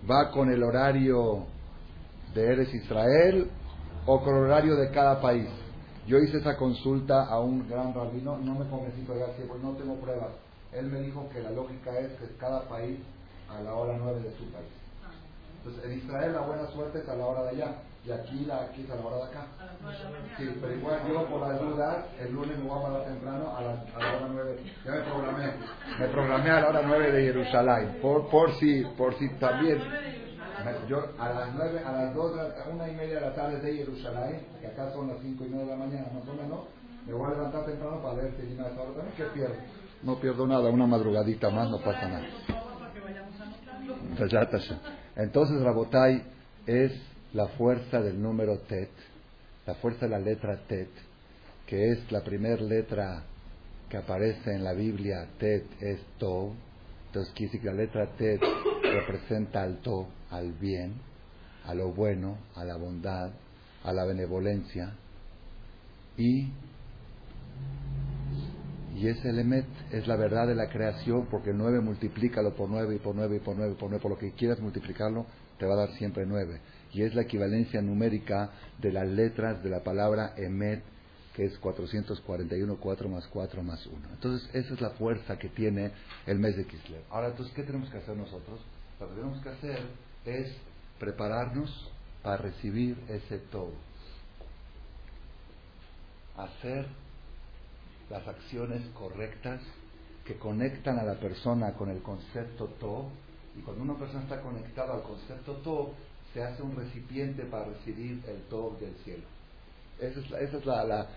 ¿va 0.10 0.32
con 0.32 0.50
el 0.52 0.64
horario 0.64 1.48
de 2.34 2.44
Eres 2.54 2.74
Israel 2.74 3.52
o 4.06 4.24
con 4.24 4.36
el 4.38 4.44
horario 4.44 4.76
de 4.78 4.92
cada 4.92 5.20
país? 5.22 5.50
Yo 6.08 6.18
hice 6.20 6.38
esa 6.38 6.56
consulta 6.56 7.26
a 7.26 7.42
un 7.42 7.68
gran 7.68 7.94
rabino, 7.94 8.38
no 8.38 8.56
me 8.56 8.66
convencí 8.70 9.02
todavía, 9.02 9.28
pues 9.46 9.62
no 9.62 9.72
tengo 9.74 9.96
pruebas. 9.96 10.30
Él 10.72 10.88
me 10.88 11.02
dijo 11.02 11.28
que 11.34 11.42
la 11.42 11.52
lógica 11.52 12.00
es 12.00 12.14
que 12.14 12.34
cada 12.40 12.62
país 12.70 12.98
a 13.50 13.62
la 13.62 13.74
hora 13.74 13.98
9 14.00 14.22
de 14.22 14.32
su 14.38 14.46
país. 14.52 14.72
Entonces, 15.58 15.84
en 15.84 15.98
Israel 15.98 16.32
la 16.32 16.42
buena 16.42 16.66
suerte 16.68 17.00
es 17.00 17.10
a 17.10 17.16
la 17.16 17.26
hora 17.26 17.44
de 17.44 17.50
allá, 17.50 17.76
y 18.06 18.12
aquí, 18.12 18.46
la, 18.46 18.62
aquí 18.62 18.84
es 18.84 18.90
a 18.90 18.96
la 18.96 19.06
hora 19.06 19.18
de 19.18 19.24
acá. 19.24 19.48
Sí, 20.38 20.50
pero 20.62 20.74
igual 20.74 21.02
yo 21.10 21.26
por 21.26 21.42
las 21.42 21.60
dudas, 21.60 22.06
el 22.22 22.32
lunes 22.32 22.58
me 22.58 22.70
voy 22.70 22.80
a 22.80 22.84
parar 22.84 23.06
temprano 23.06 23.58
a 23.58 23.62
la, 23.62 23.72
a 23.72 24.00
la 24.00 24.18
hora 24.18 24.28
9. 24.32 24.60
Ya 24.86 24.92
me 24.92 25.02
programé. 25.02 25.54
Me 26.00 26.08
programé 26.08 26.50
a 26.52 26.62
la 26.62 26.70
hora 26.70 26.82
9 26.86 27.12
de 27.12 27.22
Jerusalén. 27.22 27.98
Por, 28.02 28.30
por 28.30 28.54
si, 28.60 28.86
por 28.98 29.14
si 29.16 29.28
también. 29.40 29.82
Yo 30.88 31.04
a 31.20 31.30
las 31.30 31.54
9, 31.54 31.80
a 31.86 31.92
las 31.92 32.16
2, 32.16 32.40
a 32.40 32.70
una 32.70 32.90
y 32.90 32.96
media 32.96 33.16
de 33.16 33.22
la 33.22 33.34
tarde 33.34 33.60
de 33.60 33.78
Jerusalén, 33.78 34.42
que 34.60 34.68
acá 34.68 34.92
son 34.94 35.08
las 35.08 35.18
5 35.22 35.46
y 35.46 35.50
media 35.50 35.66
de 35.66 35.72
la 35.72 35.78
mañana 35.78 36.08
más 36.14 36.28
o 36.28 36.34
menos, 36.34 36.60
me 37.06 37.14
voy 37.14 37.28
a 37.28 37.36
levantar 37.36 37.66
temprano 37.66 38.02
para 38.02 38.16
ver 38.16 38.34
si 38.36 38.60
a 38.60 38.68
esa 38.68 38.82
hora 38.82 38.94
también. 38.94 39.14
¿Qué 39.16 39.24
pierdo? 39.34 39.56
No 40.04 40.20
pierdo 40.20 40.46
nada, 40.46 40.70
una 40.70 40.86
madrugadita 40.86 41.50
más, 41.50 41.70
no 41.70 41.80
pasa 41.80 42.08
nada. 42.08 42.28
Entonces, 45.16 45.62
Rabotai 45.62 46.24
es 46.66 46.92
la 47.34 47.48
fuerza 47.50 48.02
del 48.02 48.22
número 48.22 48.60
Tet, 48.60 48.90
la 49.66 49.76
fuerza 49.76 50.06
de 50.06 50.12
la 50.12 50.20
letra 50.20 50.58
Tet, 50.68 50.90
que 51.66 51.92
es 51.92 52.12
la 52.12 52.22
primera 52.22 52.62
letra 52.62 53.24
que 53.90 53.98
aparece 53.98 54.54
en 54.54 54.64
la 54.64 54.74
Biblia, 54.74 55.28
Tet 55.38 55.66
es 55.82 56.00
To. 56.18 56.54
Entonces, 57.08 57.34
quiere 57.34 57.52
decir 57.52 57.62
que 57.62 57.68
la 57.68 57.82
letra 57.82 58.06
Tet 58.18 58.42
representa 58.92 59.64
al 59.64 59.78
To, 59.82 60.08
al 60.32 60.54
bien, 60.54 60.94
a 61.66 61.74
lo 61.74 61.92
bueno, 61.92 62.38
a 62.56 62.64
la 62.64 62.76
bondad. 62.76 63.32
a 63.84 63.94
la 63.94 64.06
benevolencia 64.06 64.94
y 66.18 66.52
y 68.98 69.08
ese 69.08 69.30
element 69.30 69.68
es 69.92 70.08
la 70.08 70.16
verdad 70.16 70.48
de 70.48 70.56
la 70.56 70.70
creación, 70.70 71.28
porque 71.30 71.52
el 71.52 71.58
9 71.58 71.82
multiplícalo 71.82 72.56
por 72.56 72.68
9 72.68 72.96
y 72.96 72.98
por 72.98 73.16
9 73.16 73.36
y 73.36 73.40
por 73.40 73.56
9 73.56 73.74
y 73.74 73.76
por 73.76 73.90
9, 73.90 74.02
por 74.02 74.12
lo 74.12 74.18
que 74.18 74.32
quieras 74.32 74.60
multiplicarlo, 74.60 75.28
te 75.60 75.68
va 75.68 75.76
a 75.76 75.86
dar 75.86 75.92
siempre 75.98 76.26
9. 76.26 76.60
Y 76.94 77.04
es 77.04 77.14
la 77.14 77.22
equivalencia 77.22 77.80
numérica 77.80 78.50
de 78.82 78.92
las 78.92 79.08
letras 79.08 79.64
de 79.64 79.70
la 79.70 79.84
palabra 79.84 80.34
emet, 80.36 80.82
que 81.36 81.46
es 81.46 81.56
441, 81.60 82.78
4 82.80 83.10
más 83.10 83.28
4 83.28 83.62
más 83.62 83.86
1. 83.86 83.96
Entonces, 84.14 84.50
esa 84.56 84.74
es 84.74 84.82
la 84.82 84.90
fuerza 84.92 85.38
que 85.38 85.50
tiene 85.50 85.92
el 86.26 86.40
mes 86.40 86.58
de 86.58 86.66
Kislev. 86.66 87.04
Ahora, 87.12 87.28
entonces, 87.28 87.54
¿qué 87.54 87.62
tenemos 87.62 87.92
que 87.92 87.98
hacer 87.98 88.18
nosotros? 88.18 88.60
Lo 89.00 89.08
que 89.08 89.16
tenemos 89.16 89.44
que 89.44 89.50
hacer 89.50 89.80
es 90.26 90.56
prepararnos 91.00 91.92
para 92.24 92.38
recibir 92.38 92.98
ese 93.08 93.38
todo. 93.52 93.72
Hacer 96.36 96.88
las 98.10 98.28
acciones 98.28 98.82
correctas 98.94 99.62
que 100.26 100.38
conectan 100.38 101.00
a 101.00 101.04
la 101.04 101.16
persona 101.16 101.74
con 101.74 101.90
el 101.90 102.02
concepto 102.02 102.66
to 102.80 103.10
y 103.58 103.62
cuando 103.62 103.84
una 103.84 103.98
persona 103.98 104.24
está 104.24 104.42
conectada 104.42 104.96
al 104.96 105.04
concepto 105.04 105.54
to 105.58 105.94
se 106.34 106.44
hace 106.44 106.62
un 106.62 106.76
recipiente 106.76 107.44
para 107.44 107.66
recibir 107.66 108.22
el 108.28 108.42
to 108.50 108.78
del 108.80 108.96
cielo. 109.04 109.24
Ese 110.00 110.20
es, 110.20 110.32
ese 110.32 110.58
es 110.58 110.66
la, 110.66 111.08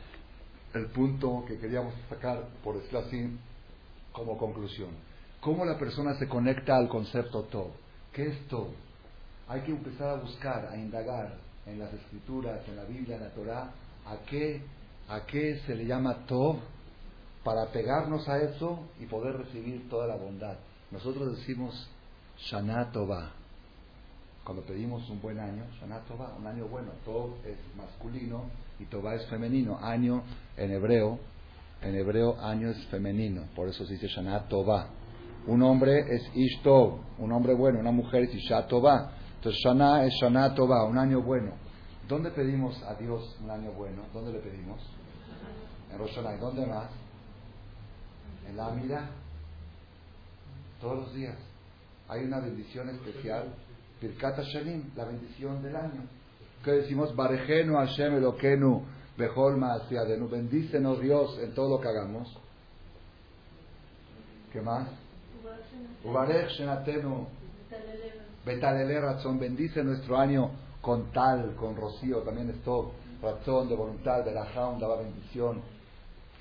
el 0.75 0.87
punto 0.87 1.45
que 1.47 1.59
queríamos 1.59 1.95
sacar 2.09 2.47
por 2.63 2.77
decirlo 2.77 3.01
así 3.01 3.39
como 4.13 4.39
conclusión 4.39 5.10
cómo 5.41 5.65
la 5.65 5.79
persona 5.79 6.15
se 6.19 6.29
conecta 6.29 6.77
al 6.77 6.89
concepto 6.89 7.43
to 7.45 7.73
¿qué 8.13 8.29
es 8.29 8.49
to? 8.49 8.69
hay 9.49 9.63
que 9.63 9.73
empezar 9.73 10.11
a 10.11 10.15
buscar 10.15 10.69
a 10.71 10.77
indagar 10.77 11.35
en 11.67 11.79
las 11.79 11.93
escrituras 11.93 12.61
en 12.69 12.77
la 12.77 12.85
Biblia 12.85 13.17
en 13.17 13.23
la 13.23 13.31
Torah 13.31 13.71
a 14.07 14.17
qué 14.29 14.63
a 15.09 15.27
qué 15.27 15.61
se 15.67 15.75
le 15.75 15.87
llama 15.87 16.27
to 16.27 16.59
para 17.45 17.67
pegarnos 17.67 18.29
a 18.29 18.39
eso 18.39 18.81
y 19.01 19.07
poder 19.07 19.37
recibir 19.37 19.89
toda 19.89 20.07
la 20.07 20.17
bondad. 20.17 20.57
Nosotros 20.91 21.39
decimos 21.39 21.89
Shana 22.39 22.91
Tova. 22.93 23.31
Cuando 24.45 24.63
pedimos 24.63 25.09
un 25.11 25.21
buen 25.21 25.39
año, 25.39 25.65
Shana 25.81 26.01
Tova, 26.01 26.35
un 26.39 26.47
año 26.47 26.67
bueno. 26.67 26.91
Tov 27.05 27.35
es 27.47 27.57
masculino 27.77 28.45
y 28.79 28.85
Tova 28.85 29.15
es 29.15 29.27
femenino. 29.27 29.79
Año 29.81 30.23
en 30.57 30.73
hebreo, 30.73 31.19
en 31.83 31.95
hebreo 31.95 32.39
año 32.41 32.71
es 32.71 32.85
femenino. 32.87 33.45
Por 33.55 33.69
eso 33.69 33.87
se 33.87 33.95
dice 33.95 34.09
Shana 34.09 34.49
Tova. 34.49 34.89
Un 35.51 35.65
hombre 35.65 36.15
es 36.15 36.31
Ish 36.33 36.63
Tov, 36.63 37.01
un 37.19 37.33
hombre 37.33 37.55
bueno. 37.55 37.81
Una 37.81 37.91
mujer 37.91 38.23
es 38.23 38.35
Isha 38.37 38.69
Tova. 38.69 39.11
Entonces 39.35 39.61
Shana 39.61 40.05
es 40.05 40.15
Shana 40.15 40.55
Tova, 40.55 40.85
un 40.85 40.97
año 40.97 41.23
bueno. 41.23 41.51
¿Dónde 42.09 42.31
pedimos 42.31 42.81
a 42.85 42.95
Dios 42.95 43.37
un 43.43 43.51
año 43.51 43.73
bueno? 43.73 44.03
¿Dónde 44.15 44.33
le 44.33 44.39
pedimos? 44.39 44.81
En 45.93 45.99
Rosh 45.99 46.19
¿Y 46.19 46.39
dónde 46.39 46.67
más? 46.67 46.89
en 48.49 48.57
la 48.57 48.71
mira 48.71 49.11
todos 50.81 50.99
los 50.99 51.15
días. 51.15 51.37
Hay 52.09 52.23
una 52.23 52.39
bendición 52.39 52.89
especial, 52.91 53.53
Pirkata 54.01 54.43
Shalim, 54.43 54.93
la 54.95 55.05
bendición 55.05 55.65
del 55.65 55.75
año. 55.75 56.03
Que 56.65 56.71
decimos, 56.71 57.17
Barejenu 57.17 57.75
Hashem 57.75 58.15
Elokenu, 58.19 58.85
Maasiadenu, 59.57 60.29
bendícenos 60.29 61.01
Dios 61.01 61.41
en 61.43 61.55
todo 61.55 61.71
lo 61.71 61.81
que 61.81 61.89
hagamos. 61.89 62.39
¿Qué 64.53 64.61
más? 64.61 65.10
Ubarej 66.05 66.49
Shenatenu, 66.57 67.27
Betalele 68.45 69.01
Razón, 69.01 69.39
bendice 69.39 69.83
nuestro 69.85 70.17
año 70.17 70.51
con 70.81 71.13
tal, 71.13 71.55
con 71.57 71.77
rocío, 71.77 72.21
también 72.23 72.51
esto, 72.51 72.93
razón 73.23 73.69
de 73.69 73.77
voluntad, 73.77 74.25
de 74.25 74.33
la 74.33 74.45
daba 74.45 74.97
bendición 74.97 75.61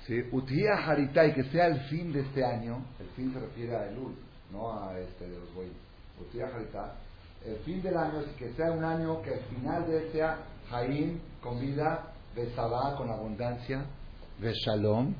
¿sí? 0.06 0.22
Utía 0.32 0.74
Haritai, 0.86 1.34
que 1.34 1.44
sea 1.44 1.66
el 1.66 1.80
fin 1.88 2.12
de 2.12 2.20
este 2.20 2.44
año, 2.44 2.84
el 2.98 3.06
fin 3.10 3.32
se 3.32 3.40
refiere 3.40 3.76
a 3.76 3.88
Elul, 3.90 4.14
no 4.50 4.72
a 4.72 4.98
este 4.98 5.28
de 5.28 5.38
los 5.38 5.54
bueyes. 5.54 5.76
Utía 6.18 6.46
Haritai, 6.46 6.90
el 7.44 7.56
fin 7.58 7.82
del 7.82 7.96
año, 7.96 8.22
que 8.38 8.52
sea 8.54 8.72
un 8.72 8.84
año 8.84 9.20
que 9.22 9.34
al 9.34 9.40
final 9.40 9.86
de 9.86 9.98
este 9.98 10.12
sea 10.18 10.38
Jaim, 10.70 11.20
con 11.42 11.60
vida, 11.60 12.12
Besabá, 12.34 12.96
con 12.96 13.10
abundancia, 13.10 13.84
Beshalom, 14.40 15.14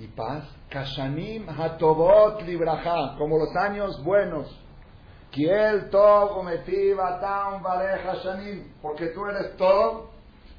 y 0.00 0.06
paz, 0.06 0.44
Kashanim 0.70 1.46
Hatobot 1.46 2.42
Libraja, 2.42 3.16
como 3.18 3.38
los 3.38 3.54
años 3.54 4.02
buenos. 4.02 4.48
Kiel 5.30 5.90
Tov 5.90 6.38
Umetiv 6.38 6.98
Atam 6.98 7.62
Vale 7.62 8.00
Hashanim, 8.00 8.72
porque 8.80 9.08
tú 9.08 9.26
eres 9.26 9.56
Tov 9.58 10.08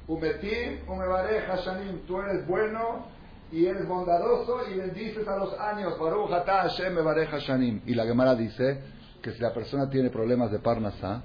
Umetim, 0.06 0.88
Umebare 0.88 1.40
Hashanim, 1.40 2.06
tú 2.06 2.20
eres 2.20 2.46
bueno 2.46 3.06
y 3.50 3.66
eres 3.66 3.86
bondadoso 3.86 4.60
y 4.70 4.78
bendices 4.78 5.26
a 5.26 5.36
los 5.36 5.58
años. 5.58 5.98
Baruch 5.98 6.32
Ata 6.32 6.62
Hashem 6.62 6.94
Mebare 6.94 7.26
Hashanim. 7.26 7.82
Y 7.84 7.94
la 7.94 8.04
Gemara 8.04 8.36
dice 8.36 8.80
que 9.20 9.32
si 9.32 9.40
la 9.40 9.52
persona 9.52 9.90
tiene 9.90 10.10
problemas 10.10 10.52
de 10.52 10.60
Parnasá, 10.60 11.22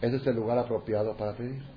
ese 0.00 0.16
es 0.16 0.26
el 0.26 0.34
lugar 0.34 0.58
apropiado 0.58 1.16
para 1.16 1.32
pedir. 1.34 1.73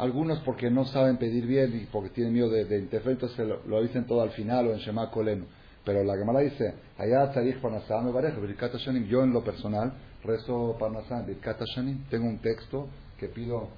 Algunos 0.00 0.38
porque 0.40 0.70
no 0.70 0.86
saben 0.86 1.18
pedir 1.18 1.46
bien 1.46 1.78
y 1.78 1.84
porque 1.84 2.08
tienen 2.08 2.32
miedo 2.32 2.48
de, 2.48 2.64
de 2.64 2.78
entonces 2.78 3.46
lo, 3.66 3.82
dicen 3.82 4.06
todo 4.06 4.22
al 4.22 4.30
final 4.30 4.68
o 4.68 4.72
en 4.72 4.78
Shema 4.78 5.10
Kolenu. 5.10 5.44
Pero 5.84 6.02
la 6.04 6.16
Gemara 6.16 6.40
dice, 6.40 6.74
allá 6.96 7.30
Tzarich 7.30 7.60
Parnasá 7.60 8.00
me 8.00 8.10
Birkat 8.10 8.72
Hashanim. 8.72 9.04
Yo 9.08 9.22
en 9.22 9.34
lo 9.34 9.44
personal 9.44 9.92
rezo 10.24 10.74
Parnasá, 10.78 11.20
Birkat 11.20 11.60
Hashanim. 11.60 12.04
Tengo 12.08 12.26
un 12.26 12.38
texto 12.38 12.88
que 13.18 13.28
pido 13.28 13.68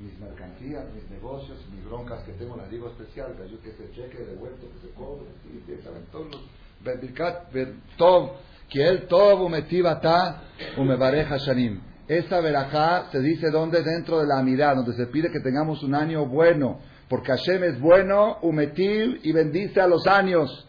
mis 0.00 0.18
mercancías, 0.18 0.84
mis 0.94 1.08
negocios, 1.08 1.56
mis 1.72 1.84
broncas 1.84 2.24
que 2.24 2.32
tengo, 2.32 2.56
las 2.56 2.68
digo 2.68 2.88
especial, 2.88 3.32
que, 3.36 3.70
que 3.70 3.76
se 3.76 3.92
cheque 3.92 4.18
devuelto, 4.18 4.66
que 4.66 4.88
se 4.88 4.94
cobre, 4.94 5.26
que 5.64 5.80
saben 5.80 6.02
todos. 6.10 6.42
Birkat, 6.84 7.52
Tov, 7.96 8.32
que 8.68 8.84
él 8.84 9.06
Tov 9.06 9.42
umetivata 9.42 10.42
umevarech 10.76 11.28
Hashanim. 11.28 11.91
Esa 12.18 12.40
verajá 12.40 13.10
se 13.10 13.20
dice 13.20 13.50
donde 13.50 13.82
dentro 13.82 14.20
de 14.20 14.26
la 14.26 14.42
mirada, 14.42 14.74
donde 14.74 14.92
se 14.92 15.06
pide 15.06 15.30
que 15.30 15.40
tengamos 15.40 15.82
un 15.82 15.94
año 15.94 16.26
bueno, 16.26 16.78
porque 17.08 17.28
Hashem 17.28 17.64
es 17.64 17.80
bueno, 17.80 18.36
umetiv 18.42 19.20
y 19.22 19.32
bendice 19.32 19.80
a 19.80 19.86
los 19.86 20.06
años. 20.06 20.68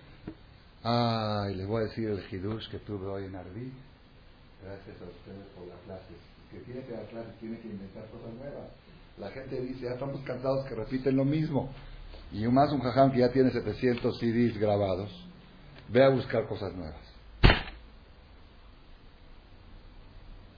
Ay, 0.84 1.56
les 1.56 1.68
voy 1.68 1.82
a 1.82 1.84
decir 1.88 2.08
el 2.08 2.24
hidush 2.32 2.70
que 2.70 2.80
tuve 2.80 3.08
hoy 3.08 3.26
en 3.26 3.36
Arví. 3.36 3.74
Gracias 4.64 4.96
a 5.02 5.04
ustedes 5.04 5.46
por 5.54 5.68
las 5.68 5.80
clases. 5.82 6.16
Que 6.50 6.60
tiene 6.60 6.82
que 6.86 6.94
dar 6.94 7.06
clases, 7.08 7.36
tiene 7.42 7.60
que 7.60 7.68
inventar 7.68 8.06
cosas 8.06 8.34
nuevas. 8.36 8.70
La 9.18 9.30
gente 9.32 9.60
dice, 9.60 9.84
ya 9.84 9.92
estamos 9.96 10.22
cansados 10.22 10.66
que 10.66 10.76
repiten 10.76 11.18
lo 11.18 11.26
mismo. 11.26 11.74
Y 12.32 12.48
más 12.48 12.72
un 12.72 12.80
jajam 12.80 13.12
que 13.12 13.20
ya 13.20 13.34
tiene 13.34 13.52
700 13.52 14.18
CDs 14.18 14.58
grabados, 14.58 15.12
ve 15.90 16.06
a 16.06 16.10
buscar 16.10 16.48
cosas 16.48 16.74
nuevas. 16.74 17.03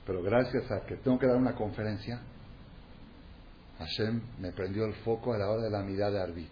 Pero 0.06 0.22
gracias 0.22 0.70
a 0.72 0.86
que 0.86 0.95
tengo 0.97 1.18
que 1.18 1.28
dar 1.28 1.38
una 1.38 1.56
conferencia, 1.56 2.22
Hashem 3.80 4.22
me 4.39 4.51
prendió 4.51 4.86
el 4.86 4.93
foco 4.95 5.34
a 5.34 5.38
la 5.38 5.49
hora 5.49 5.64
de 5.64 5.70
la 5.70 5.82
mirada 5.82 6.12
de 6.12 6.22
Arbit. 6.22 6.51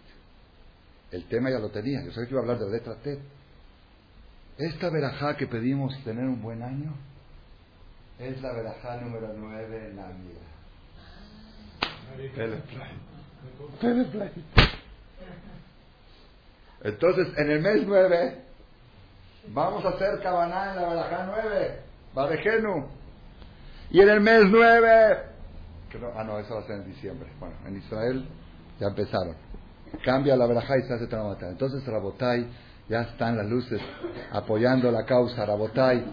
El 1.10 1.26
tema 1.28 1.50
ya 1.50 1.58
lo 1.58 1.70
tenía, 1.70 2.02
yo 2.04 2.12
sabía 2.12 2.28
que 2.28 2.34
iba 2.34 2.40
a 2.40 2.42
hablar 2.42 2.58
de 2.58 2.66
la 2.66 2.72
letra 2.72 2.96
T, 2.96 3.18
esta 4.58 4.90
verajá 4.90 5.36
que 5.36 5.46
pedimos 5.46 5.92
tener 6.04 6.24
un 6.24 6.40
buen 6.40 6.62
año 6.62 6.94
es 8.18 8.40
la 8.40 8.52
verajá 8.52 8.96
número 8.98 9.32
9 9.36 9.88
en 9.90 9.96
la 9.96 10.08
vida. 10.08 10.40
Entonces, 16.82 17.28
en 17.36 17.50
el 17.50 17.60
mes 17.60 17.82
9 17.86 18.38
vamos 19.48 19.84
a 19.84 19.88
hacer 19.88 20.20
cabaná 20.22 20.70
en 20.70 20.76
la 20.76 20.88
verajá 20.88 21.26
9, 21.26 21.80
Barejenu. 22.14 23.03
Y 23.94 24.00
en 24.00 24.08
el 24.08 24.20
mes 24.20 24.46
9, 24.50 25.16
ah 26.16 26.24
no, 26.24 26.40
eso 26.40 26.56
va 26.56 26.62
a 26.62 26.66
ser 26.66 26.80
en 26.80 26.86
diciembre. 26.86 27.28
Bueno, 27.38 27.54
en 27.64 27.76
Israel 27.76 28.26
ya 28.80 28.88
empezaron. 28.88 29.36
Cambia 30.04 30.36
la 30.36 30.46
verajá 30.46 30.76
y 30.78 30.82
se 30.82 30.94
hace 30.94 31.06
Tramatai. 31.06 31.50
Entonces, 31.50 31.86
Rabotai 31.86 32.44
ya 32.88 33.02
están 33.02 33.36
las 33.36 33.46
luces 33.46 33.80
apoyando 34.32 34.90
la 34.90 35.04
causa, 35.04 35.46
Rabotay. 35.46 36.04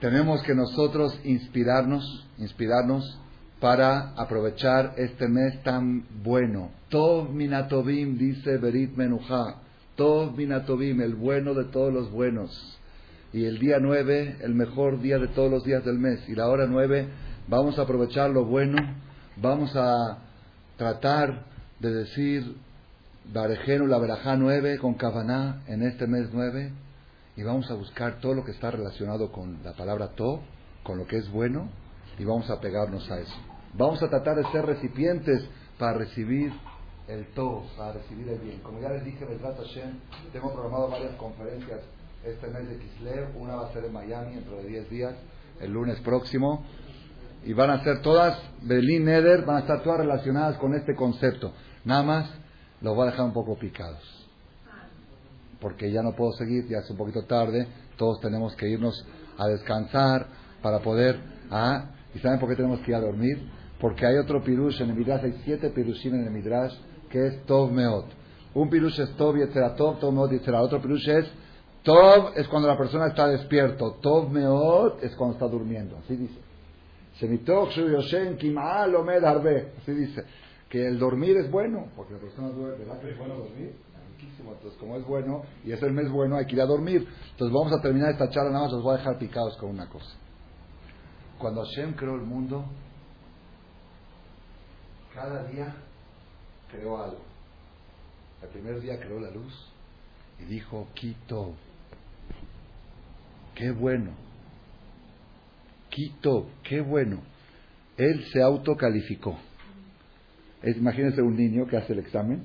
Tenemos 0.00 0.42
que 0.42 0.54
nosotros 0.54 1.20
inspirarnos, 1.22 2.26
inspirarnos 2.38 3.20
para 3.60 4.14
aprovechar 4.16 4.94
este 4.96 5.28
mes 5.28 5.62
tan 5.62 6.06
bueno. 6.22 6.70
Tov 6.88 7.28
Minatovim, 7.28 8.16
dice 8.16 8.56
Berit 8.56 8.96
Menuja. 8.96 9.56
Tov 9.96 10.34
Minatovim, 10.34 11.02
el 11.02 11.14
bueno 11.14 11.52
de 11.52 11.66
todos 11.66 11.92
los 11.92 12.10
buenos. 12.10 12.77
Y 13.32 13.44
el 13.44 13.58
día 13.58 13.78
nueve, 13.80 14.36
el 14.40 14.54
mejor 14.54 15.00
día 15.00 15.18
de 15.18 15.28
todos 15.28 15.50
los 15.50 15.64
días 15.64 15.84
del 15.84 15.98
mes. 15.98 16.20
Y 16.28 16.34
la 16.34 16.48
hora 16.48 16.66
nueve, 16.66 17.08
vamos 17.46 17.78
a 17.78 17.82
aprovechar 17.82 18.30
lo 18.30 18.44
bueno, 18.44 18.78
vamos 19.36 19.70
a 19.74 20.18
tratar 20.76 21.44
de 21.80 21.92
decir 21.92 22.56
Barejenu, 23.32 23.86
la 23.86 23.98
Berajá 23.98 24.36
9 24.36 24.78
con 24.78 24.94
Kavaná 24.94 25.62
en 25.66 25.82
este 25.82 26.06
mes 26.06 26.30
9 26.32 26.72
y 27.36 27.42
vamos 27.42 27.70
a 27.70 27.74
buscar 27.74 28.20
todo 28.20 28.34
lo 28.34 28.44
que 28.44 28.52
está 28.52 28.70
relacionado 28.70 29.30
con 29.30 29.62
la 29.62 29.74
palabra 29.74 30.08
To, 30.14 30.40
con 30.82 30.96
lo 30.96 31.06
que 31.06 31.18
es 31.18 31.30
bueno 31.30 31.68
y 32.18 32.24
vamos 32.24 32.48
a 32.48 32.58
pegarnos 32.58 33.10
a 33.10 33.20
eso. 33.20 33.34
Vamos 33.74 34.02
a 34.02 34.08
tratar 34.08 34.36
de 34.36 34.50
ser 34.50 34.64
recipientes 34.64 35.44
para 35.78 35.98
recibir 35.98 36.52
el 37.06 37.26
todo, 37.34 37.64
para 37.76 37.92
recibir 37.92 38.28
el 38.28 38.38
bien. 38.38 38.60
Como 38.60 38.80
ya 38.80 38.88
les 38.88 39.04
dije, 39.04 39.26
Hashem, 39.26 39.98
tengo 40.32 40.52
programado 40.52 40.88
varias 40.88 41.14
conferencias 41.16 41.80
este 42.24 42.48
mes 42.48 42.68
de 42.68 42.78
Kislev. 42.78 43.36
Una 43.36 43.56
va 43.56 43.68
a 43.68 43.72
ser 43.72 43.84
en 43.84 43.92
Miami 43.92 44.34
dentro 44.34 44.56
de 44.56 44.68
10 44.68 44.90
días, 44.90 45.14
el 45.60 45.72
lunes 45.72 46.00
próximo. 46.00 46.64
Y 47.44 47.52
van 47.52 47.70
a 47.70 47.82
ser 47.84 48.02
todas, 48.02 48.38
Berlín, 48.62 49.04
Neder, 49.04 49.44
van 49.44 49.56
a 49.56 49.60
estar 49.60 49.82
todas 49.82 50.00
relacionadas 50.00 50.58
con 50.58 50.74
este 50.74 50.94
concepto. 50.94 51.52
Nada 51.84 52.02
más 52.02 52.30
los 52.80 52.94
voy 52.94 53.06
a 53.06 53.10
dejar 53.10 53.26
un 53.26 53.32
poco 53.32 53.56
picados. 53.58 54.02
Porque 55.60 55.90
ya 55.90 56.02
no 56.02 56.14
puedo 56.14 56.32
seguir, 56.32 56.66
ya 56.68 56.78
es 56.78 56.90
un 56.90 56.96
poquito 56.96 57.24
tarde. 57.24 57.66
Todos 57.96 58.20
tenemos 58.20 58.54
que 58.56 58.68
irnos 58.68 59.06
a 59.38 59.46
descansar 59.46 60.26
para 60.62 60.80
poder. 60.80 61.18
Ah, 61.50 61.90
¿Y 62.14 62.18
saben 62.18 62.38
por 62.38 62.48
qué 62.48 62.56
tenemos 62.56 62.80
que 62.80 62.90
ir 62.90 62.96
a 62.96 63.00
dormir? 63.00 63.48
Porque 63.80 64.06
hay 64.06 64.16
otro 64.16 64.42
pirush 64.42 64.80
en 64.82 64.90
el 64.90 64.96
Midrash, 64.96 65.24
hay 65.24 65.40
siete 65.44 65.70
pirushim 65.70 66.14
en 66.14 66.24
el 66.24 66.30
Midrash, 66.30 66.74
que 67.10 67.26
es 67.26 67.46
Tov 67.46 67.70
Meot. 67.70 68.06
Un 68.54 68.68
pirush 68.68 69.00
es 69.00 69.16
Tov 69.16 69.36
y 69.36 69.46
Tov, 69.76 70.00
Tov 70.00 70.12
Meot 70.12 70.32
y 70.32 70.50
Otro 70.50 70.80
pirush 70.80 71.08
es 71.08 71.30
Tov 71.82 72.32
es 72.36 72.46
cuando 72.48 72.68
la 72.68 72.76
persona 72.76 73.06
está 73.08 73.28
despierto. 73.28 73.96
Tov 74.00 74.30
Meot 74.30 75.02
es 75.02 75.14
cuando 75.16 75.34
está 75.34 75.48
durmiendo. 75.48 75.96
Así 75.98 76.16
dice. 76.16 76.38
Así 79.82 79.92
dice. 79.92 80.24
Que 80.68 80.86
el 80.86 80.98
dormir 80.98 81.36
es 81.38 81.50
bueno, 81.50 81.88
porque 81.96 82.12
la 82.12 82.18
persona 82.18 82.48
duerme, 82.48 82.84
¿verdad 82.84 83.00
que 83.00 83.10
es 83.10 83.18
bueno 83.18 83.36
dormir? 83.36 83.74
Entonces, 84.52 84.78
como 84.78 84.96
es 84.96 85.06
bueno 85.06 85.42
y 85.64 85.72
es 85.72 85.82
el 85.82 85.92
mes 85.92 86.10
bueno, 86.10 86.36
hay 86.36 86.46
que 86.46 86.54
ir 86.54 86.62
a 86.62 86.66
dormir. 86.66 87.06
Entonces, 87.30 87.54
vamos 87.54 87.72
a 87.72 87.80
terminar 87.80 88.10
esta 88.10 88.28
charla, 88.30 88.50
nada 88.50 88.64
más 88.64 88.72
los 88.72 88.82
voy 88.82 88.94
a 88.94 88.98
dejar 88.98 89.18
picados 89.18 89.56
con 89.56 89.70
una 89.70 89.88
cosa. 89.88 90.16
Cuando 91.38 91.62
Hashem 91.64 91.94
creó 91.94 92.14
el 92.14 92.22
mundo, 92.22 92.64
cada 95.14 95.44
día 95.44 95.74
creó 96.70 97.02
algo. 97.02 97.20
El 98.42 98.48
primer 98.48 98.80
día 98.80 98.98
creó 98.98 99.20
la 99.20 99.30
luz 99.30 99.72
y 100.40 100.44
dijo, 100.44 100.88
Quito, 100.94 101.54
qué 103.58 103.72
bueno. 103.72 104.12
Quito, 105.90 106.48
qué 106.62 106.80
bueno. 106.80 107.20
Él 107.96 108.24
se 108.32 108.40
autocalificó. 108.40 109.36
Imagínense 110.62 111.20
un 111.20 111.36
niño 111.36 111.66
que 111.66 111.76
hace 111.76 111.92
el 111.92 111.98
examen, 111.98 112.44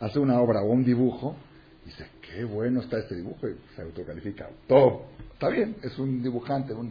hace 0.00 0.18
una 0.18 0.40
obra 0.40 0.62
o 0.62 0.70
un 0.70 0.84
dibujo, 0.84 1.36
y 1.82 1.90
dice, 1.90 2.06
qué 2.22 2.44
bueno 2.44 2.80
está 2.80 2.98
este 2.98 3.14
dibujo, 3.14 3.46
y 3.46 3.56
se 3.76 3.82
autocalifica. 3.82 4.48
Todo. 4.66 5.06
Está 5.34 5.50
bien, 5.50 5.76
es 5.82 5.98
un 5.98 6.22
dibujante, 6.22 6.72
un, 6.72 6.90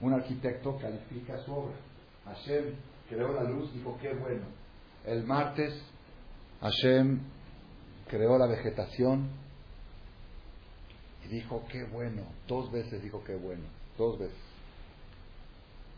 un 0.00 0.12
arquitecto 0.12 0.76
califica 0.78 1.38
su 1.44 1.52
obra. 1.52 1.74
Hashem 2.26 2.64
creó 3.08 3.32
la 3.32 3.44
luz, 3.44 3.72
dijo, 3.72 3.96
qué 4.02 4.12
bueno. 4.14 4.42
El 5.06 5.24
martes 5.24 5.74
Hashem 6.60 7.20
creó 8.08 8.38
la 8.38 8.46
vegetación 8.46 9.28
dijo, 11.28 11.64
qué 11.70 11.84
bueno. 11.84 12.22
Dos 12.46 12.70
veces 12.72 13.02
dijo, 13.02 13.22
qué 13.24 13.34
bueno. 13.34 13.64
Dos 13.96 14.18
veces. 14.18 14.36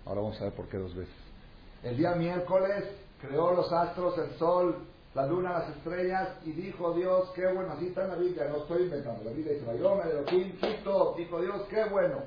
Ahora 0.05 0.21
vamos 0.21 0.41
a 0.41 0.45
ver 0.45 0.53
por 0.53 0.69
qué 0.69 0.77
dos 0.77 0.95
veces. 0.95 1.15
El 1.83 1.97
día 1.97 2.15
miércoles 2.15 2.85
creó 3.21 3.53
los 3.53 3.73
astros, 3.73 4.17
el 4.19 4.39
sol, 4.39 4.77
la 5.15 5.27
luna, 5.27 5.53
las 5.53 5.77
estrellas 5.77 6.29
y 6.45 6.53
dijo 6.53 6.93
Dios, 6.93 7.31
qué 7.35 7.47
bueno. 7.47 7.73
Así 7.73 7.87
está 7.87 8.05
en 8.05 8.09
la 8.09 8.17
Biblia, 8.17 8.49
no 8.51 8.59
estoy 8.59 8.83
inventando. 8.83 9.25
La 9.25 9.31
Biblia 9.31 9.55
dice, 9.55 9.79
yo 9.79 9.97
me 9.97 10.13
lo 10.13 10.25
quito. 10.25 11.15
Dijo 11.17 11.41
Dios, 11.41 11.63
qué 11.71 11.85
bueno. 11.87 12.23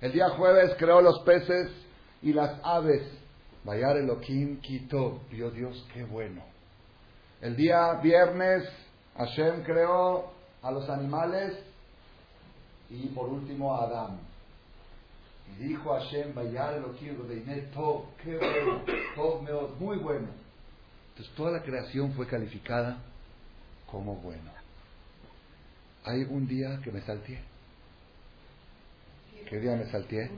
El 0.00 0.12
día 0.12 0.30
jueves 0.30 0.74
creó 0.78 1.00
los 1.00 1.20
peces 1.20 1.70
y 2.22 2.32
las 2.32 2.58
aves. 2.62 3.02
Vayar 3.64 3.96
Elohim 3.96 4.60
quitó. 4.60 5.20
Vio 5.30 5.50
Dios, 5.50 5.86
qué 5.92 6.04
bueno. 6.04 6.42
El 7.40 7.56
día 7.56 7.94
viernes 8.02 8.68
Hashem 9.16 9.62
creó 9.62 10.32
a 10.62 10.70
los 10.70 10.88
animales 10.90 11.58
y 12.90 13.06
por 13.08 13.28
último 13.28 13.74
a 13.74 13.84
Adán. 13.84 14.18
Y 15.48 15.64
dijo 15.64 15.92
Hashem, 15.92 16.34
Vayar 16.34 16.74
Elohim 16.74 17.16
Tov, 17.72 18.04
qué 18.22 18.36
bueno, 18.36 18.82
Tov 19.14 19.78
muy 19.78 19.96
bueno. 19.98 20.28
Entonces 21.10 21.34
toda 21.34 21.52
la 21.52 21.62
creación 21.62 22.12
fue 22.12 22.26
calificada 22.26 22.98
como 23.90 24.16
bueno. 24.16 24.50
Hay 26.04 26.22
un 26.22 26.46
día 26.46 26.80
que 26.82 26.90
me 26.90 27.00
salté. 27.02 27.40
¿Qué 29.48 29.58
día 29.58 29.76
me 29.76 29.90
salté? 29.90 30.30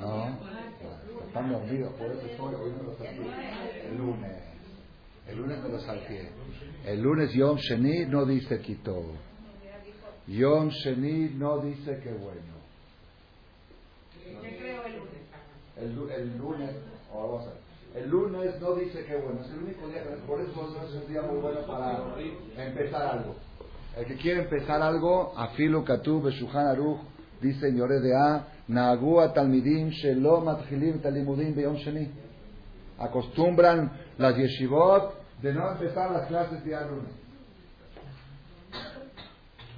No, 0.00 0.38
están 1.26 1.52
dormidos, 1.52 1.92
por 1.94 2.10
eso 2.10 2.26
estoy, 2.26 2.54
hoy 2.54 2.72
no 2.76 2.82
lo 2.84 2.96
salté. 2.96 3.86
El 3.86 3.98
lunes. 3.98 4.42
El 5.28 5.36
lunes 5.36 5.62
me 5.62 5.68
lo 5.68 5.80
salté. 5.80 6.30
El 6.84 7.00
lunes 7.00 7.32
Yom 7.34 7.56
Sheni 7.58 8.06
no 8.06 8.24
dice 8.24 8.60
quitó. 8.60 9.27
Yom 10.28 10.68
Sheni 10.68 11.30
no 11.36 11.58
dice 11.60 12.00
que 12.00 12.12
bueno. 12.12 12.58
El, 15.76 16.10
el 16.10 16.38
lunes, 16.38 16.70
vamos 17.14 17.46
a 17.46 17.50
ver. 17.50 17.68
El 17.94 18.10
lunes 18.10 18.60
no 18.60 18.74
dice 18.74 19.04
que 19.06 19.16
bueno, 19.16 19.40
es 19.40 19.50
el 19.50 19.62
único 19.62 19.88
día 19.88 20.02
por 20.26 20.40
eso 20.40 20.86
es 20.86 20.94
un 21.02 21.10
día 21.10 21.22
muy 21.22 21.40
bueno 21.40 21.66
para 21.66 22.02
empezar 22.58 23.02
algo. 23.02 23.36
El 23.96 24.04
que 24.04 24.16
quiere 24.16 24.42
empezar 24.42 24.82
algo, 24.82 25.32
Afilu 25.36 25.82
Katu 25.84 26.20
Beshuhan 26.20 26.66
Aruch, 26.66 27.00
dice 27.40 27.60
señores 27.60 28.02
de 28.02 28.14
A, 28.14 28.48
Nagua 28.68 29.32
Talmidim 29.32 29.88
Shelo 29.88 30.42
Matchilim 30.42 31.00
Talimudim 31.00 31.54
Beyom 31.54 31.76
Sheni. 31.76 32.10
Acostumbran 32.98 33.90
las 34.18 34.36
yeshivot 34.36 35.14
de 35.40 35.54
no 35.54 35.72
empezar 35.72 36.10
las 36.10 36.26
clases 36.26 36.62
día 36.64 36.82
lunes. 36.82 37.27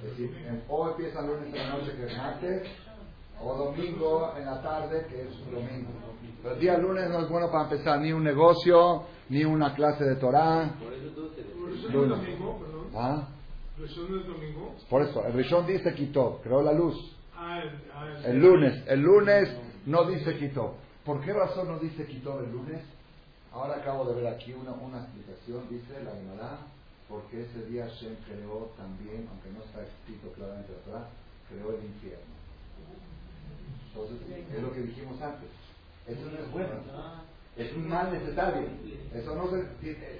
Es 0.03 0.17
decir, 0.17 0.63
o 0.67 0.89
empiezan 0.89 1.27
lunes 1.27 1.53
en 1.53 1.57
la 1.57 1.75
noche 1.75 1.95
que 1.95 2.05
es 2.05 2.17
martes, 2.17 2.67
o 3.39 3.55
domingo 3.55 4.33
en 4.37 4.45
la 4.45 4.61
tarde 4.61 5.05
que 5.09 5.21
es 5.21 5.51
domingo. 5.51 5.89
Pero 6.41 6.55
el 6.55 6.59
día 6.59 6.77
lunes 6.77 7.09
no 7.09 7.19
es 7.19 7.29
bueno 7.29 7.51
para 7.51 7.65
empezar 7.65 7.99
ni 7.99 8.11
un 8.11 8.23
negocio, 8.23 9.03
ni 9.29 9.43
una 9.43 9.73
clase 9.75 10.03
de 10.03 10.15
Torah. 10.15 10.71
Lunes. 11.91 12.09
domingo, 12.09 12.59
perdón. 12.59 12.87
¿Ah? 12.95 13.27
¿Rishon 13.77 14.19
es 14.19 14.27
domingo? 14.27 14.75
Por 14.89 15.01
eso, 15.03 15.25
el 15.25 15.33
Rishon 15.33 15.67
dice 15.67 15.93
quitó, 15.93 16.39
creó 16.43 16.61
la 16.61 16.73
luz. 16.73 16.95
Ah, 17.35 17.59
el, 17.61 17.69
ah, 17.93 18.27
el 18.27 18.39
lunes, 18.39 18.83
el 18.87 19.01
lunes 19.01 19.49
no 19.85 20.05
dice 20.05 20.37
quitó. 20.37 20.75
¿Por 21.05 21.21
qué 21.21 21.33
razón 21.33 21.67
no 21.67 21.79
dice 21.79 22.05
quitó 22.05 22.39
el 22.39 22.51
lunes? 22.51 22.81
Ahora 23.51 23.77
acabo 23.77 24.05
de 24.05 24.21
ver 24.21 24.33
aquí 24.33 24.53
una, 24.53 24.71
una 24.71 24.99
explicación, 25.01 25.67
dice 25.69 26.03
la 26.03 26.11
Gemara, 26.11 26.59
porque 27.11 27.43
ese 27.43 27.65
día 27.69 27.87
Shem 27.99 28.15
creó 28.25 28.71
también, 28.77 29.27
aunque 29.29 29.51
no 29.51 29.59
está 29.65 29.83
escrito 29.83 30.31
claramente 30.31 30.71
atrás, 30.81 31.11
creó 31.49 31.75
el 31.75 31.83
infierno. 31.83 32.31
Entonces, 33.91 34.17
es 34.55 34.63
lo 34.63 34.71
que 34.71 34.79
dijimos 34.79 35.21
antes. 35.21 35.49
Eso 36.07 36.21
no 36.31 36.39
es 36.39 36.51
bueno. 36.51 36.71
Es 37.57 37.73
un 37.75 37.89
mal 37.89 38.13
necesario. 38.13 38.65
Eso 39.13 39.35
no 39.35 39.49
se, 39.49 39.59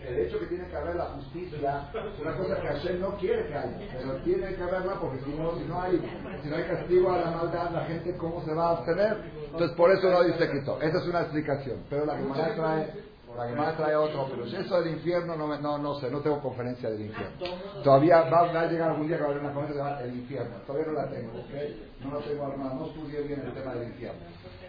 el 0.05 0.19
hecho 0.19 0.37
que 0.39 0.47
tiene 0.47 0.67
que 0.67 0.75
haber 0.75 0.97
la 0.97 1.05
justicia 1.05 1.89
es 1.93 2.19
una 2.19 2.35
cosa 2.35 2.59
que 2.59 2.67
Hashem 2.67 2.99
no 2.99 3.17
quiere 3.17 3.47
que 3.47 3.55
haya, 3.55 3.79
pero 3.97 4.15
tiene 4.17 4.53
que 4.53 4.61
haberla 4.61 4.99
porque 4.99 5.23
si 5.23 5.31
no, 5.31 5.57
si 5.57 5.63
no 5.63 5.81
hay, 5.81 5.97
si 6.43 6.49
no 6.49 6.55
hay 6.57 6.63
castigo 6.63 7.09
a 7.09 7.19
la 7.19 7.31
maldad, 7.31 7.71
la 7.71 7.85
gente 7.85 8.17
cómo 8.17 8.43
se 8.43 8.53
va 8.53 8.67
a 8.67 8.71
abstener. 8.77 9.17
Entonces 9.45 9.77
por 9.77 9.91
eso 9.91 10.11
no 10.11 10.23
dice 10.23 10.51
quito. 10.51 10.81
Esa 10.81 10.97
es 10.97 11.07
una 11.07 11.21
explicación. 11.21 11.77
Pero 11.89 12.05
la 12.05 12.17
Gemara 12.17 12.53
trae, 12.53 12.93
la 13.37 13.47
Gemara 13.47 13.75
trae 13.77 13.95
otro. 13.95 14.27
Pero 14.29 14.47
si 14.47 14.55
eso 14.55 14.81
del 14.81 14.93
infierno 14.93 15.35
no, 15.35 15.57
no, 15.57 15.77
no 15.77 15.95
sé, 15.95 16.09
no 16.09 16.19
tengo 16.19 16.41
conferencia 16.41 16.89
del 16.89 17.01
infierno. 17.01 17.37
Todavía 17.83 18.21
va, 18.23 18.41
a 18.41 18.65
llegar 18.67 18.91
algún 18.91 19.07
día 19.07 19.17
que 19.17 19.23
va 19.23 19.29
a 19.29 19.31
haber 19.31 19.43
una 19.43 19.53
conferencia 19.53 19.95
del 19.97 20.15
infierno. 20.15 20.55
Todavía 20.65 20.87
no 20.87 20.93
la 20.93 21.09
tengo, 21.09 21.31
¿ok? 21.39 22.03
No 22.03 22.19
la 22.19 22.25
tengo 22.25 22.45
armada, 22.45 22.73
no 22.75 22.85
estudié 22.87 23.21
bien 23.21 23.41
el 23.45 23.53
tema 23.53 23.73
del 23.73 23.89
infierno. 23.89 24.19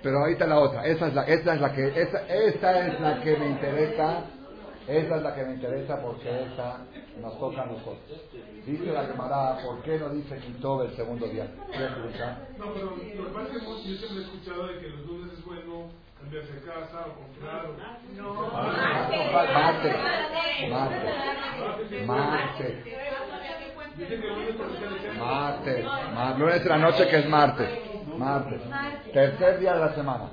Pero 0.03 0.19
ahorita 0.19 0.47
la 0.47 0.59
otra, 0.59 0.85
esa 0.85 1.07
es 1.07 1.15
la, 1.15 1.23
esa 1.23 1.55
es 1.55 1.61
la 1.61 1.73
que, 1.73 1.89
esa, 1.89 2.27
esa 2.27 2.87
es 2.87 3.01
la 3.01 3.21
que 3.21 3.37
me 3.37 3.51
interesa, 3.51 4.25
esa 4.89 5.17
es 5.17 5.23
la 5.23 5.35
que 5.35 5.45
me 5.45 5.55
interesa 5.55 6.03
porque 6.03 6.29
esa 6.29 6.79
nos 7.21 7.39
toca 7.39 7.63
a 7.63 7.67
nosotros. 7.67 7.99
Dice 8.67 8.93
la 8.93 9.05
Gemara, 9.05 9.59
¿por 9.65 9.81
qué 9.83 9.99
no 9.99 10.09
dice 10.11 10.39
Quito 10.39 10.83
el 10.83 10.97
segundo 10.97 11.27
día? 11.29 11.49
No, 12.59 12.73
pero 12.75 12.91
lo 12.91 12.97
que 12.97 13.33
pasa 13.33 13.53
es 13.55 13.63
que 13.63 13.67
yo 13.67 13.97
siempre 13.97 14.19
he 14.19 14.23
escuchado 14.23 14.67
de 14.67 14.79
que 14.81 14.89
los 14.89 15.07
lunes 15.07 15.33
es 15.39 15.45
bueno 15.45 15.91
cambiarse 16.23 16.53
casa 16.65 17.07
o 17.07 17.13
comprar 17.19 17.67
o... 17.67 17.77
No, 18.17 18.33
martes, 19.53 19.97
martes, 20.71 21.07
martes. 22.07 22.77
Martes, 25.19 25.85
martes, 26.15 26.39
lunes 26.39 26.63
de 26.63 26.69
la 26.69 26.79
noche 26.79 27.09
que 27.09 27.17
es 27.17 27.29
martes. 27.29 27.69
Martes. 28.17 28.61
Tercer 29.13 29.59
día 29.59 29.75
de 29.75 29.81
la 29.81 29.95
semana. 29.95 30.31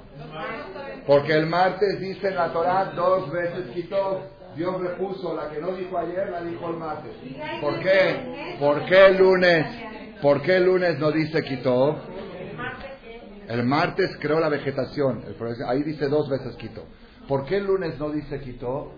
Porque 1.08 1.34
el 1.34 1.48
martes 1.48 2.00
dice 2.00 2.28
en 2.28 2.36
la 2.36 2.52
Torah 2.52 2.92
dos 2.96 3.32
veces 3.32 3.72
quitó. 3.74 4.22
Dios 4.56 4.82
repuso 4.82 5.36
la 5.36 5.50
que 5.50 5.60
no 5.60 5.74
dijo 5.74 5.98
ayer, 5.98 6.30
la 6.30 6.42
dijo 6.42 6.70
el 6.70 6.78
martes. 6.78 7.12
¿Por 7.62 7.80
qué? 7.80 8.58
¿Por 8.60 8.86
qué 8.86 9.06
el 9.08 9.18
lunes? 9.18 9.66
¿Por 10.22 10.42
qué 10.42 10.58
el 10.58 10.66
lunes 10.66 11.00
no 11.00 11.12
dice 11.12 11.44
quitó? 11.44 11.98
El 13.50 13.64
martes 13.64 14.16
creó 14.20 14.40
la 14.40 14.48
vegetación. 14.48 15.24
Ahí 15.66 15.82
dice 15.82 16.08
dos 16.08 16.30
veces 16.30 16.56
quitó. 16.58 16.86
¿Por 17.28 17.46
qué 17.46 17.58
el 17.58 17.66
lunes 17.66 17.98
no 17.98 18.12
dice 18.12 18.40
quitó? 18.40 18.94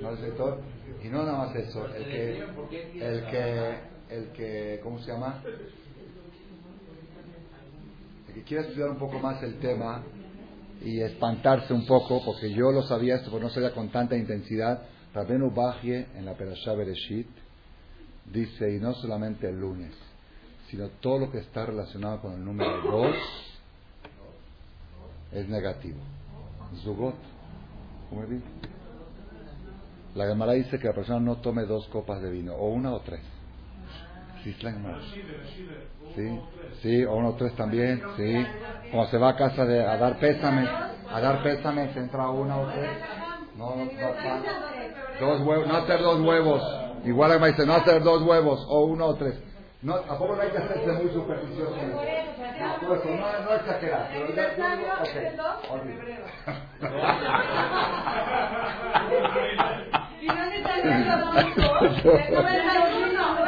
No 0.00 0.14
dice 0.14 0.30
quitó. 0.30 0.60
Y 1.02 1.08
no 1.08 1.24
nada 1.24 1.38
más 1.38 1.56
eso. 1.56 1.84
El 1.86 2.04
que, 2.04 2.38
el 2.38 3.26
que, 3.26 3.78
el 4.10 4.28
que, 4.28 4.80
¿cómo 4.80 5.00
se 5.00 5.10
llama? 5.10 5.42
El 8.28 8.34
que 8.34 8.42
quiera 8.44 8.62
estudiar 8.62 8.90
un 8.90 8.98
poco 8.98 9.18
más 9.18 9.42
el 9.42 9.58
tema 9.58 10.04
y 10.84 11.00
espantarse 11.00 11.74
un 11.74 11.84
poco, 11.84 12.24
porque 12.24 12.48
yo 12.52 12.70
lo 12.70 12.82
sabía 12.82 13.16
esto, 13.16 13.32
pero 13.32 13.42
no 13.42 13.50
sabía 13.50 13.72
con 13.72 13.88
tanta 13.88 14.16
intensidad. 14.16 14.82
Rabenu 15.12 15.50
Bajie 15.50 16.06
en 16.14 16.26
la 16.26 16.34
Perashá 16.34 16.74
Bereshit 16.74 17.26
dice, 18.32 18.72
y 18.72 18.78
no 18.78 18.94
solamente 18.94 19.48
el 19.48 19.58
lunes, 19.58 19.96
sino 20.68 20.90
todo 21.00 21.18
lo 21.18 21.32
que 21.32 21.38
está 21.38 21.66
relacionado 21.66 22.20
con 22.20 22.34
el 22.34 22.44
número 22.44 22.82
2 22.82 23.49
es 25.32 25.48
negativo. 25.48 25.98
Zugot, 26.82 27.14
¿cómo 28.08 28.22
es 28.22 28.28
bien? 28.28 28.42
La 30.14 30.26
Gemara 30.26 30.52
dice 30.52 30.78
que 30.78 30.88
la 30.88 30.94
persona 30.94 31.20
no 31.20 31.36
tome 31.36 31.64
dos 31.64 31.86
copas 31.88 32.20
de 32.20 32.30
vino, 32.30 32.54
o 32.54 32.68
una 32.68 32.92
o 32.92 33.00
tres. 33.00 33.20
Sí. 36.16 36.40
Sí, 36.82 37.04
o 37.04 37.14
uno 37.14 37.28
o 37.30 37.34
tres 37.34 37.54
también, 37.54 38.02
sí. 38.16 38.46
Como 38.90 39.06
se 39.06 39.18
va 39.18 39.30
a 39.30 39.36
casa 39.36 39.64
de, 39.64 39.84
a 39.86 39.96
dar 39.96 40.18
pésame, 40.18 40.66
a 40.66 41.20
dar 41.20 41.42
pésame, 41.42 41.92
se 41.92 42.00
entra 42.00 42.28
una 42.30 42.56
o 42.56 42.66
tres. 42.68 42.90
No, 43.56 43.76
no, 43.76 43.84
no. 43.84 43.90
Dos 45.20 45.40
huevos, 45.46 45.68
no 45.68 45.76
hacer 45.76 46.00
dos 46.00 46.20
huevos. 46.20 46.62
Igual 47.04 47.40
la 47.40 47.46
dice, 47.46 47.66
no 47.66 47.74
hacer 47.74 48.02
dos 48.02 48.22
huevos, 48.22 48.64
o 48.68 48.84
uno 48.86 49.06
o 49.06 49.14
tres. 49.14 49.34
No, 49.82 49.94
tampoco 50.00 50.36
no 50.36 50.42
hay 50.42 50.50
que 50.50 50.58
hacerse 50.58 50.92
muy 50.92 51.10
supersticioso. 51.10 51.74
No, 51.74 51.84
no, 52.82 53.04
no, 53.04 53.42
no 53.44 53.54
exagerar. 53.54 54.10
Pero 54.12 54.34
ya- 54.34 54.50
digo, 54.54 54.86
olvídalo. 55.70 56.26
¿Y 60.20 60.26
dónde 60.26 60.56
está 60.56 60.76
el. 60.76 60.84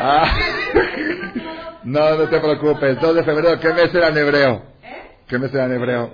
Ah. 0.05 0.25
No, 1.85 2.17
no 2.17 2.29
te 2.29 2.41
preocupes. 2.41 3.01
2 3.01 3.15
de 3.15 3.23
febrero, 3.25 3.61
¿qué 3.61 3.69
mes 3.73 3.95
era 3.95 4.09
en 4.09 4.17
hebreo? 4.19 4.63
¿Qué 5.29 5.39
mes 5.39 5.53
era 5.55 5.67
en 5.67 5.73
hebreo? 5.75 6.11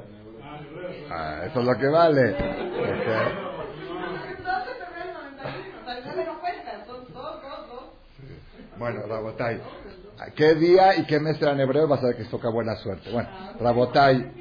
Ah, 1.11 1.43
eso 1.47 1.61
es 1.61 1.67
lo 1.67 1.75
que 1.79 1.87
vale. 1.89 2.31
Ok. 2.33 2.37
2 2.37 2.45
de 4.67 4.75
febrero 4.85 5.21
del 5.23 5.33
91. 5.43 5.85
Tal 5.87 6.03
vez 6.17 6.27
no 6.27 6.41
cuenta. 6.41 6.85
Son 6.87 7.05
2, 7.13 7.15
2, 7.15 7.43
2. 7.69 7.83
Bueno, 8.79 9.01
Rabotai. 9.09 9.61
¿Qué 10.35 10.55
día 10.55 10.97
y 10.97 11.07
qué 11.07 11.21
mes 11.21 11.41
era 11.41 11.53
en 11.53 11.61
hebreo? 11.61 11.87
Vas 11.87 12.03
a 12.03 12.09
ver 12.09 12.17
que 12.17 12.25
toca 12.25 12.51
buena 12.51 12.77
suerte. 12.77 13.11
Bueno, 13.11 13.29
Rabotai. 13.61 14.33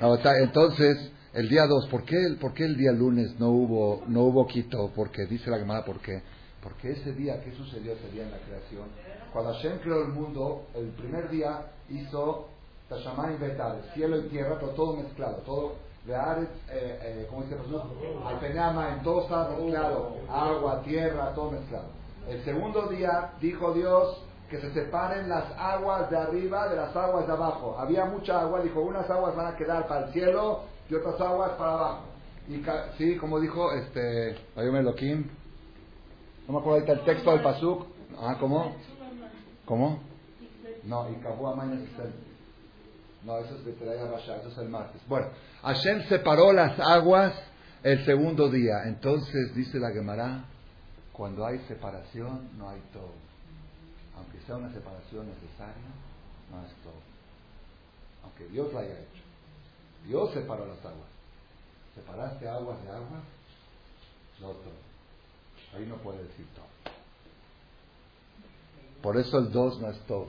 Rabotai. 0.00 0.42
Entonces, 0.42 1.12
el 1.34 1.48
día 1.48 1.66
2, 1.66 1.88
¿por 1.88 2.04
qué, 2.04 2.16
¿por 2.40 2.54
qué 2.54 2.64
el 2.64 2.76
día 2.76 2.92
lunes 2.92 3.38
no 3.38 3.50
hubo, 3.50 4.02
no 4.08 4.22
hubo 4.22 4.46
quito? 4.46 4.90
Porque 4.94 5.26
dice 5.26 5.50
la 5.50 5.58
Gemara, 5.58 5.84
¿por 5.84 6.00
qué? 6.00 6.22
Porque 6.62 6.92
ese 6.92 7.12
día, 7.12 7.42
¿qué 7.42 7.52
sucedió 7.52 7.92
ese 7.92 8.10
día 8.10 8.24
en 8.24 8.30
la 8.30 8.38
creación? 8.38 8.88
Cuando 9.32 9.52
Hashem 9.52 9.78
creó 9.78 10.02
el 10.02 10.08
mundo, 10.08 10.66
el 10.74 10.88
primer 10.88 11.30
día 11.30 11.66
hizo 11.88 12.48
Tashamayim 12.88 13.38
Betal, 13.38 13.82
cielo 13.94 14.18
y 14.18 14.28
tierra, 14.28 14.56
pero 14.58 14.72
todo 14.72 14.96
mezclado, 14.96 15.36
todo 15.46 15.74
de 16.06 16.16
Ares, 16.16 16.48
eh, 16.70 16.98
eh, 17.02 17.26
¿cómo 17.28 17.42
dice? 17.42 17.56
Pues 17.56 17.68
no, 17.68 18.26
Alpenama, 18.26 18.94
en 18.94 19.02
todo 19.02 19.22
estaba 19.22 19.50
mezclado, 19.50 20.16
agua, 20.28 20.82
tierra, 20.82 21.32
todo 21.34 21.52
mezclado. 21.52 21.86
El 22.28 22.44
segundo 22.44 22.88
día 22.88 23.32
dijo 23.40 23.72
Dios 23.72 24.22
que 24.50 24.60
se 24.60 24.72
separen 24.72 25.28
las 25.28 25.44
aguas 25.56 26.10
de 26.10 26.16
arriba 26.16 26.68
de 26.68 26.76
las 26.76 26.94
aguas 26.96 27.26
de 27.26 27.32
abajo. 27.32 27.76
Había 27.78 28.04
mucha 28.04 28.40
agua, 28.40 28.60
dijo, 28.60 28.80
unas 28.80 29.08
aguas 29.08 29.36
van 29.36 29.54
a 29.54 29.56
quedar 29.56 29.86
para 29.86 30.06
el 30.06 30.12
cielo 30.12 30.64
y 30.88 30.94
otras 30.94 31.20
aguas 31.20 31.52
para 31.52 31.72
abajo. 31.72 32.04
Y 32.48 32.64
sí, 32.98 33.16
como 33.16 33.38
dijo 33.38 33.72
este 33.72 34.36
Ayom 34.56 34.74
no 36.50 36.54
me 36.54 36.62
acuerdo 36.62 36.80
ahorita 36.80 36.92
el 36.94 37.04
texto 37.04 37.30
del 37.30 37.42
Pasuk. 37.42 37.86
Ah, 38.18 38.36
¿cómo? 38.40 38.74
¿Cómo? 39.64 40.00
No, 40.82 41.08
y 41.08 41.14
No, 43.24 43.38
eso 43.38 43.54
es 43.54 43.66
eso 43.68 44.48
es 44.48 44.58
el 44.58 44.68
martes. 44.68 45.00
Bueno, 45.06 45.28
Hashem 45.62 46.08
separó 46.08 46.52
las 46.52 46.80
aguas 46.80 47.34
el 47.84 48.04
segundo 48.04 48.50
día. 48.50 48.82
Entonces 48.86 49.54
dice 49.54 49.78
la 49.78 49.92
Gemara, 49.92 50.46
cuando 51.12 51.46
hay 51.46 51.60
separación 51.68 52.48
no 52.58 52.68
hay 52.68 52.80
todo. 52.92 53.29
Aunque 54.20 54.38
sea 54.46 54.56
una 54.56 54.70
separación 54.70 55.26
necesaria, 55.26 55.88
no 56.52 56.60
es 56.60 56.72
todo. 56.84 57.00
Aunque 58.22 58.46
Dios 58.48 58.70
la 58.74 58.80
haya 58.80 59.00
hecho. 59.00 59.22
Dios 60.06 60.30
separó 60.34 60.66
las 60.66 60.78
aguas. 60.80 61.08
Separaste 61.94 62.46
aguas 62.46 62.82
de 62.82 62.90
aguas, 62.90 63.22
no 64.40 64.48
todo. 64.48 64.80
Ahí 65.74 65.86
no 65.86 65.96
puede 65.96 66.22
decir 66.22 66.46
todo. 66.54 66.66
Por 69.02 69.16
eso 69.16 69.38
el 69.38 69.50
dos 69.50 69.80
no 69.80 69.88
es 69.88 69.98
todo. 70.00 70.28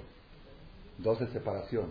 Dos 0.97 1.19
es 1.19 1.29
separación. 1.31 1.87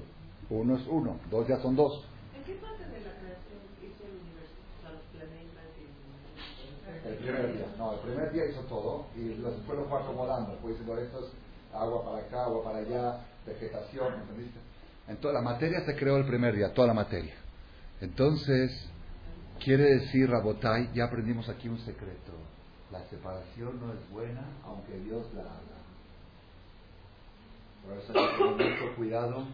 Uno 0.49 0.77
es 0.77 0.87
uno, 0.89 1.19
dos 1.31 1.47
ya 1.47 1.61
son 1.61 1.77
dos. 1.77 2.03
¿En 2.35 2.45
qué 2.45 2.55
parte 2.55 2.85
de 2.85 3.01
la 3.01 3.13
creación 3.13 3.61
hizo 3.83 4.05
el 4.07 4.17
universo? 4.25 4.57
Los 4.89 5.03
planetas 5.13 5.69
y... 5.77 7.09
El 7.09 7.17
primer 7.19 7.57
día, 7.57 7.67
no, 7.77 7.93
el 7.93 8.01
primer 8.01 8.33
día 8.33 8.47
hizo 8.47 8.63
todo 8.63 9.07
y 9.15 9.29
después 9.29 9.79
lo 9.79 9.85
fue 9.85 10.01
acomodando. 10.01 10.57
Fue 10.63 10.71
diciendo 10.71 10.97
esto 10.99 11.27
es 11.27 11.50
agua 11.73 12.05
para 12.05 12.18
acá, 12.18 12.45
agua 12.45 12.64
para 12.64 12.79
allá, 12.79 13.21
vegetación, 13.47 14.14
¿entendiste? 14.14 14.59
Entonces 15.09 15.35
la 15.35 15.43
materia 15.43 15.81
se 15.85 15.97
creó 15.97 16.16
el 16.16 16.27
primer 16.27 16.55
día, 16.55 16.73
toda 16.73 16.89
la 16.89 16.95
materia. 16.95 17.35
Entonces, 18.01 18.89
quiere 19.62 19.85
decir, 19.85 20.31
Rabotai, 20.31 20.91
ya 20.95 21.05
aprendimos 21.05 21.49
aquí 21.49 21.68
un 21.68 21.79
secreto. 21.81 22.33
La 22.91 23.05
separación 23.09 23.81
no 23.81 23.93
es 23.93 24.11
buena, 24.11 24.43
aunque 24.64 24.99
Dios 24.99 25.27
la 25.35 25.43
haga. 25.43 25.71
Por 27.85 27.99
eso 27.99 28.12
hay 28.14 28.29
que 28.29 28.59
tener 28.59 28.81
mucho 28.81 28.97
cuidado 28.97 29.45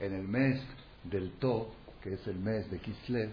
en 0.00 0.14
el 0.14 0.28
mes 0.28 0.60
del 1.04 1.32
To, 1.38 1.70
que 2.02 2.14
es 2.14 2.26
el 2.26 2.38
mes 2.38 2.70
de 2.70 2.78
Kislev, 2.78 3.30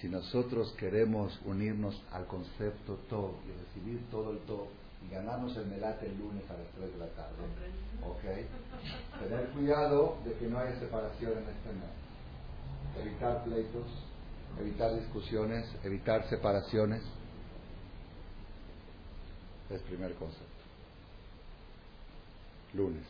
si 0.00 0.08
nosotros 0.08 0.72
queremos 0.78 1.38
unirnos 1.44 2.00
al 2.12 2.26
concepto 2.26 2.98
To 3.08 3.38
y 3.46 3.52
recibir 3.66 4.04
todo 4.10 4.32
el 4.32 4.38
To 4.40 4.68
y 5.04 5.10
ganarnos 5.10 5.56
el 5.56 5.66
melate 5.66 6.06
el 6.06 6.18
lunes 6.18 6.44
a 6.50 6.54
las 6.54 6.68
3 6.76 6.92
de 6.92 6.98
la 6.98 7.06
tarde, 7.08 7.36
¿ok? 8.06 9.22
Tener 9.22 9.48
cuidado 9.48 10.18
de 10.24 10.32
que 10.34 10.46
no 10.46 10.58
haya 10.58 10.78
separación 10.78 11.32
en 11.32 11.48
este 11.48 11.72
mes. 11.72 13.06
Evitar 13.06 13.44
pleitos, 13.44 13.86
evitar 14.60 14.94
discusiones, 14.94 15.66
evitar 15.84 16.28
separaciones. 16.28 17.02
Es 19.70 19.80
primer 19.82 20.14
concepto. 20.14 20.46
Lunes. 22.74 23.04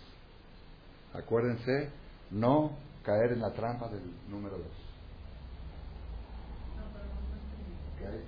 Acuérdense, 1.14 1.90
no 2.30 2.72
caer 3.03 3.32
en 3.32 3.40
la 3.40 3.53
trampa 3.53 3.88
del 3.88 4.03
número 4.28 4.59
2. 4.59 4.66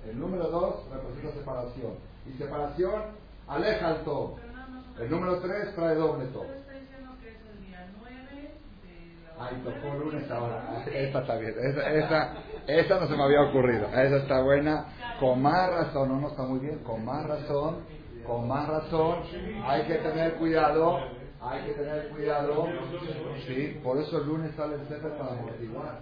El 0.09 0.19
número 0.19 0.49
2 0.49 0.89
representa 0.91 1.33
separación. 1.33 1.93
Y 2.27 2.37
separación 2.37 3.03
aleja 3.47 3.87
al 3.87 4.03
todo. 4.03 4.35
El 4.99 5.09
número 5.09 5.39
3 5.39 5.75
trae 5.75 5.95
doble 5.95 6.25
todo. 6.27 6.43
está 6.45 6.71
diciendo 6.73 7.11
que 7.21 7.29
es 7.29 7.37
el 7.51 7.65
día 7.65 7.87
9 7.99 8.15
de 8.31 8.55
Ay, 9.37 9.61
tocó 9.63 9.95
lunes 9.95 10.31
ahora. 10.31 10.83
Esta 10.87 11.19
está 11.21 11.35
bien. 11.35 11.53
Esa, 11.59 11.89
esa, 11.91 12.33
esa 12.67 12.99
no 12.99 13.07
se 13.07 13.15
me 13.17 13.23
había 13.23 13.41
ocurrido. 13.41 13.87
Esa 13.87 14.17
está 14.17 14.41
buena. 14.41 14.85
Con 15.19 15.41
más 15.41 15.69
razón, 15.69 16.09
no, 16.09 16.19
no 16.21 16.29
está 16.29 16.43
muy 16.43 16.59
bien. 16.59 16.79
Con 16.79 17.03
más 17.05 17.25
razón, 17.25 17.79
con 18.25 18.47
más 18.47 18.67
razón. 18.67 19.19
Hay 19.65 19.83
que 19.83 19.95
tener 19.95 20.35
cuidado. 20.35 20.99
Hay 21.41 21.61
que 21.65 21.73
tener 21.73 22.09
cuidado. 22.09 22.67
Sí, 23.45 23.79
por 23.83 23.97
eso 23.97 24.17
el 24.19 24.27
lunes 24.27 24.55
sale 24.55 24.75
el 24.75 24.87
Sefer 24.87 25.11
para 25.17 25.33
amortiguar. 25.33 25.99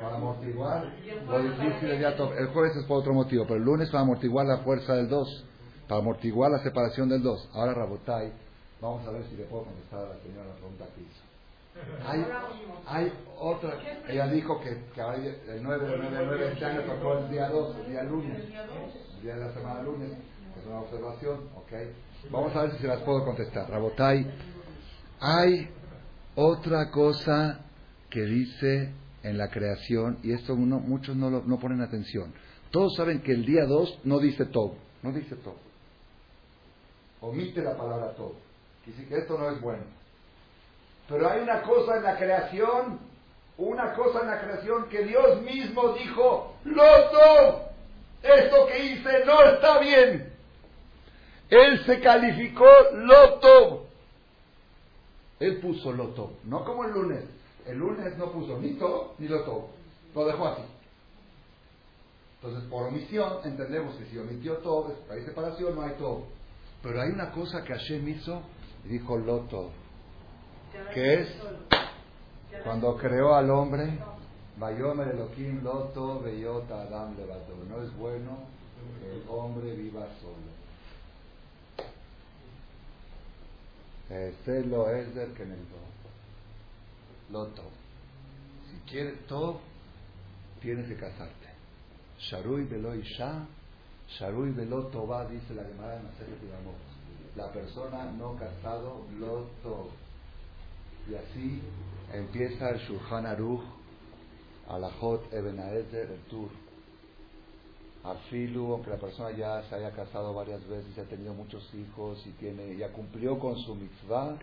Para 0.00 0.16
amortiguar 0.16 0.84
lo 1.28 1.38
difícil 1.40 2.04
to- 2.16 2.34
El 2.34 2.48
jueves 2.48 2.76
es 2.76 2.84
por 2.86 2.98
otro 2.98 3.14
motivo, 3.14 3.44
pero 3.44 3.56
el 3.58 3.64
lunes 3.64 3.88
para 3.90 4.02
amortiguar 4.02 4.46
la 4.46 4.58
fuerza 4.58 4.94
del 4.94 5.08
2. 5.08 5.46
Para 5.88 6.00
amortiguar 6.00 6.50
la 6.50 6.62
separación 6.62 7.08
del 7.08 7.22
2. 7.22 7.50
Ahora 7.52 7.74
Rabotai, 7.74 8.32
vamos 8.80 9.06
a 9.06 9.10
ver 9.10 9.24
si 9.28 9.36
le 9.36 9.44
puedo 9.44 9.64
contestar 9.64 10.00
a 10.00 10.08
la 10.08 10.22
señora 10.22 10.46
la 10.46 10.54
pregunta 10.54 10.86
que 10.94 11.02
hizo. 11.02 11.34
Hay, 12.06 12.24
hay 12.86 13.12
otra, 13.38 13.74
ella 14.08 14.28
dijo 14.28 14.60
que, 14.60 14.70
el 14.70 15.62
9 15.62 15.86
de 15.86 15.96
9 15.98 16.18
de 16.18 16.26
9 16.26 16.50
este 16.52 16.64
año 16.64 16.82
tocó 16.82 17.18
el 17.18 17.30
día 17.30 17.48
2, 17.48 17.76
el 17.84 17.90
día 17.90 18.02
lunes, 18.04 18.38
el 18.38 19.22
día 19.22 19.34
de 19.34 19.40
la 19.40 19.52
semana 19.52 19.82
lunes, 19.82 20.12
es 20.12 20.66
una 20.66 20.80
observación, 20.80 21.40
¿ok? 21.56 22.30
Vamos 22.30 22.54
a 22.54 22.62
ver 22.62 22.72
si 22.72 22.78
se 22.78 22.86
las 22.86 23.00
puedo 23.00 23.24
contestar. 23.24 23.68
Rabotai, 23.68 24.24
hay 25.18 25.68
otra 26.36 26.90
cosa 26.90 27.60
que 28.08 28.22
dice 28.22 28.92
en 29.24 29.36
la 29.36 29.48
creación, 29.48 30.18
y 30.22 30.32
esto 30.32 30.54
uno, 30.54 30.78
muchos 30.78 31.16
no, 31.16 31.28
lo, 31.28 31.42
no 31.42 31.58
ponen 31.58 31.80
atención. 31.80 32.32
Todos 32.70 32.94
saben 32.96 33.20
que 33.22 33.32
el 33.32 33.44
día 33.44 33.64
2 33.66 34.00
no 34.04 34.20
dice 34.20 34.44
todo, 34.46 34.76
no 35.02 35.12
dice 35.12 35.34
todo. 35.36 35.63
Omite 37.24 37.62
la 37.62 37.76
palabra 37.76 38.12
todo. 38.14 38.34
Dice 38.86 39.06
que 39.06 39.18
esto 39.18 39.38
no 39.38 39.50
es 39.50 39.60
bueno. 39.60 39.82
Pero 41.08 41.28
hay 41.28 41.40
una 41.40 41.62
cosa 41.62 41.96
en 41.96 42.02
la 42.02 42.16
creación 42.16 42.98
una 43.56 43.94
cosa 43.94 44.20
en 44.20 44.26
la 44.26 44.40
creación 44.40 44.88
que 44.88 45.04
Dios 45.04 45.40
mismo 45.42 45.92
dijo, 45.92 46.56
Loto, 46.64 47.68
esto 48.22 48.66
que 48.66 48.84
hice 48.84 49.24
no 49.24 49.42
está 49.44 49.78
bien. 49.78 50.32
Él 51.50 51.84
se 51.86 52.00
calificó 52.00 52.66
Loto. 52.94 53.86
Él 55.38 55.60
puso 55.60 55.92
Loto, 55.92 56.32
no 56.44 56.64
como 56.64 56.84
el 56.84 56.92
lunes. 56.92 57.24
El 57.66 57.78
lunes 57.78 58.16
no 58.18 58.32
puso 58.32 58.58
ni 58.58 58.74
To 58.74 59.14
ni 59.18 59.28
Loto, 59.28 59.68
lo 60.14 60.26
dejó 60.26 60.48
así. 60.48 60.62
Entonces, 62.42 62.68
por 62.68 62.88
omisión, 62.88 63.38
entendemos 63.44 63.94
que 63.96 64.04
si 64.06 64.18
omitió 64.18 64.58
todo, 64.58 64.94
hay 65.10 65.24
separación, 65.24 65.76
no 65.76 65.82
hay 65.82 65.92
todo. 65.92 66.26
Pero 66.84 67.00
hay 67.00 67.10
una 67.12 67.32
cosa 67.32 67.64
que 67.64 67.72
Hashem 67.72 68.06
hizo 68.08 68.42
dijo 68.84 69.16
Loto, 69.16 69.72
que 70.92 71.22
es 71.22 71.28
cuando 72.62 72.94
creó 72.98 73.34
al 73.34 73.50
hombre, 73.50 73.98
Bayomer 74.58 75.08
Elohim 75.08 75.64
Loto 75.64 76.20
Beyota 76.20 76.82
Adam 76.82 77.16
Levato. 77.16 77.56
No 77.68 77.82
es 77.82 77.96
bueno 77.96 78.38
que 79.00 79.12
el 79.12 79.22
hombre 79.28 79.74
viva 79.74 80.06
solo. 80.20 80.52
Este 84.10 84.66
lo 84.66 84.90
es 84.90 85.14
del 85.14 85.32
que 85.32 85.42
el 85.42 85.56
Loto. 87.30 87.62
Si 88.70 88.90
quieres 88.90 89.26
todo, 89.26 89.58
tienes 90.60 90.86
que 90.86 90.96
casarte. 90.96 91.48
Sharui 92.18 92.64
Velo 92.64 92.94
Isha, 92.94 93.46
Sharui 94.18 94.50
Velo 94.52 94.86
Toba, 94.86 95.26
dice 95.26 95.54
la 95.54 95.62
en 95.62 95.76
Masejet 95.76 96.40
Yamot. 96.40 96.76
La 97.36 97.50
persona 97.52 98.04
no 98.12 98.36
casado, 98.36 99.06
Loto. 99.18 99.90
Y 101.08 101.14
así 101.16 101.60
empieza 102.12 102.70
el 102.70 102.78
Shulchan 102.78 103.26
Aruch, 103.26 103.64
Alajot 104.68 105.32
Eben 105.32 105.58
Haezer, 105.58 106.12
el 106.12 106.20
Tur. 106.30 106.48
Afilu, 108.04 108.74
aunque 108.74 108.90
la 108.90 108.98
persona 108.98 109.30
ya 109.32 109.62
se 109.68 109.74
haya 109.74 109.90
casado 109.90 110.32
varias 110.32 110.64
veces, 110.68 110.96
ha 110.98 111.04
tenido 111.04 111.34
muchos 111.34 111.68
hijos 111.74 112.24
y 112.26 112.30
tiene, 112.32 112.76
ya 112.76 112.92
cumplió 112.92 113.38
con 113.38 113.56
su 113.58 113.74
mitzvah 113.74 114.36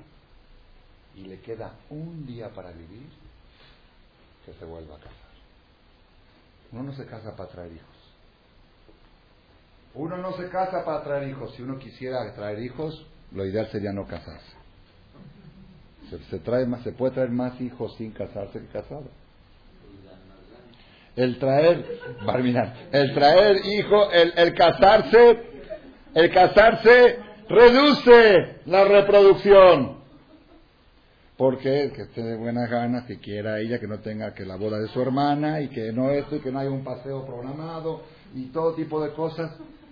y 1.15 1.22
le 1.22 1.39
queda 1.41 1.76
un 1.89 2.26
día 2.26 2.49
para 2.49 2.72
vivir, 2.72 3.07
que 4.45 4.53
se 4.53 4.65
vuelva 4.65 4.95
a 4.95 4.99
casar. 4.99 5.32
Uno 6.72 6.84
no 6.84 6.93
se 6.93 7.05
casa 7.05 7.36
para 7.36 7.49
traer 7.49 7.74
hijos. 7.74 7.91
Uno 9.94 10.18
no 10.18 10.34
se 10.34 10.48
casa 10.50 10.86
para 10.86 11.04
traer 11.04 11.30
hijos. 11.30 11.54
Si 11.56 11.62
uno 11.62 11.78
quisiera 11.78 12.34
traer 12.34 12.60
hijos, 12.60 13.06
lo 13.34 13.46
ideal 13.46 13.68
sería 13.72 13.92
no 13.92 14.06
casarse. 14.06 14.62
Se, 16.30 16.39
trae 16.39 16.66
más, 16.66 16.82
se 16.84 16.92
puede 16.92 17.14
traer 17.14 17.30
más 17.30 17.60
hijos 17.62 17.96
sin 17.96 18.12
casarse 18.12 18.60
que 18.60 18.68
casado. 18.68 19.06
El 21.16 21.39
traer, 21.39 22.00
el 22.92 23.14
traer 23.14 23.66
hijo, 23.66 24.12
el, 24.12 24.34
el 24.36 24.54
casarse, 24.54 25.44
el 26.14 26.34
casarse 26.34 27.20
reduce 27.48 28.62
la 28.66 28.86
reproducción. 28.86 30.02
Porque 31.38 31.84
el 31.84 31.92
que 31.94 32.04
esté 32.04 32.22
de 32.22 32.38
buenas 32.38 32.70
ganas, 32.70 33.06
que 33.06 33.20
quiera 33.20 33.60
ella 33.60 33.80
que 33.80 33.88
no 33.88 34.00
tenga 34.00 34.34
que 34.34 34.46
la 34.46 34.58
boda 34.58 34.80
de 34.80 34.88
su 34.89 35.02
hermana 35.02 35.62
y 35.62 35.70
que 35.70 35.92
no 35.92 36.12
esto 36.12 36.36
y 36.36 36.39
que 36.39 36.52
no 36.52 36.60
haya 36.60 36.70
un 36.70 36.84
paseo 36.84 37.26
programado 37.26 38.04
y 38.36 38.46
todo 38.48 38.74
tipo 38.74 39.02
de 39.04 39.12
cosas. 39.14 39.52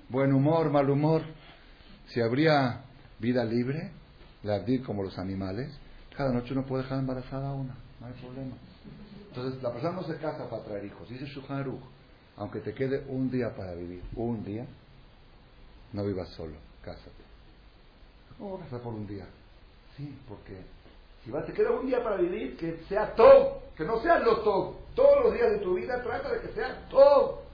Buen 0.09 0.33
humor, 0.33 0.71
mal 0.71 0.89
humor. 0.89 1.21
Si 2.07 2.19
habría 2.19 2.81
vida 3.19 3.45
libre, 3.45 3.91
la 4.41 4.57
vida 4.57 4.83
como 4.83 5.03
los 5.03 5.19
animales, 5.19 5.71
cada 6.17 6.33
noche 6.33 6.53
uno 6.53 6.65
puede 6.65 6.81
dejar 6.81 6.97
embarazada 6.97 7.49
a 7.49 7.53
una, 7.53 7.75
no 7.99 8.07
hay 8.07 8.13
problema. 8.13 8.55
Entonces, 9.27 9.61
la 9.61 9.71
persona 9.71 9.93
no 9.93 10.03
se 10.03 10.17
casa 10.17 10.49
para 10.49 10.63
traer 10.63 10.85
hijos. 10.85 11.07
Dice 11.07 11.25
Shulchan 11.27 11.79
aunque 12.37 12.59
te 12.61 12.73
quede 12.73 13.05
un 13.07 13.29
día 13.29 13.55
para 13.55 13.75
vivir, 13.75 14.01
un 14.15 14.43
día, 14.43 14.65
no 15.93 16.03
vivas 16.03 16.29
solo, 16.29 16.55
cásate. 16.81 17.11
¿Cómo 18.37 18.57
vas 18.57 18.61
a 18.61 18.63
casar 18.65 18.81
por 18.81 18.93
un 18.93 19.05
día? 19.05 19.25
Sí, 19.95 20.17
porque 20.27 20.57
si 21.23 21.29
vas, 21.29 21.45
te 21.45 21.53
queda 21.53 21.69
un 21.71 21.85
día 21.85 22.03
para 22.03 22.15
vivir, 22.15 22.57
que 22.57 22.79
sea 22.87 23.13
todo, 23.13 23.61
que 23.77 23.83
no 23.83 24.01
sea 24.01 24.17
lo 24.19 24.39
todo. 24.39 24.79
Todos 24.95 25.25
los 25.25 25.33
días 25.33 25.51
de 25.51 25.59
tu 25.59 25.75
vida 25.75 26.01
trata 26.01 26.31
de 26.31 26.41
que 26.41 26.53
sea 26.53 26.87
todo. 26.89 27.48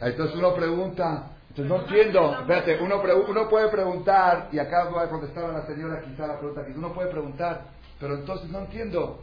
Entonces 0.00 0.36
uno 0.36 0.54
pregunta, 0.54 1.30
entonces 1.50 1.66
no 1.66 1.76
entiendo, 1.82 2.36
espérate, 2.40 2.78
uno, 2.82 3.00
pre- 3.02 3.14
uno 3.14 3.48
puede 3.48 3.68
preguntar, 3.68 4.48
y 4.52 4.58
acá 4.58 4.88
voy 4.90 5.02
a 5.02 5.08
contestar 5.08 5.44
a 5.44 5.52
la 5.52 5.66
señora 5.66 6.00
quizá 6.02 6.26
la 6.26 6.38
pregunta 6.38 6.64
que 6.64 6.72
uno 6.72 6.92
puede 6.92 7.10
preguntar, 7.10 7.62
pero 8.00 8.14
entonces 8.14 8.50
no 8.50 8.58
entiendo. 8.60 9.20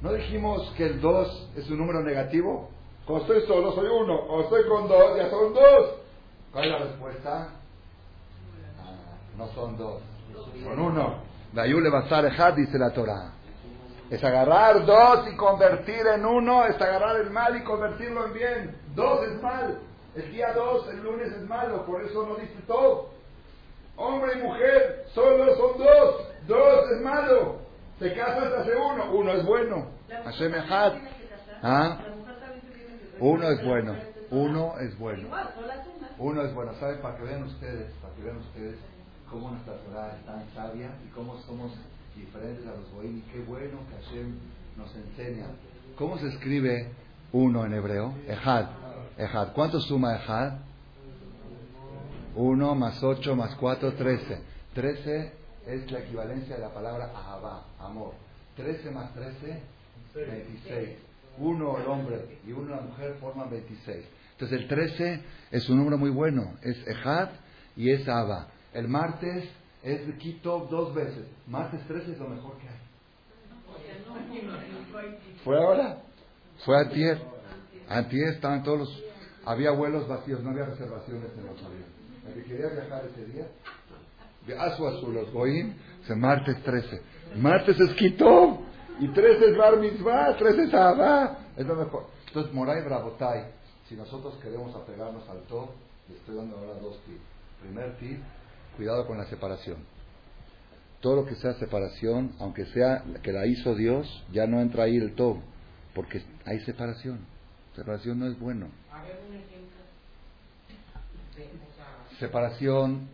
¿No 0.00 0.12
dijimos 0.14 0.72
que 0.76 0.86
el 0.86 1.00
2 1.00 1.50
es 1.56 1.68
un 1.70 1.78
número 1.78 2.00
negativo? 2.02 2.70
Cuando 3.04 3.24
estoy 3.26 3.46
solo 3.46 3.72
soy 3.72 3.88
uno, 3.88 4.14
o 4.14 4.42
estoy 4.42 4.66
con 4.68 4.88
dos, 4.88 5.16
ya 5.16 5.28
son 5.28 5.52
dos. 5.52 5.90
¿Cuál 6.52 6.64
es 6.64 6.70
la 6.70 6.78
respuesta? 6.78 7.48
Ah, 8.78 9.16
no 9.36 9.48
son 9.48 9.76
dos, 9.76 10.00
son 10.64 10.78
uno. 10.78 11.14
Dayule 11.52 11.90
basar 11.90 12.24
ejad, 12.24 12.54
dice 12.54 12.78
la 12.78 12.90
Torah. 12.92 13.32
Es 14.10 14.24
agarrar 14.24 14.84
dos 14.84 15.28
y 15.32 15.36
convertir 15.36 16.04
en 16.06 16.26
uno, 16.26 16.64
es 16.64 16.80
agarrar 16.80 17.16
el 17.16 17.30
mal 17.30 17.56
y 17.56 17.62
convertirlo 17.62 18.26
en 18.26 18.32
bien. 18.32 18.76
Dos 18.94 19.24
es 19.28 19.40
mal. 19.40 19.78
El 20.16 20.32
día 20.32 20.52
dos, 20.52 20.88
el 20.88 21.00
lunes 21.02 21.32
es 21.32 21.48
malo, 21.48 21.86
por 21.86 22.02
eso 22.02 22.26
no 22.26 22.34
dice 22.34 22.56
todo. 22.66 23.10
Hombre 23.96 24.32
y 24.38 24.42
mujer, 24.42 25.04
solo 25.14 25.54
son 25.56 25.78
dos. 25.78 26.28
Dos 26.48 26.90
es 26.90 27.00
malo. 27.02 27.58
Te 28.00 28.12
casas, 28.14 28.52
hace 28.52 28.74
uno. 28.74 29.12
Uno 29.12 29.32
es 29.32 29.44
bueno. 29.44 29.86
Hashem. 30.24 30.54
¿Ah? 31.62 31.98
Uno 33.20 33.50
es 33.50 33.64
bueno. 33.64 33.94
Uno 34.30 34.74
es 34.80 34.98
bueno. 34.98 35.28
Uno 36.18 36.42
es 36.42 36.54
bueno, 36.54 36.74
¿saben? 36.80 37.00
Para 37.00 37.16
que 37.16 37.22
vean 37.22 37.44
ustedes, 37.44 37.92
para 38.02 38.14
que 38.14 38.22
vean 38.22 38.36
ustedes 38.38 38.76
cómo 39.30 39.50
nuestra 39.50 39.74
Torah 39.74 40.16
es 40.16 40.26
tan 40.26 40.44
sabia 40.54 40.90
y 41.06 41.08
cómo 41.10 41.38
somos 41.46 41.72
diferentes 42.16 42.66
a 42.66 42.72
los 42.72 42.90
goyim 42.92 43.18
y 43.18 43.20
qué 43.32 43.40
bueno 43.40 43.78
que 43.88 44.04
Hashem 44.04 44.34
nos 44.76 44.94
enseña. 44.94 45.46
¿Cómo 45.96 46.18
se 46.18 46.28
escribe 46.28 46.88
uno 47.32 47.64
en 47.66 47.74
hebreo? 47.74 48.14
Ejad. 48.26 48.66
Ejad. 49.18 49.52
¿Cuánto 49.52 49.80
suma 49.80 50.16
Ejad? 50.16 50.54
Uno 52.34 52.74
más 52.74 53.02
ocho 53.02 53.34
más 53.34 53.54
cuatro, 53.56 53.92
trece. 53.94 54.40
Trece 54.74 55.32
es 55.66 55.90
la 55.90 55.98
equivalencia 55.98 56.56
de 56.56 56.62
la 56.62 56.72
palabra 56.72 57.12
ahabá, 57.14 57.64
amor. 57.78 58.14
Trece 58.56 58.90
más 58.90 59.12
trece, 59.12 59.60
veintiséis. 60.14 60.90
Uno 61.38 61.78
el 61.78 61.86
hombre 61.86 62.38
y 62.46 62.52
uno 62.52 62.74
la 62.74 62.82
mujer 62.82 63.16
forman 63.20 63.50
26. 63.50 64.04
Entonces 64.32 64.60
el 64.60 64.68
13 64.68 65.20
es 65.50 65.68
un 65.68 65.76
número 65.76 65.98
muy 65.98 66.10
bueno, 66.10 66.54
es 66.62 66.86
Ejad 66.86 67.28
y 67.76 67.90
es 67.90 68.08
Abba. 68.08 68.48
El 68.72 68.88
martes 68.88 69.48
es 69.82 70.14
Quito 70.16 70.68
dos 70.70 70.94
veces. 70.94 71.26
Martes 71.46 71.80
13 71.86 72.12
es 72.12 72.18
lo 72.18 72.28
mejor 72.28 72.56
que 72.58 72.68
hay. 72.68 72.80
¿Fue 75.44 75.56
ahora? 75.56 76.02
Fue 76.64 76.78
antier. 76.78 77.20
Antier 77.88 78.34
estaban 78.34 78.62
todos 78.62 78.78
los... 78.80 79.04
Había 79.44 79.70
vuelos 79.70 80.06
vacíos, 80.06 80.42
no 80.42 80.50
había 80.50 80.66
reservaciones 80.66 81.30
en 81.36 81.46
los 81.46 81.58
aviones. 81.62 81.88
El 82.26 82.34
que 82.34 82.44
quería 82.44 82.68
viajar 82.68 83.04
ese 83.06 83.24
día, 83.26 83.46
de 84.46 84.58
Azu 84.58 84.86
Azul, 84.86 85.14
los 85.14 85.32
Goim, 85.32 85.74
es 86.02 86.16
martes 86.16 86.62
13. 86.62 87.02
Martes 87.36 87.80
es 87.80 87.94
Quito. 87.94 88.60
Y 88.98 89.08
13 89.08 89.50
es 89.52 89.56
Bar 89.56 89.78
Mitzvah, 89.78 90.36
13 90.36 90.64
es 90.64 90.74
Abba. 90.74 91.38
Es 91.56 91.66
lo 91.66 91.74
mejor. 91.74 92.06
Entonces, 92.26 92.52
Moray 92.52 92.84
Brabotai, 92.84 93.46
si 93.88 93.94
nosotros 93.96 94.38
queremos 94.42 94.74
apegarnos 94.74 95.26
al 95.28 95.40
todo, 95.44 95.70
le 96.08 96.16
estoy 96.16 96.36
dando 96.36 96.58
ahora 96.58 96.74
dos 96.80 97.00
tips. 97.06 97.20
Primer 97.62 97.96
tip, 97.96 98.20
cuidado 98.76 99.06
con 99.06 99.18
la 99.18 99.26
separación. 99.26 99.78
Todo 101.00 101.16
lo 101.16 101.26
que 101.26 101.34
sea 101.36 101.54
separación, 101.54 102.34
aunque 102.38 102.66
sea 102.66 103.04
que 103.22 103.32
la 103.32 103.46
hizo 103.46 103.74
Dios, 103.74 104.06
ya 104.32 104.46
no 104.46 104.60
entra 104.60 104.84
ahí 104.84 104.96
el 104.96 105.14
todo, 105.14 105.38
porque 105.94 106.22
hay 106.44 106.60
separación. 106.60 107.20
Separación 107.74 108.18
no 108.18 108.26
es 108.26 108.38
bueno. 108.38 108.66
Separación 112.18 113.08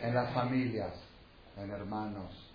en 0.00 0.14
las 0.14 0.32
familias, 0.32 0.92
en 1.56 1.70
hermanos, 1.70 2.50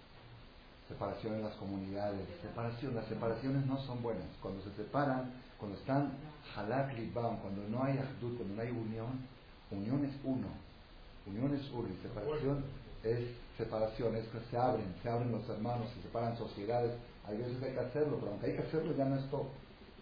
separación 0.87 1.35
en 1.35 1.43
las 1.43 1.53
comunidades, 1.55 2.21
separación, 2.41 2.95
las 2.95 3.05
separaciones 3.07 3.65
no 3.65 3.77
son 3.79 4.01
buenas. 4.01 4.25
Cuando 4.41 4.63
se 4.63 4.71
separan, 4.75 5.31
cuando 5.57 5.77
están 5.77 6.13
halak 6.55 6.97
libam, 6.97 7.37
cuando 7.37 7.67
no 7.67 7.83
hay 7.83 7.97
ahdut, 7.97 8.37
cuando 8.37 8.55
no 8.55 8.61
hay 8.61 8.69
unión, 8.69 9.19
unión 9.71 10.05
es 10.05 10.13
uno, 10.23 10.47
unión 11.27 11.53
es 11.55 11.61
y 11.61 12.01
separación 12.07 12.63
es 13.03 13.19
separación, 13.57 14.15
es 14.15 14.25
que 14.27 14.39
se 14.49 14.57
abren, 14.57 14.93
se 15.01 15.09
abren 15.09 15.31
los 15.31 15.47
hermanos, 15.49 15.87
se 15.95 16.01
separan 16.01 16.37
sociedades, 16.37 16.91
hay 17.27 17.37
veces 17.37 17.61
hay 17.63 17.71
que 17.73 17.79
hacerlo, 17.79 18.17
pero 18.19 18.31
aunque 18.31 18.47
hay 18.47 18.53
que 18.53 18.63
hacerlo 18.63 18.95
ya 18.97 19.05
no 19.05 19.15
es 19.15 19.29
todo. 19.29 19.47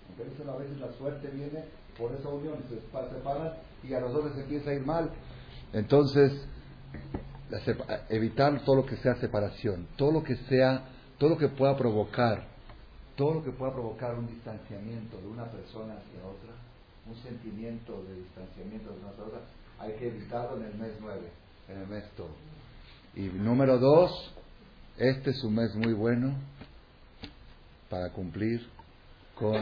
Aunque 0.08 0.24
a 0.24 0.56
veces 0.58 0.80
la 0.80 0.92
suerte 0.94 1.28
viene 1.30 1.66
por 1.98 2.12
esa 2.14 2.30
unión, 2.30 2.56
se 2.70 2.76
sepa- 2.76 3.10
separan 3.10 3.54
y 3.84 3.94
a 3.94 4.00
los 4.00 4.14
dos 4.14 4.26
les 4.26 4.38
empieza 4.44 4.70
a 4.70 4.74
ir 4.74 4.86
mal. 4.86 5.10
Entonces, 5.74 6.32
evitar 8.10 8.64
todo 8.66 8.78
lo 8.78 8.86
que 8.86 8.98
sea 8.98 9.16
separación, 9.16 9.88
todo 9.98 10.12
lo 10.12 10.24
que 10.24 10.36
sea 10.48 10.90
todo 11.20 11.30
lo 11.30 11.38
que 11.38 11.48
pueda 11.48 11.78
provocar, 11.78 12.44
todo 13.16 13.36
lo 13.36 13.44
que 13.44 13.52
pueda 13.52 13.72
provocar 13.72 14.16
un 14.18 14.28
distanciamiento 14.28 15.16
de 15.22 15.28
una 15.28 15.46
persona 15.46 15.94
hacia 15.94 16.20
otra, 16.28 16.52
un 17.08 17.16
sentimiento 17.24 18.04
de 18.04 18.16
distanciamiento 18.16 18.92
de 18.92 19.00
una 19.00 19.10
hacia 19.12 19.24
otra, 19.24 19.40
hay 19.84 19.94
que 19.94 20.08
evitarlo 20.08 20.58
en 20.58 20.64
el 20.64 20.76
mes 20.76 20.94
9, 21.02 21.22
en 21.70 21.78
el 21.78 21.88
mes 21.88 22.04
todo. 22.16 22.32
Y 23.16 23.22
número 23.24 23.78
dos, 23.78 24.34
este 24.98 25.32
es 25.32 25.44
un 25.44 25.56
mes 25.56 25.76
muy 25.76 25.94
bueno 25.94 26.34
para 27.90 28.10
cumplir 28.12 28.66
con 29.36 29.54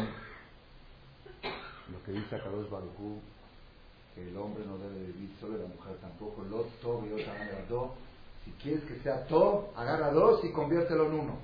lo 1.91 2.03
que 2.05 2.11
dice 2.11 2.35
Akadosh 2.35 2.69
Baruchú, 2.69 3.19
que 4.15 4.29
el 4.29 4.37
hombre 4.37 4.63
no 4.65 4.77
debe 4.77 5.07
vivir 5.07 5.31
solo 5.39 5.57
y 5.57 5.61
la 5.61 5.67
mujer 5.67 5.97
tampoco. 6.01 6.43
Lot, 6.43 6.79
Tov 6.81 7.05
y 7.07 7.13
otra. 7.13 7.33
Si 8.45 8.51
quieres 8.63 8.83
que 8.83 8.99
sea 8.99 9.25
Tov, 9.25 9.75
agarra 9.75 10.11
dos 10.11 10.43
y 10.45 10.51
conviértelo 10.51 11.07
en 11.07 11.13
uno. 11.13 11.39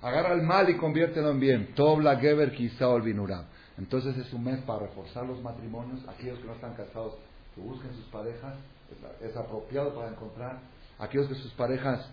Agarra 0.00 0.32
el 0.34 0.42
mal 0.42 0.68
y 0.68 0.76
conviértelo 0.76 1.30
en 1.30 1.40
bien. 1.40 1.74
Tov 1.74 2.00
la 2.00 2.16
Geber 2.16 2.52
quizá 2.52 2.88
olvinurá. 2.88 3.44
Entonces 3.78 4.16
es 4.16 4.32
un 4.32 4.44
mes 4.44 4.60
para 4.62 4.86
reforzar 4.86 5.24
los 5.26 5.40
matrimonios. 5.42 6.00
Aquellos 6.08 6.38
que 6.40 6.46
no 6.46 6.54
están 6.54 6.74
casados, 6.74 7.14
que 7.54 7.60
busquen 7.60 7.94
sus 7.94 8.06
parejas. 8.06 8.54
Es, 8.90 9.30
es 9.30 9.36
apropiado 9.36 9.94
para 9.94 10.10
encontrar. 10.10 10.60
Aquellos 10.98 11.28
que 11.28 11.34
sus 11.34 11.52
parejas 11.52 12.08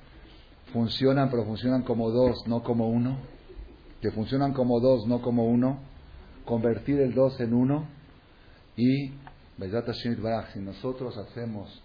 funcionan, 0.73 1.29
pero 1.29 1.45
funcionan 1.45 1.83
como 1.83 2.09
dos, 2.09 2.47
no 2.47 2.63
como 2.63 2.89
uno. 2.89 3.17
Que 4.01 4.11
funcionan 4.11 4.53
como 4.53 4.79
dos, 4.79 5.05
no 5.07 5.21
como 5.21 5.45
uno. 5.45 5.79
Convertir 6.45 6.99
el 6.99 7.13
dos 7.13 7.39
en 7.39 7.53
uno. 7.53 7.87
Y 8.75 9.11
si 10.53 10.59
nosotros 10.59 11.17
hacemos 11.17 11.81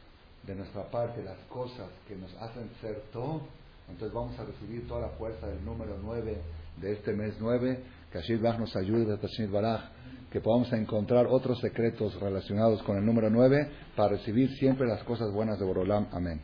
de 0.47 0.55
nuestra 0.55 0.89
parte 0.91 1.25
las 1.25 1.39
cosas 1.49 1.89
que 2.07 2.15
nos 2.15 2.33
hacen 2.37 2.71
ser 2.81 3.03
todo, 3.13 3.43
entonces 3.89 4.15
vamos 4.15 4.39
a 4.39 4.45
recibir 4.45 4.87
toda 4.87 5.01
la 5.01 5.09
fuerza 5.11 5.47
del 5.47 5.65
número 5.65 5.99
9 6.03 6.41
de 6.81 6.93
este 6.93 7.13
mes 7.13 7.35
9, 7.41 7.83
que 8.13 8.19
Hashem 8.19 8.37
Yitbaraj 8.37 8.61
nos 8.61 8.77
ayude, 8.77 9.19
Yitbaraj, 9.39 9.91
que 10.35 10.41
podamos 10.41 10.72
encontrar 10.72 11.28
otros 11.28 11.61
secretos 11.61 12.20
relacionados 12.20 12.82
con 12.82 12.97
el 12.97 13.07
número 13.07 13.30
9 13.30 13.70
para 13.95 14.16
recibir 14.16 14.51
siempre 14.57 14.85
las 14.85 15.05
cosas 15.05 15.32
buenas 15.32 15.61
de 15.61 15.64
Borolam. 15.64 16.09
Amén. 16.11 16.43